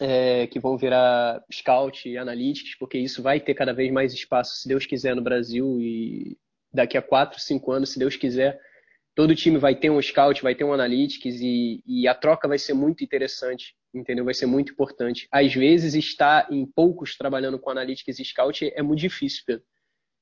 é, 0.00 0.46
que 0.46 0.58
vão 0.58 0.76
virar 0.76 1.44
scout 1.52 2.08
e 2.08 2.16
analytics 2.16 2.74
porque 2.76 2.98
isso 2.98 3.22
vai 3.22 3.40
ter 3.40 3.54
cada 3.54 3.72
vez 3.72 3.92
mais 3.92 4.12
espaço 4.12 4.56
se 4.56 4.68
Deus 4.68 4.86
quiser 4.86 5.14
no 5.14 5.22
Brasil 5.22 5.78
e 5.80 6.38
daqui 6.72 6.96
a 6.96 7.02
quatro 7.02 7.40
cinco 7.40 7.70
anos 7.70 7.90
se 7.90 7.98
Deus 7.98 8.16
quiser 8.16 8.60
todo 9.14 9.34
time 9.34 9.58
vai 9.58 9.74
ter 9.74 9.90
um 9.90 10.02
scout, 10.02 10.42
vai 10.42 10.54
ter 10.54 10.64
um 10.64 10.72
analytics 10.72 11.40
e, 11.40 11.82
e, 11.86 12.08
a 12.08 12.14
troca 12.14 12.48
vai 12.48 12.58
ser 12.58 12.74
muito 12.74 13.04
interessante, 13.04 13.74
entendeu? 13.94 14.24
Vai 14.24 14.34
ser 14.34 14.46
muito 14.46 14.72
importante. 14.72 15.28
Às 15.30 15.54
vezes, 15.54 15.94
estar 15.94 16.52
em 16.52 16.66
poucos 16.66 17.16
trabalhando 17.16 17.58
com 17.58 17.70
analytics 17.70 18.18
e 18.18 18.24
scout 18.24 18.72
é 18.74 18.82
muito 18.82 19.00
difícil, 19.00 19.42
Pedro. 19.46 19.64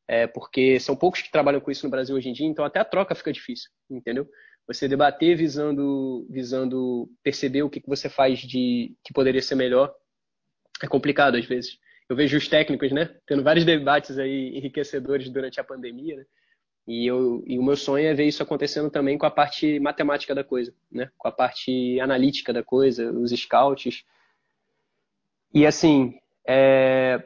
É, 0.08 0.26
porque 0.26 0.78
são 0.78 0.94
poucos 0.96 1.22
que 1.22 1.30
trabalham 1.30 1.60
com 1.60 1.70
isso 1.70 1.86
no 1.86 1.90
Brasil 1.90 2.14
hoje 2.14 2.28
em 2.28 2.32
dia, 2.32 2.46
então 2.46 2.64
até 2.64 2.80
a 2.80 2.84
troca 2.84 3.14
fica 3.14 3.32
difícil, 3.32 3.70
entendeu? 3.88 4.28
Você 4.66 4.86
debater 4.86 5.36
visando, 5.36 6.26
visando 6.28 7.08
perceber 7.22 7.62
o 7.62 7.70
que, 7.70 7.82
você 7.86 8.08
faz 8.08 8.40
de 8.40 8.94
que 9.04 9.12
poderia 9.14 9.40
ser 9.40 9.54
melhor 9.54 9.94
é 10.82 10.88
complicado 10.88 11.36
às 11.36 11.46
vezes. 11.46 11.78
Eu 12.08 12.16
vejo 12.16 12.36
os 12.36 12.48
técnicos, 12.48 12.92
né, 12.92 13.16
tendo 13.26 13.42
vários 13.42 13.64
debates 13.64 14.18
aí 14.18 14.56
enriquecedores 14.56 15.30
durante 15.30 15.60
a 15.60 15.64
pandemia, 15.64 16.16
né? 16.16 16.24
E, 16.86 17.06
eu, 17.06 17.44
e 17.46 17.58
o 17.58 17.62
meu 17.62 17.76
sonho 17.76 18.06
é 18.06 18.14
ver 18.14 18.26
isso 18.26 18.42
acontecendo 18.42 18.90
também 18.90 19.16
com 19.16 19.26
a 19.26 19.30
parte 19.30 19.78
matemática 19.78 20.34
da 20.34 20.42
coisa, 20.42 20.74
né? 20.90 21.10
com 21.16 21.28
a 21.28 21.32
parte 21.32 22.00
analítica 22.00 22.52
da 22.52 22.62
coisa, 22.62 23.12
os 23.12 23.30
scouts. 23.30 24.04
E 25.54 25.64
assim, 25.64 26.18
é... 26.46 27.22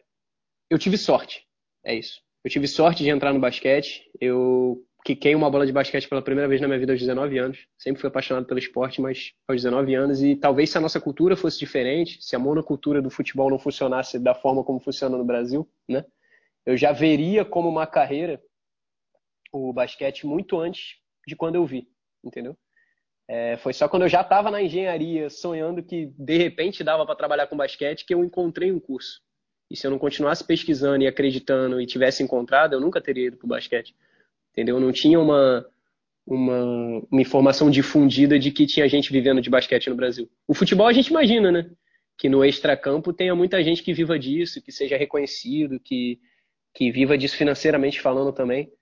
eu 0.69 0.79
tive 0.79 0.99
sorte, 0.99 1.47
é 1.85 1.95
isso. 1.95 2.21
Eu 2.45 2.51
tive 2.51 2.69
sorte 2.69 3.03
de 3.03 3.11
entrar 3.11 3.33
no 3.33 3.41
basquete. 3.41 4.09
Eu 4.21 4.81
quiquei 5.05 5.35
uma 5.35 5.51
bola 5.51 5.67
de 5.67 5.73
basquete 5.73 6.09
pela 6.09 6.23
primeira 6.23 6.49
vez 6.49 6.61
na 6.61 6.69
minha 6.69 6.79
vida 6.79 6.93
aos 6.93 7.01
19 7.01 7.39
anos. 7.39 7.67
Sempre 7.77 8.01
fui 8.01 8.09
apaixonado 8.09 8.47
pelo 8.47 8.61
esporte, 8.61 9.01
mas 9.01 9.33
aos 9.49 9.63
19 9.63 9.95
anos. 9.95 10.23
E 10.23 10.37
talvez 10.37 10.71
se 10.71 10.79
a 10.79 10.81
nossa 10.81 11.01
cultura 11.01 11.37
fosse 11.37 11.59
diferente, 11.59 12.19
se 12.21 12.37
a 12.37 12.39
monocultura 12.39 13.03
do 13.03 13.11
futebol 13.11 13.51
não 13.51 13.59
funcionasse 13.59 14.19
da 14.19 14.33
forma 14.33 14.63
como 14.63 14.79
funciona 14.79 15.17
no 15.17 15.25
Brasil, 15.25 15.69
né? 15.89 16.05
Eu 16.65 16.77
já 16.77 16.93
veria 16.93 17.45
como 17.45 17.69
uma 17.69 17.85
carreira 17.85 18.41
o 19.57 19.73
basquete 19.73 20.27
muito 20.27 20.59
antes 20.59 20.97
de 21.27 21.35
quando 21.35 21.57
eu 21.57 21.67
vi, 21.67 21.89
entendeu? 22.25 22.57
É, 23.29 23.57
foi 23.57 23.73
só 23.73 23.89
quando 23.89 24.03
eu 24.03 24.09
já 24.09 24.21
estava 24.21 24.51
na 24.51 24.63
engenharia, 24.63 25.29
sonhando 25.29 25.83
que 25.83 26.13
de 26.17 26.37
repente 26.37 26.85
dava 26.85 27.05
para 27.05 27.17
trabalhar 27.17 27.47
com 27.49 27.57
basquete, 27.57 28.05
que 28.05 28.15
eu 28.15 28.25
encontrei 28.25 28.71
um 28.71 28.79
curso. 28.79 29.21
E 29.71 29.77
se 29.77 29.85
eu 29.87 29.91
não 29.91 29.99
continuasse 29.99 30.45
pesquisando 30.45 31.03
e 31.03 31.09
acreditando 31.09 31.81
e 31.81 31.87
tivesse 31.87 32.23
encontrado, 32.23 32.75
eu 32.75 32.81
nunca 32.81 33.01
teria 33.01 33.27
ido 33.27 33.37
para 33.37 33.49
basquete. 33.49 33.97
Entendeu? 34.53 34.79
Não 34.79 34.93
tinha 34.93 35.19
uma, 35.19 35.67
uma, 36.25 36.63
uma, 37.11 37.21
informação 37.21 37.69
difundida 37.69 38.39
de 38.39 38.53
que 38.53 38.65
tinha 38.65 38.89
gente 38.89 39.11
vivendo 39.11 39.41
de 39.41 39.51
basquete 39.51 39.91
no 39.91 39.97
Brasil. 39.97 40.31
O 40.47 40.55
futebol 40.55 40.87
a 40.87 40.93
gente 40.93 41.09
imagina, 41.09 41.51
né? 41.51 41.71
Que 42.17 42.29
no 42.29 42.45
extracampo 42.45 43.13
tenha 43.13 43.35
muita 43.35 43.63
gente 43.63 43.83
que 43.83 43.93
viva 43.93 44.17
disso, 44.19 44.63
que 44.63 44.71
seja 44.71 44.97
reconhecido, 44.97 45.81
que, 45.81 46.21
que 46.73 46.93
viva 46.93 47.19
disso 47.19 47.37
financeiramente 47.37 48.01
falando 48.01 48.33
também. 48.33 48.73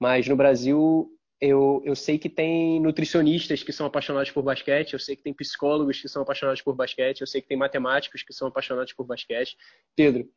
Mas 0.00 0.28
no 0.28 0.36
Brasil, 0.36 1.10
eu, 1.40 1.82
eu 1.84 1.94
sei 1.94 2.18
que 2.18 2.28
tem 2.28 2.80
nutricionistas 2.80 3.62
que 3.62 3.72
são 3.72 3.86
apaixonados 3.86 4.30
por 4.30 4.42
basquete, 4.42 4.92
eu 4.92 4.98
sei 4.98 5.16
que 5.16 5.22
tem 5.22 5.34
psicólogos 5.34 6.00
que 6.00 6.08
são 6.08 6.22
apaixonados 6.22 6.62
por 6.62 6.74
basquete, 6.74 7.20
eu 7.20 7.26
sei 7.26 7.40
que 7.40 7.48
tem 7.48 7.56
matemáticos 7.56 8.22
que 8.22 8.32
são 8.32 8.48
apaixonados 8.48 8.92
por 8.92 9.06
basquete. 9.06 9.56
Pedro, 9.94 10.28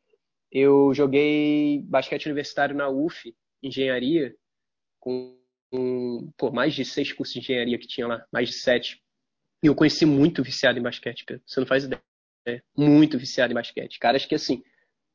eu 0.50 0.92
joguei 0.94 1.82
basquete 1.84 2.26
universitário 2.26 2.74
na 2.74 2.88
UF, 2.88 3.34
engenharia, 3.62 4.34
com, 5.00 5.38
com 5.70 6.32
pô, 6.36 6.50
mais 6.50 6.74
de 6.74 6.84
seis 6.84 7.12
cursos 7.12 7.34
de 7.34 7.40
engenharia 7.40 7.78
que 7.78 7.86
tinha 7.86 8.06
lá, 8.06 8.24
mais 8.32 8.48
de 8.48 8.54
sete. 8.54 9.00
E 9.62 9.66
eu 9.66 9.74
conheci 9.74 10.04
muito 10.04 10.42
viciado 10.42 10.78
em 10.78 10.82
basquete, 10.82 11.24
Pedro. 11.24 11.42
Você 11.46 11.60
não 11.60 11.66
faz 11.66 11.84
ideia. 11.84 12.64
Muito 12.76 13.16
viciado 13.16 13.52
em 13.52 13.54
basquete. 13.54 13.98
Caras 14.00 14.26
que, 14.26 14.34
assim, 14.34 14.62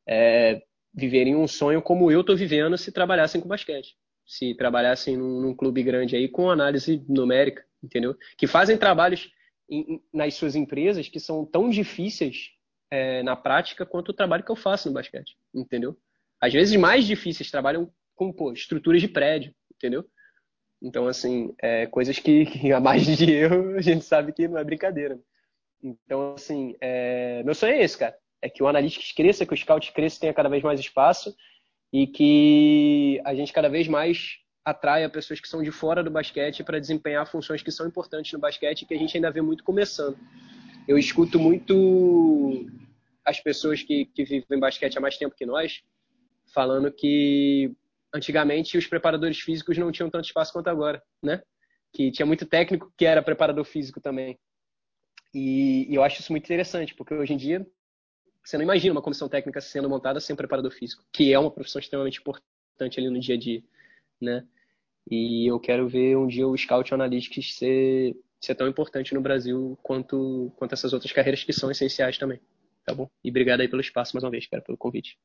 é, 0.07 0.61
viveriam 0.93 1.43
um 1.43 1.47
sonho 1.47 1.81
como 1.81 2.09
eu 2.09 2.23
tô 2.23 2.33
vivendo 2.33 2.77
se 2.77 2.91
trabalhassem 2.91 3.41
com 3.41 3.47
basquete 3.47 3.97
se 4.27 4.53
trabalhassem 4.55 5.15
num, 5.15 5.39
num, 5.39 5.55
clube 5.55 5.81
grande 5.81 6.15
aí 6.15 6.27
com 6.27 6.51
análise 6.51 7.03
numérica, 7.07 7.65
entendeu? 7.81 8.15
Que 8.37 8.45
fazem 8.45 8.77
trabalhos 8.77 9.31
em, 9.69 10.01
nas 10.13 10.33
suas 10.33 10.53
empresas 10.55 11.07
que 11.07 11.19
são 11.19 11.45
tão 11.45 11.69
difíceis 11.69 12.51
é, 12.91 13.23
na 13.23 13.37
prática 13.37 13.85
quanto 13.85 14.09
o 14.09 14.13
trabalho 14.13 14.43
que 14.43 14.51
eu 14.51 14.55
faço 14.55 14.89
no 14.89 14.93
basquete, 14.93 15.37
entendeu? 15.55 15.97
Às 16.41 16.51
vezes 16.51 16.75
mais 16.75 17.05
difíceis, 17.05 17.49
trabalham 17.49 17.89
com 18.15 18.33
pô, 18.33 18.51
estruturas 18.51 19.01
de 19.01 19.07
prédio, 19.07 19.55
entendeu? 19.73 20.05
Então, 20.81 21.07
assim, 21.07 21.55
é, 21.61 21.87
coisas 21.87 22.19
que, 22.19 22.45
que 22.45 22.71
a 22.73 22.79
mais 22.81 23.05
de 23.05 23.31
eu, 23.31 23.77
a 23.77 23.81
gente 23.81 24.03
sabe 24.03 24.33
que 24.33 24.47
não 24.47 24.57
é 24.57 24.63
brincadeira. 24.63 25.19
Então, 25.81 26.33
assim, 26.33 26.75
é, 26.81 27.41
meu 27.43 27.55
sonho 27.55 27.73
é 27.73 27.83
esse, 27.83 27.97
cara. 27.97 28.17
É 28.41 28.49
que 28.49 28.61
o 28.61 28.67
Analytics 28.67 29.13
cresça, 29.13 29.45
que 29.45 29.53
o 29.53 29.57
Scout 29.57 29.91
cresça, 29.93 30.19
tenha 30.19 30.33
cada 30.33 30.49
vez 30.49 30.61
mais 30.61 30.79
espaço 30.79 31.35
e 31.91 32.07
que 32.07 33.21
a 33.25 33.33
gente 33.33 33.53
cada 33.53 33.69
vez 33.69 33.87
mais 33.87 34.39
atraia 34.63 35.09
pessoas 35.09 35.39
que 35.39 35.47
são 35.47 35.63
de 35.63 35.71
fora 35.71 36.03
do 36.03 36.11
basquete 36.11 36.63
para 36.63 36.79
desempenhar 36.79 37.25
funções 37.25 37.63
que 37.63 37.71
são 37.71 37.87
importantes 37.87 38.33
no 38.33 38.39
basquete 38.39 38.81
e 38.81 38.85
que 38.85 38.93
a 38.93 38.97
gente 38.97 39.15
ainda 39.15 39.31
vê 39.31 39.41
muito 39.41 39.63
começando. 39.63 40.17
Eu 40.87 40.97
escuto 40.97 41.39
muito 41.39 42.65
as 43.23 43.39
pessoas 43.39 43.81
que, 43.81 44.05
que 44.05 44.23
vivem 44.23 44.59
basquete 44.59 44.97
há 44.97 45.01
mais 45.01 45.17
tempo 45.17 45.35
que 45.35 45.45
nós 45.45 45.81
falando 46.53 46.91
que 46.91 47.71
antigamente 48.13 48.77
os 48.77 48.87
preparadores 48.87 49.39
físicos 49.39 49.77
não 49.77 49.91
tinham 49.91 50.09
tanto 50.09 50.25
espaço 50.25 50.53
quanto 50.53 50.69
agora, 50.69 51.01
né? 51.21 51.41
Que 51.93 52.11
tinha 52.11 52.25
muito 52.25 52.45
técnico 52.45 52.91
que 52.97 53.05
era 53.05 53.21
preparador 53.21 53.65
físico 53.65 54.01
também. 54.01 54.37
E, 55.33 55.91
e 55.91 55.95
eu 55.95 56.03
acho 56.03 56.21
isso 56.21 56.31
muito 56.31 56.45
interessante, 56.45 56.95
porque 56.95 57.13
hoje 57.13 57.33
em 57.33 57.37
dia 57.37 57.65
você 58.47 58.57
não 58.57 58.63
imagina 58.63 58.93
uma 58.93 59.01
comissão 59.01 59.27
técnica 59.27 59.59
sendo 59.59 59.89
montada 59.89 60.21
sem 60.21 60.33
preparador 60.33 60.71
físico, 60.71 61.03
que 61.11 61.33
é 61.33 61.37
uma 61.37 61.51
profissão 61.51 61.81
extremamente 61.81 62.21
importante 62.21 62.97
ali 62.97 63.09
no 63.09 63.19
dia 63.19 63.35
a 63.35 63.37
dia, 63.37 63.61
né? 64.21 64.47
E 65.11 65.45
eu 65.51 65.59
quero 65.59 65.85
ver 65.87 66.15
um 66.15 66.25
dia 66.25 66.47
o 66.47 66.57
Scout 66.57 66.93
Analytics 66.93 67.55
ser, 67.55 68.15
ser 68.39 68.55
tão 68.55 68.65
importante 68.69 69.13
no 69.13 69.19
Brasil 69.19 69.77
quanto, 69.83 70.49
quanto 70.55 70.71
essas 70.71 70.93
outras 70.93 71.11
carreiras 71.11 71.43
que 71.43 71.51
são 71.51 71.69
essenciais 71.69 72.17
também, 72.17 72.39
tá 72.85 72.95
bom? 72.95 73.09
E 73.21 73.29
obrigado 73.29 73.59
aí 73.59 73.67
pelo 73.67 73.81
espaço 73.81 74.15
mais 74.15 74.23
uma 74.23 74.31
vez, 74.31 74.47
cara, 74.47 74.63
pelo 74.63 74.77
convite. 74.77 75.19